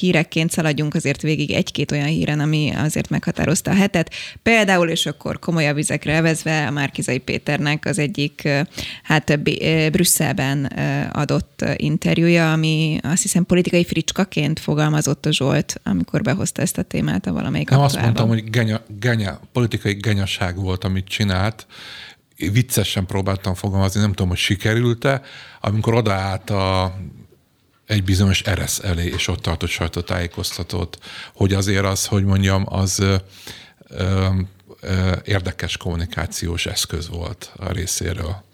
hírekként 0.00 0.50
szaladjunk 0.50 0.94
azért 0.94 1.22
végig 1.22 1.50
egy-két 1.50 1.92
olyan 1.92 2.06
híren, 2.06 2.40
ami 2.40 2.72
azért 2.76 3.08
meghatározta 3.08 3.70
a 3.70 3.74
hetet. 3.74 4.14
Például, 4.42 4.88
és 4.88 5.06
akkor 5.06 5.38
komolyabb 5.38 5.74
vizekre 5.74 6.12
elvezve 6.12 6.66
a 6.66 6.70
Márkizai 6.70 7.18
Péternek 7.18 7.84
az 7.84 7.98
egyik, 7.98 8.48
hát 9.02 9.40
Brüsszelben 9.90 10.64
adott 11.12 11.64
interjúja, 11.76 12.52
ami 12.52 12.98
azt 13.02 13.22
hiszem 13.22 13.46
politikai 13.46 13.84
fricskaként 13.84 14.60
fogalmazott 14.60 15.26
a 15.26 15.32
Zsolt, 15.32 15.80
amikor 15.84 16.22
behozta 16.22 16.62
ezt 16.62 16.78
a 16.78 16.82
témát 16.82 17.26
a 17.26 17.32
valamelyik 17.32 17.70
Nem 17.70 17.80
azt 17.80 18.00
mondtam, 18.00 18.28
hogy 18.28 18.50
genya, 18.50 18.80
genya, 19.00 19.40
politikai 19.52 19.94
genyaság 19.94 20.56
volt, 20.56 20.84
amit 20.84 21.08
csinált, 21.08 21.66
viccesen 22.38 23.06
próbáltam 23.06 23.54
fogalmazni, 23.54 24.00
nem 24.00 24.10
tudom, 24.10 24.28
hogy 24.28 24.38
sikerült-e, 24.38 25.22
amikor 25.60 25.94
odaállt 25.94 26.50
a 26.50 26.94
egy 27.86 28.04
bizonyos 28.04 28.42
eresz 28.42 28.78
elé, 28.78 29.06
és 29.06 29.28
ott 29.28 29.42
tartott 29.42 29.68
sajtótájékoztatót, 29.68 30.98
hogy 31.34 31.52
azért 31.52 31.84
az, 31.84 32.06
hogy 32.06 32.24
mondjam, 32.24 32.64
az 32.68 32.98
ö, 32.98 33.16
ö, 33.88 34.28
érdekes 35.24 35.76
kommunikációs 35.76 36.66
eszköz 36.66 37.08
volt 37.08 37.52
a 37.56 37.72
részéről. 37.72 38.44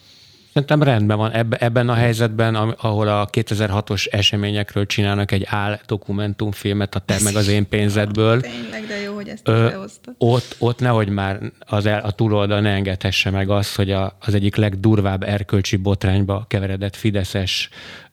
Szerintem 0.55 0.83
rendben 0.83 1.17
van. 1.17 1.33
Ebben 1.51 1.89
a 1.89 1.95
helyzetben, 1.95 2.55
ahol 2.55 3.09
a 3.09 3.29
2006-os 3.31 4.07
eseményekről 4.11 4.87
csinálnak 4.87 5.33
egy 5.33 5.45
áll 5.47 5.79
dokumentumfilmet 5.87 6.95
a 6.95 6.99
te 6.99 7.17
meg 7.25 7.37
az 7.37 7.49
én 7.49 7.69
pénzedből. 7.69 8.41
Tényleg, 8.41 8.87
de 8.87 9.01
jó, 9.01 9.15
hogy 9.15 9.29
ezt 9.29 9.49
ö, 9.49 9.85
ott, 10.19 10.57
ott 10.59 10.81
nehogy 10.81 11.09
már 11.09 11.41
az 11.59 11.87
el, 11.87 12.01
a 12.01 12.11
túloldal 12.11 12.61
ne 12.61 12.71
engedhesse 12.71 13.31
meg 13.31 13.51
azt, 13.51 13.77
hogy 13.77 13.91
a, 13.91 14.17
az 14.21 14.35
egyik 14.35 14.57
legdurvább 14.57 15.23
erkölcsi 15.23 15.77
botrányba 15.77 16.45
keveredett 16.49 16.97
Fideszes 16.97 17.69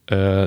ö, 0.05 0.45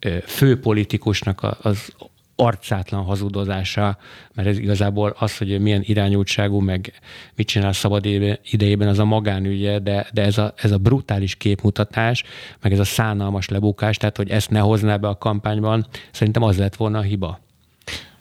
ö, 0.00 0.16
főpolitikusnak 0.26 1.56
az 1.62 1.92
arcátlan 2.36 3.04
hazudozása, 3.04 3.96
mert 4.34 4.48
ez 4.48 4.58
igazából 4.58 5.16
az, 5.18 5.36
hogy 5.36 5.60
milyen 5.60 5.82
irányultságú, 5.84 6.58
meg 6.58 6.92
mit 7.34 7.46
csinál 7.46 7.72
szabad 7.72 8.04
idejében, 8.50 8.88
az 8.88 8.98
a 8.98 9.04
magánügye, 9.04 9.78
de, 9.78 10.06
de 10.12 10.22
ez, 10.22 10.38
a, 10.38 10.52
ez 10.56 10.72
a 10.72 10.78
brutális 10.78 11.34
képmutatás, 11.34 12.24
meg 12.60 12.72
ez 12.72 12.78
a 12.78 12.84
szánalmas 12.84 13.48
lebukás, 13.48 13.96
tehát 13.96 14.16
hogy 14.16 14.30
ezt 14.30 14.50
ne 14.50 14.58
hozná 14.58 14.96
be 14.96 15.08
a 15.08 15.18
kampányban, 15.18 15.86
szerintem 16.12 16.42
az 16.42 16.58
lett 16.58 16.76
volna 16.76 16.98
a 16.98 17.02
hiba. 17.02 17.40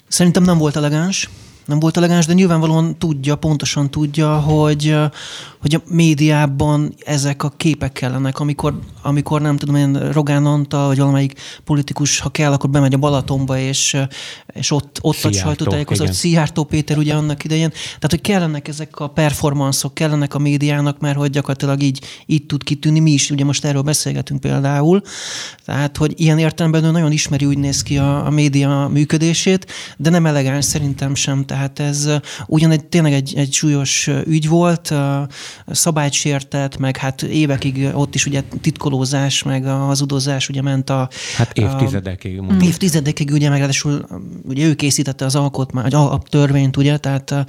Szerintem 0.07 0.43
nem 0.43 0.57
volt 0.57 0.75
elegáns 0.75 1.29
nem 1.65 1.79
volt 1.79 1.97
elegáns, 1.97 2.25
de 2.25 2.33
nyilvánvalóan 2.33 2.97
tudja, 2.97 3.35
pontosan 3.35 3.89
tudja, 3.89 4.39
hogy, 4.39 4.95
hogy 5.59 5.75
a 5.75 5.81
médiában 5.87 6.93
ezek 7.05 7.43
a 7.43 7.53
képek 7.57 7.91
kellenek, 7.91 8.39
amikor, 8.39 8.79
amikor 9.01 9.41
nem 9.41 9.57
tudom 9.57 9.75
én, 9.75 10.11
Rogán 10.11 10.45
Antal, 10.45 10.87
vagy 10.87 10.97
valamelyik 10.97 11.39
politikus, 11.63 12.19
ha 12.19 12.29
kell, 12.29 12.51
akkor 12.51 12.69
bemegy 12.69 12.93
a 12.93 12.97
Balatonba, 12.97 13.57
és, 13.57 13.97
és 14.53 14.71
ott, 14.71 14.99
ott 15.01 15.23
ad 15.23 15.33
sajtótájékozat, 15.33 16.13
Szijjártó 16.13 16.63
Péter 16.63 16.97
ugye 16.97 17.13
annak 17.13 17.43
idején. 17.43 17.69
Tehát, 17.69 18.09
hogy 18.09 18.21
kellenek 18.21 18.67
ezek 18.67 18.99
a 18.99 19.07
performanszok, 19.07 19.93
kellenek 19.93 20.35
a 20.35 20.39
médiának, 20.39 20.99
mert 20.99 21.17
hogy 21.17 21.29
gyakorlatilag 21.29 21.81
így, 21.81 22.05
így 22.25 22.45
tud 22.45 22.63
kitűnni. 22.63 22.99
Mi 22.99 23.11
is 23.11 23.29
ugye 23.29 23.45
most 23.45 23.65
erről 23.65 23.81
beszélgetünk 23.81 24.39
például. 24.39 25.01
Tehát, 25.65 25.97
hogy 25.97 26.13
ilyen 26.15 26.37
értelemben 26.37 26.83
ő 26.83 26.91
nagyon 26.91 27.11
ismeri, 27.11 27.45
úgy 27.45 27.57
néz 27.57 27.83
ki 27.83 27.97
a, 27.97 28.25
a 28.25 28.29
média 28.29 28.89
működését, 28.91 29.71
de 29.97 30.09
nem 30.09 30.25
elegáns 30.25 30.65
szerintem 30.65 31.15
sem 31.15 31.45
tehát 31.53 31.79
ez 31.79 32.09
ugyan 32.47 32.71
egy, 32.71 32.85
tényleg 32.85 33.13
egy, 33.13 33.33
egy 33.35 33.53
súlyos 33.53 34.09
ügy 34.25 34.47
volt, 34.47 34.93
szabályt 35.67 36.11
sértett, 36.11 36.77
meg 36.77 36.97
hát 36.97 37.21
évekig 37.21 37.89
ott 37.93 38.15
is 38.15 38.25
ugye 38.25 38.43
titkolózás, 38.61 39.43
meg 39.43 39.65
a 39.65 39.75
hazudozás 39.75 40.49
ugye 40.49 40.61
ment 40.61 40.89
a... 40.89 41.09
Hát 41.37 41.57
évtizedekig. 41.57 42.39
A, 42.39 42.55
évtizedekig 42.61 43.31
ugye, 43.31 43.49
meg 43.49 43.57
ráadásul 43.57 44.05
ugye 44.43 44.65
ő 44.65 44.73
készítette 44.75 45.25
az 45.25 45.35
alkotmány, 45.35 45.93
a 45.93 46.21
törvényt, 46.29 46.77
ugye, 46.77 46.97
tehát 46.97 47.45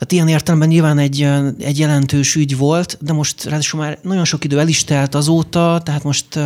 tehát 0.00 0.12
ilyen 0.12 0.28
értelemben 0.28 0.68
nyilván 0.68 0.98
egy, 0.98 1.28
egy 1.58 1.78
jelentős 1.78 2.34
ügy 2.34 2.56
volt, 2.56 2.98
de 3.00 3.12
most 3.12 3.44
ráadásul 3.44 3.80
már 3.80 3.98
nagyon 4.02 4.24
sok 4.24 4.44
idő 4.44 4.58
el 4.58 4.68
is 4.68 4.84
telt 4.84 5.14
azóta, 5.14 5.80
tehát 5.84 6.02
most 6.02 6.38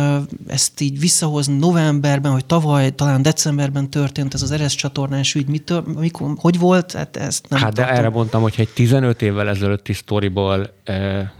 ezt 0.47 0.81
így 0.81 0.99
visszahozni 0.99 1.57
novemberben, 1.57 2.31
hogy 2.31 2.45
tavaly, 2.45 2.95
talán 2.95 3.21
decemberben 3.21 3.89
történt 3.89 4.33
ez 4.33 4.41
az 4.41 4.51
Eresz 4.51 4.73
csatornás 4.73 5.35
ügy, 5.35 5.47
mitől, 5.47 5.83
mikor, 5.99 6.33
hogy 6.37 6.59
volt, 6.59 6.91
hát 6.91 7.17
ezt 7.17 7.49
nem 7.49 7.59
Hát 7.59 7.73
tartom. 7.73 7.93
de 7.93 7.99
erre 7.99 8.09
mondtam, 8.09 8.41
hogy 8.41 8.53
egy 8.57 8.69
15 8.69 9.21
évvel 9.21 9.49
ezelőtti 9.49 9.93
sztoriból 9.93 10.73
e, 10.83 11.33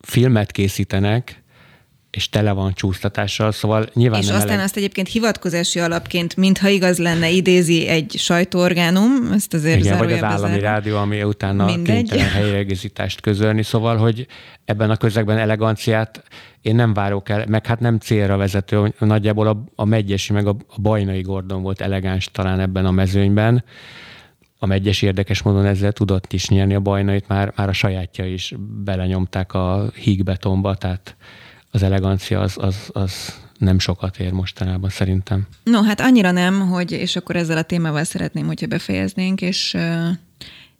filmet 0.00 0.50
készítenek, 0.50 1.41
és 2.16 2.28
tele 2.28 2.52
van 2.52 2.72
csúsztatással, 2.74 3.52
szóval 3.52 3.86
nyilván 3.94 4.20
És 4.20 4.26
nem 4.26 4.36
aztán 4.36 4.50
elég... 4.50 4.64
azt 4.64 4.76
egyébként 4.76 5.08
hivatkozási 5.08 5.78
alapként, 5.78 6.36
mintha 6.36 6.68
igaz 6.68 6.98
lenne, 6.98 7.30
idézi 7.30 7.88
egy 7.88 8.14
sajtóorgánum, 8.18 9.32
ezt 9.32 9.54
azért 9.54 9.78
Igen, 9.78 9.98
vagy 9.98 10.12
az 10.12 10.22
állami 10.22 10.38
zárom. 10.38 10.58
rádió, 10.58 10.96
ami 10.96 11.22
utána 11.22 11.64
Mindegy. 11.64 11.94
kénytelen 11.94 12.28
helyreegészítást 12.28 13.20
közölni, 13.20 13.62
szóval, 13.62 13.96
hogy 13.96 14.26
ebben 14.64 14.90
a 14.90 14.96
közegben 14.96 15.38
eleganciát 15.38 16.22
én 16.60 16.74
nem 16.74 16.94
várok 16.94 17.28
el, 17.28 17.44
meg 17.48 17.66
hát 17.66 17.80
nem 17.80 17.98
célra 17.98 18.36
vezető, 18.36 18.94
nagyjából 18.98 19.46
a, 19.46 19.64
a 19.74 19.84
Megyesi, 19.84 20.32
meg 20.32 20.46
a, 20.46 20.56
a 20.66 20.80
Bajnai 20.80 21.20
Gordon 21.20 21.62
volt 21.62 21.80
elegáns 21.80 22.28
talán 22.32 22.60
ebben 22.60 22.86
a 22.86 22.90
mezőnyben, 22.90 23.64
a 24.58 24.66
megyes 24.66 25.02
érdekes 25.02 25.42
módon 25.42 25.66
ezzel 25.66 25.92
tudott 25.92 26.32
is 26.32 26.48
nyerni 26.48 26.74
a 26.74 26.80
bajnait, 26.80 27.28
már, 27.28 27.52
már 27.56 27.68
a 27.68 27.72
sajátja 27.72 28.26
is 28.26 28.54
belenyomták 28.84 29.54
a 29.54 29.90
hígbetonba, 29.94 30.74
tehát 30.74 31.16
az 31.72 31.82
elegancia 31.82 32.40
az, 32.40 32.54
az, 32.56 32.76
az 32.92 33.40
nem 33.58 33.78
sokat 33.78 34.18
ér 34.18 34.32
mostanában 34.32 34.90
szerintem. 34.90 35.46
No, 35.64 35.82
hát 35.82 36.00
annyira 36.00 36.30
nem, 36.30 36.60
hogy, 36.60 36.92
és 36.92 37.16
akkor 37.16 37.36
ezzel 37.36 37.56
a 37.56 37.62
témával 37.62 38.04
szeretném, 38.04 38.46
hogyha 38.46 38.66
befejeznénk, 38.66 39.40
és 39.40 39.76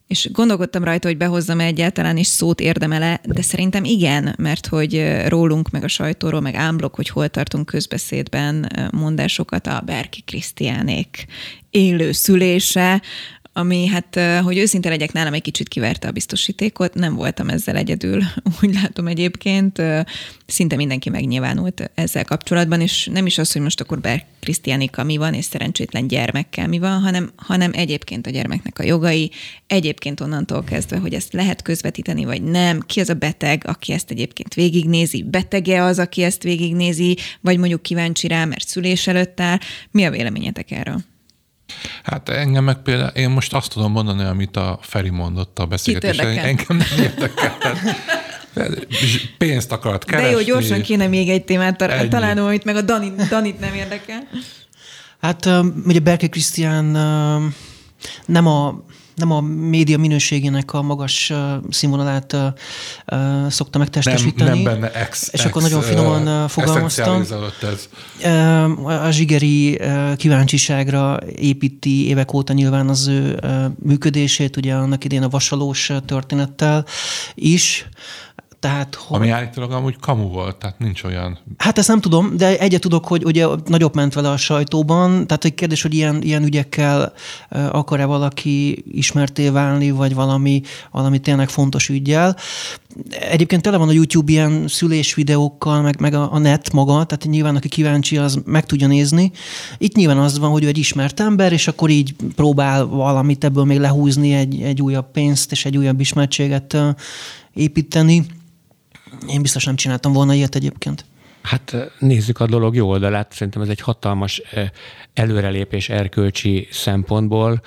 és 0.07 0.28
gondolkodtam 0.32 0.84
rajta, 0.84 1.09
hogy 1.09 1.16
behozzam 1.16 1.61
-e 1.61 1.64
egyáltalán 1.64 2.16
is 2.16 2.26
szót 2.26 2.61
érdemele, 2.61 3.20
de 3.24 3.43
szerintem 3.43 3.84
igen, 3.84 4.34
mert 4.38 4.66
hogy 4.66 5.22
rólunk, 5.28 5.70
meg 5.70 5.84
a 5.84 5.88
sajtóról, 5.88 6.40
meg 6.40 6.55
ámblok, 6.55 6.95
hogy 6.95 7.09
hol 7.09 7.28
tartunk 7.28 7.66
közbeszédben 7.66 8.72
mondásokat 8.90 9.66
a 9.66 9.82
Berki 9.84 10.20
Krisztiánék 10.20 11.26
élő 11.70 12.12
szülése, 12.12 13.03
ami 13.53 13.86
hát, 13.86 14.20
hogy 14.42 14.59
őszinte 14.59 14.88
legyek, 14.88 15.12
nálam 15.12 15.32
egy 15.32 15.42
kicsit 15.42 15.68
kiverte 15.68 16.09
a 16.09 16.12
biztosítékot, 16.12 16.94
nem 16.94 17.14
voltam 17.14 17.48
ezzel 17.48 17.76
egyedül, 17.76 18.22
úgy 18.62 18.74
látom 18.74 19.07
egyébként, 19.07 19.82
szinte 20.46 20.76
mindenki 20.76 21.11
megnyilvánult 21.11 21.90
ezzel 21.94 22.24
kapcsolatban, 22.24 22.80
és 22.80 23.09
nem 23.12 23.26
is 23.26 23.38
az, 23.38 23.53
hogy 23.53 23.62
most 23.62 23.80
akkor 23.80 24.00
Ber 24.00 24.24
Krisztiánika 24.40 25.05
mi 25.05 25.16
van, 25.16 25.34
és 25.34 25.44
szerencsétlen 25.44 26.07
gyermekkel 26.07 26.68
mi 26.68 26.78
van, 26.78 27.00
hanem, 27.00 27.30
hanem 27.36 27.70
egyébként 27.74 28.26
a 28.26 28.30
gyermeknek 28.30 28.78
a 28.78 28.84
jogai, 28.84 29.30
egyébként 29.66 30.20
onnantól 30.20 30.64
kezdve, 30.64 30.96
hogy 30.96 31.14
ezt 31.14 31.32
lehet 31.32 31.62
közvetíteni, 31.62 32.24
vagy 32.24 32.42
nem, 32.42 32.80
ki 32.80 33.00
az 33.00 33.09
a 33.09 33.14
beteg, 33.14 33.62
aki 33.66 33.92
ezt 33.92 34.11
egyébként 34.11 34.55
végignézi, 34.55 35.22
betege 35.22 35.82
az, 35.82 35.98
aki 35.98 36.22
ezt 36.22 36.42
végignézi, 36.42 37.16
vagy 37.40 37.59
mondjuk 37.59 37.82
kíváncsi 37.82 38.26
rá, 38.26 38.44
mert 38.44 38.68
szülés 38.68 39.07
előtt 39.07 39.40
áll. 39.40 39.59
Mi 39.90 40.05
a 40.05 40.11
véleményetek 40.11 40.70
erről? 40.70 41.11
Hát 42.02 42.28
engem 42.28 42.64
meg 42.64 42.76
például, 42.76 43.08
én 43.08 43.30
most 43.30 43.54
azt 43.54 43.72
tudom 43.72 43.92
mondani, 43.92 44.24
amit 44.24 44.56
a 44.56 44.78
Feri 44.82 45.10
mondott 45.10 45.58
a 45.58 45.66
beszélgetésen, 45.66 46.38
engem 46.38 46.76
nem 46.76 46.86
érdekel. 46.98 47.56
Pénzt 49.38 49.72
akarat 49.72 50.04
keresni. 50.04 50.30
De 50.30 50.36
jó, 50.36 50.44
gyorsan 50.44 50.82
kéne 50.82 51.06
még 51.06 51.28
egy 51.28 51.44
témát 51.44 51.76
találnom, 52.10 52.46
amit 52.46 52.64
meg 52.64 52.76
a 52.76 52.80
Danit, 52.80 53.28
Danit 53.28 53.60
nem 53.60 53.74
érdekel. 53.74 54.28
Hát 55.20 55.48
ugye 55.86 56.00
Berke 56.00 56.28
Krisztián 56.28 56.84
nem 58.26 58.46
a 58.46 58.84
nem 59.14 59.30
a 59.30 59.40
média 59.40 59.98
minőségének 59.98 60.72
a 60.72 60.82
magas 60.82 61.32
színvonalát 61.70 62.36
szokta 63.48 63.78
megtestesíteni. 63.78 64.50
Nem, 64.50 64.58
nem 64.58 64.80
benne 64.80 64.92
ex, 64.92 65.28
És 65.32 65.40
ex, 65.40 65.44
akkor 65.48 65.62
nagyon 65.62 65.82
finoman 65.82 66.48
fogalmaztam. 66.48 67.24
Ez. 67.62 67.88
A 68.84 69.10
zsigeri 69.10 69.80
kíváncsiságra 70.16 71.18
építi 71.36 72.06
évek 72.06 72.32
óta 72.32 72.52
nyilván 72.52 72.88
az 72.88 73.06
ő 73.06 73.40
működését, 73.82 74.56
ugye 74.56 74.74
annak 74.74 75.04
idén 75.04 75.22
a 75.22 75.28
vasalós 75.28 75.92
történettel 76.06 76.86
is. 77.34 77.86
Tehát, 78.62 78.94
hogy... 78.94 79.16
Ami 79.16 79.28
állítólag 79.28 79.72
amúgy 79.72 79.96
kamu 80.00 80.28
volt, 80.28 80.56
tehát 80.56 80.78
nincs 80.78 81.02
olyan... 81.02 81.38
Hát 81.56 81.78
ezt 81.78 81.88
nem 81.88 82.00
tudom, 82.00 82.36
de 82.36 82.58
egyet 82.58 82.80
tudok, 82.80 83.06
hogy 83.06 83.24
ugye 83.24 83.46
nagyobb 83.66 83.94
ment 83.94 84.14
vele 84.14 84.30
a 84.30 84.36
sajtóban, 84.36 85.26
tehát 85.26 85.44
egy 85.44 85.54
kérdés, 85.54 85.82
hogy 85.82 85.94
ilyen, 85.94 86.22
ilyen 86.22 86.42
ügyekkel 86.42 87.12
akar-e 87.50 88.04
valaki 88.04 88.84
ismerté 88.92 89.48
válni, 89.48 89.90
vagy 89.90 90.14
valami, 90.14 90.62
valami 90.90 91.18
tényleg 91.18 91.48
fontos 91.48 91.88
ügyjel. 91.88 92.36
Egyébként 93.10 93.62
tele 93.62 93.76
van 93.76 93.88
a 93.88 93.92
YouTube 93.92 94.32
ilyen 94.32 94.68
szülésvideókkal, 94.68 95.82
meg, 95.82 96.00
meg 96.00 96.14
a, 96.14 96.32
a 96.32 96.38
net 96.38 96.72
maga, 96.72 96.92
tehát 97.04 97.24
nyilván 97.24 97.56
aki 97.56 97.68
kíváncsi, 97.68 98.16
az 98.16 98.38
meg 98.44 98.66
tudja 98.66 98.86
nézni. 98.86 99.32
Itt 99.78 99.94
nyilván 99.96 100.18
az 100.18 100.38
van, 100.38 100.50
hogy 100.50 100.64
ő 100.64 100.68
egy 100.68 100.78
ismert 100.78 101.20
ember, 101.20 101.52
és 101.52 101.68
akkor 101.68 101.90
így 101.90 102.14
próbál 102.34 102.84
valamit 102.84 103.44
ebből 103.44 103.64
még 103.64 103.78
lehúzni, 103.78 104.32
egy, 104.32 104.62
egy 104.62 104.82
újabb 104.82 105.10
pénzt 105.10 105.52
és 105.52 105.64
egy 105.64 105.76
újabb 105.76 106.00
ismertséget 106.00 106.76
építeni. 107.54 108.26
Én 109.28 109.42
biztos 109.42 109.64
nem 109.64 109.76
csináltam 109.76 110.12
volna 110.12 110.34
ilyet 110.34 110.54
egyébként. 110.54 111.04
Hát 111.42 111.76
nézzük 111.98 112.40
a 112.40 112.46
dolog 112.46 112.74
jó 112.74 112.88
oldalát. 112.88 113.32
Szerintem 113.32 113.62
ez 113.62 113.68
egy 113.68 113.80
hatalmas 113.80 114.42
előrelépés 115.14 115.88
erkölcsi 115.88 116.68
szempontból, 116.70 117.62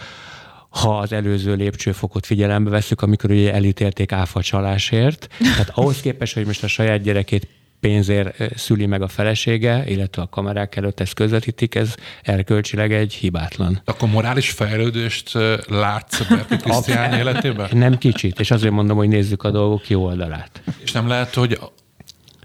ha 0.69 0.97
az 0.97 1.11
előző 1.11 1.55
lépcsőfokot 1.55 2.25
figyelembe 2.25 2.69
veszük, 2.69 3.01
amikor 3.01 3.31
ugye 3.31 3.53
elítélték 3.53 4.11
áfacsalásért. 4.11 5.27
Tehát 5.39 5.71
ahhoz 5.73 6.01
képest, 6.01 6.33
hogy 6.33 6.45
most 6.45 6.63
a 6.63 6.67
saját 6.67 7.01
gyerekét 7.01 7.47
pénzért 7.86 8.57
szüli 8.57 8.86
meg 8.86 9.01
a 9.01 9.07
felesége, 9.07 9.83
illetve 9.88 10.21
a 10.21 10.29
kamerák 10.29 10.75
előtt 10.75 10.99
ezt 10.99 11.13
közvetítik, 11.13 11.75
ez 11.75 11.95
erkölcsileg 12.23 12.93
egy 12.93 13.13
hibátlan. 13.13 13.81
Akkor 13.86 14.09
morális 14.09 14.49
fejlődést 14.49 15.31
látsz 15.67 16.27
Berki 16.27 16.57
Krisztián 16.63 17.13
életében? 17.13 17.69
Nem 17.71 17.97
kicsit, 17.97 18.39
és 18.39 18.51
azért 18.51 18.73
mondom, 18.73 18.97
hogy 18.97 19.07
nézzük 19.07 19.43
a 19.43 19.51
dolgok 19.51 19.89
jó 19.89 20.03
oldalát. 20.03 20.61
És 20.83 20.91
nem 20.91 21.07
lehet, 21.07 21.33
hogy 21.33 21.59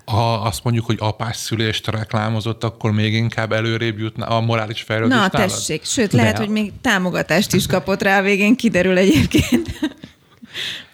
ha 0.05 0.33
azt 0.33 0.65
mondjuk, 0.65 0.87
hogy 0.87 0.97
apás 1.01 1.37
szülést 1.37 1.87
reklámozott, 1.87 2.65
akkor 2.65 2.93
még 2.93 3.15
inkább 3.15 3.53
előrébb 3.53 3.99
jutna 3.99 4.27
a 4.27 4.41
morális 4.41 4.83
fejlődés 4.83 5.17
Na, 5.17 5.29
tessék, 5.29 5.85
sőt, 5.85 6.13
lehet, 6.13 6.33
De... 6.33 6.39
hogy 6.39 6.49
még 6.49 6.73
támogatást 6.81 7.53
is 7.53 7.67
kapott 7.67 8.03
rá, 8.03 8.23
végén 8.23 8.57
kiderül 8.57 8.97
egyébként. 8.97 9.69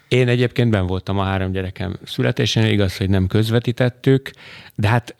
Én 0.07 0.27
egyébként 0.27 0.71
ben 0.71 0.87
voltam 0.87 1.19
a 1.19 1.23
három 1.23 1.51
gyerekem 1.51 1.99
születésén, 2.03 2.65
igaz, 2.65 2.97
hogy 2.97 3.09
nem 3.09 3.27
közvetítettük, 3.27 4.31
de 4.75 4.87
hát 4.87 5.15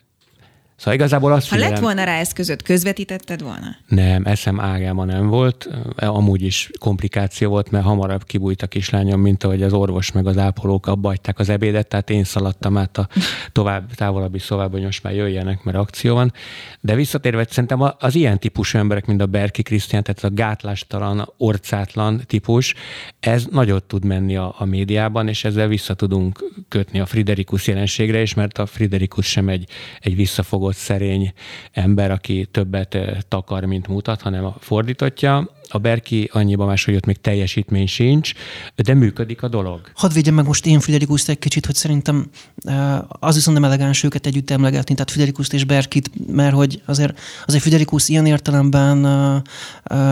Szóval 0.77 0.93
igazából 0.93 1.31
azt 1.31 1.49
Ha 1.49 1.55
figyelem, 1.55 1.73
lett 1.73 1.83
volna 1.83 2.03
rá 2.03 2.19
eszközött, 2.19 2.61
közvetítetted 2.61 3.41
volna? 3.41 3.75
Nem, 3.87 4.25
eszem 4.25 4.59
ágában 4.59 5.07
nem 5.07 5.27
volt. 5.27 5.69
Amúgy 5.95 6.41
is 6.41 6.69
komplikáció 6.79 7.49
volt, 7.49 7.71
mert 7.71 7.83
hamarabb 7.83 8.23
kibújt 8.23 8.61
a 8.61 8.67
kislányom, 8.67 9.21
mint 9.21 9.43
ahogy 9.43 9.63
az 9.63 9.73
orvos 9.73 10.11
meg 10.11 10.27
az 10.27 10.37
ápolók 10.37 10.87
abba 10.87 11.07
hagyták 11.07 11.39
az 11.39 11.49
ebédet, 11.49 11.87
tehát 11.87 12.09
én 12.09 12.23
szaladtam 12.23 12.77
át 12.77 12.97
a 12.97 13.07
tovább, 13.51 13.93
távolabbi 13.93 14.39
szobába, 14.39 14.71
hogy 14.71 14.83
most 14.83 15.03
már 15.03 15.13
jöjjenek, 15.13 15.63
mert 15.63 15.77
akció 15.77 16.13
van. 16.13 16.33
De 16.81 16.95
visszatérve, 16.95 17.45
szerintem 17.49 17.93
az 17.99 18.15
ilyen 18.15 18.39
típusú 18.39 18.77
emberek, 18.77 19.05
mint 19.05 19.21
a 19.21 19.25
Berki 19.25 19.61
Krisztián, 19.61 20.03
tehát 20.03 20.23
a 20.23 20.29
gátlástalan, 20.29 21.33
orcátlan 21.37 22.21
típus, 22.25 22.73
ez 23.19 23.45
nagyot 23.51 23.83
tud 23.83 24.05
menni 24.05 24.35
a, 24.35 24.55
a 24.57 24.65
médiában, 24.65 25.27
és 25.27 25.43
ezzel 25.43 25.67
vissza 25.67 25.93
tudunk 25.93 26.43
kötni 26.67 26.99
a 26.99 27.05
Friderikus 27.05 27.67
jelenségre 27.67 28.21
is, 28.21 28.33
mert 28.33 28.57
a 28.57 28.65
Friderikus 28.65 29.25
sem 29.25 29.49
egy, 29.49 29.69
egy 29.99 30.15
visszafogó 30.15 30.65
megfogott 30.67 30.75
szerény 30.75 31.33
ember, 31.71 32.11
aki 32.11 32.47
többet 32.51 32.97
takar, 33.27 33.65
mint 33.65 33.87
mutat, 33.87 34.21
hanem 34.21 34.45
a 34.45 34.55
fordítottja. 34.59 35.49
A 35.69 35.77
Berki 35.77 36.29
annyiba 36.33 36.65
más, 36.65 36.85
hogy 36.85 36.95
ott 36.95 37.05
még 37.05 37.21
teljesítmény 37.21 37.87
sincs, 37.87 38.31
de 38.75 38.93
működik 38.93 39.43
a 39.43 39.47
dolog. 39.47 39.91
Hadd 39.95 40.13
védjem 40.13 40.33
meg 40.33 40.45
most 40.45 40.65
én 40.65 40.79
Friderikuszt 40.79 41.29
egy 41.29 41.39
kicsit, 41.39 41.65
hogy 41.65 41.75
szerintem 41.75 42.29
az 43.09 43.35
viszont 43.35 43.59
nem 43.59 43.65
elegáns 43.65 44.03
őket 44.03 44.25
együtt 44.25 44.49
emlegetni, 44.49 44.93
tehát 44.93 45.11
Friderikuszt 45.11 45.53
és 45.53 45.63
Berkit, 45.63 46.09
mert 46.31 46.53
hogy 46.53 46.81
azért, 46.85 47.19
azért 47.45 47.61
Friderikus 47.61 48.09
ilyen 48.09 48.25
értelemben 48.25 49.01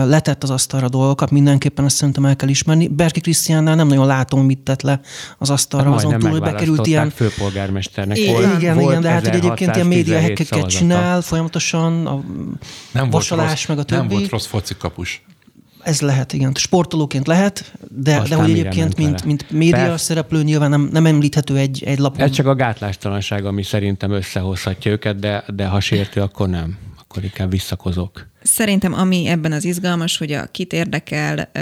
letett 0.04 0.42
az 0.42 0.50
asztalra 0.50 0.88
dolgokat, 0.88 1.30
mindenképpen 1.30 1.84
ezt 1.84 1.96
szerintem 1.96 2.24
el 2.24 2.36
kell 2.36 2.48
ismerni. 2.48 2.88
Berki 2.88 3.20
Krisztiánnál 3.20 3.74
nem 3.74 3.86
nagyon 3.86 4.06
látom, 4.06 4.44
mit 4.44 4.58
tett 4.58 4.82
le 4.82 5.00
az 5.38 5.50
asztalra, 5.50 5.90
hát 5.90 5.98
azon 5.98 6.18
túl, 6.18 6.30
hogy 6.30 6.40
bekerült 6.40 6.86
ilyen... 6.86 7.10
főpolgármesternek. 7.10 8.18
Igen, 8.18 8.32
volt, 8.32 8.60
igen, 8.60 8.74
volt 8.74 8.90
igen, 8.90 9.02
de 9.02 9.08
hát 9.08 9.26
egyébként 9.26 9.74
ilyen 9.74 9.86
média 9.86 10.32
csinál 10.66 11.22
folyamatosan, 11.22 12.06
a 12.06 12.22
nem 12.92 13.10
vasalás, 13.10 13.48
rossz, 13.48 13.66
meg 13.66 13.78
a 13.78 13.82
többi. 13.82 14.00
Nem 14.00 14.08
volt 14.08 14.30
rossz 14.30 14.46
focikapus. 14.46 15.22
Ez 15.86 16.00
lehet, 16.00 16.32
igen. 16.32 16.52
Sportolóként 16.54 17.26
lehet, 17.26 17.72
de, 17.88 18.22
de 18.28 18.34
hogy 18.34 18.50
egyébként, 18.50 18.96
mint, 18.96 19.24
mint 19.24 19.50
média 19.50 19.76
Persze. 19.76 19.96
szereplő 19.96 20.42
nyilván 20.42 20.70
nem, 20.70 20.88
nem 20.92 21.06
említhető 21.06 21.56
egy, 21.56 21.82
egy 21.84 21.98
lapon. 21.98 22.20
Ez 22.20 22.30
csak 22.30 22.46
a 22.46 22.54
gátlástalanság, 22.54 23.44
ami 23.44 23.62
szerintem 23.62 24.10
összehozhatja 24.10 24.90
őket, 24.90 25.18
de, 25.18 25.44
de 25.54 25.66
ha 25.66 25.80
sértő, 25.80 26.20
akkor 26.20 26.48
nem. 26.48 26.78
Akkor 26.98 27.24
inkább 27.24 27.50
visszakozok. 27.50 28.26
Szerintem 28.42 28.92
ami 28.92 29.26
ebben 29.26 29.52
az 29.52 29.64
izgalmas, 29.64 30.18
hogy 30.18 30.32
a 30.32 30.46
kit 30.46 30.72
érdekel 30.72 31.50
ö, 31.52 31.60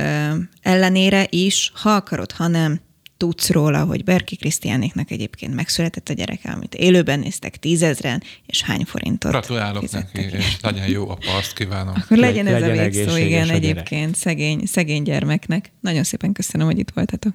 ellenére 0.63 1.27
is, 1.31 1.73
ha 1.75 1.91
akarod, 1.91 2.33
ha 2.33 2.47
nem, 2.47 2.81
tudsz 3.17 3.51
róla, 3.51 3.85
hogy 3.85 4.05
Berki 4.05 4.37
Krisztiánéknak 4.37 5.11
egyébként 5.11 5.55
megszületett 5.55 6.09
a 6.09 6.13
gyereke, 6.13 6.51
amit 6.51 6.75
élőben 6.75 7.19
néztek 7.19 7.57
tízezren, 7.57 8.23
és 8.47 8.63
hány 8.63 8.85
forintot 8.85 9.31
Gratulálok 9.31 9.91
neki, 9.91 10.21
és 10.21 10.57
legyen 10.61 10.89
jó 10.89 11.11
a 11.11 11.15
parzt 11.15 11.53
kívánom. 11.53 11.95
Akkor 11.97 12.17
legyen 12.17 12.47
ez 12.47 12.61
legyen 12.61 12.79
a 12.79 12.89
végszó, 12.89 13.17
igen, 13.17 13.51
egyébként 13.51 14.17
szegény, 14.17 14.67
szegény 14.67 15.03
gyermeknek. 15.03 15.73
Nagyon 15.81 16.05
szépen 16.05 16.33
köszönöm, 16.33 16.67
hogy 16.67 16.79
itt 16.79 16.91
voltatok. 16.95 17.33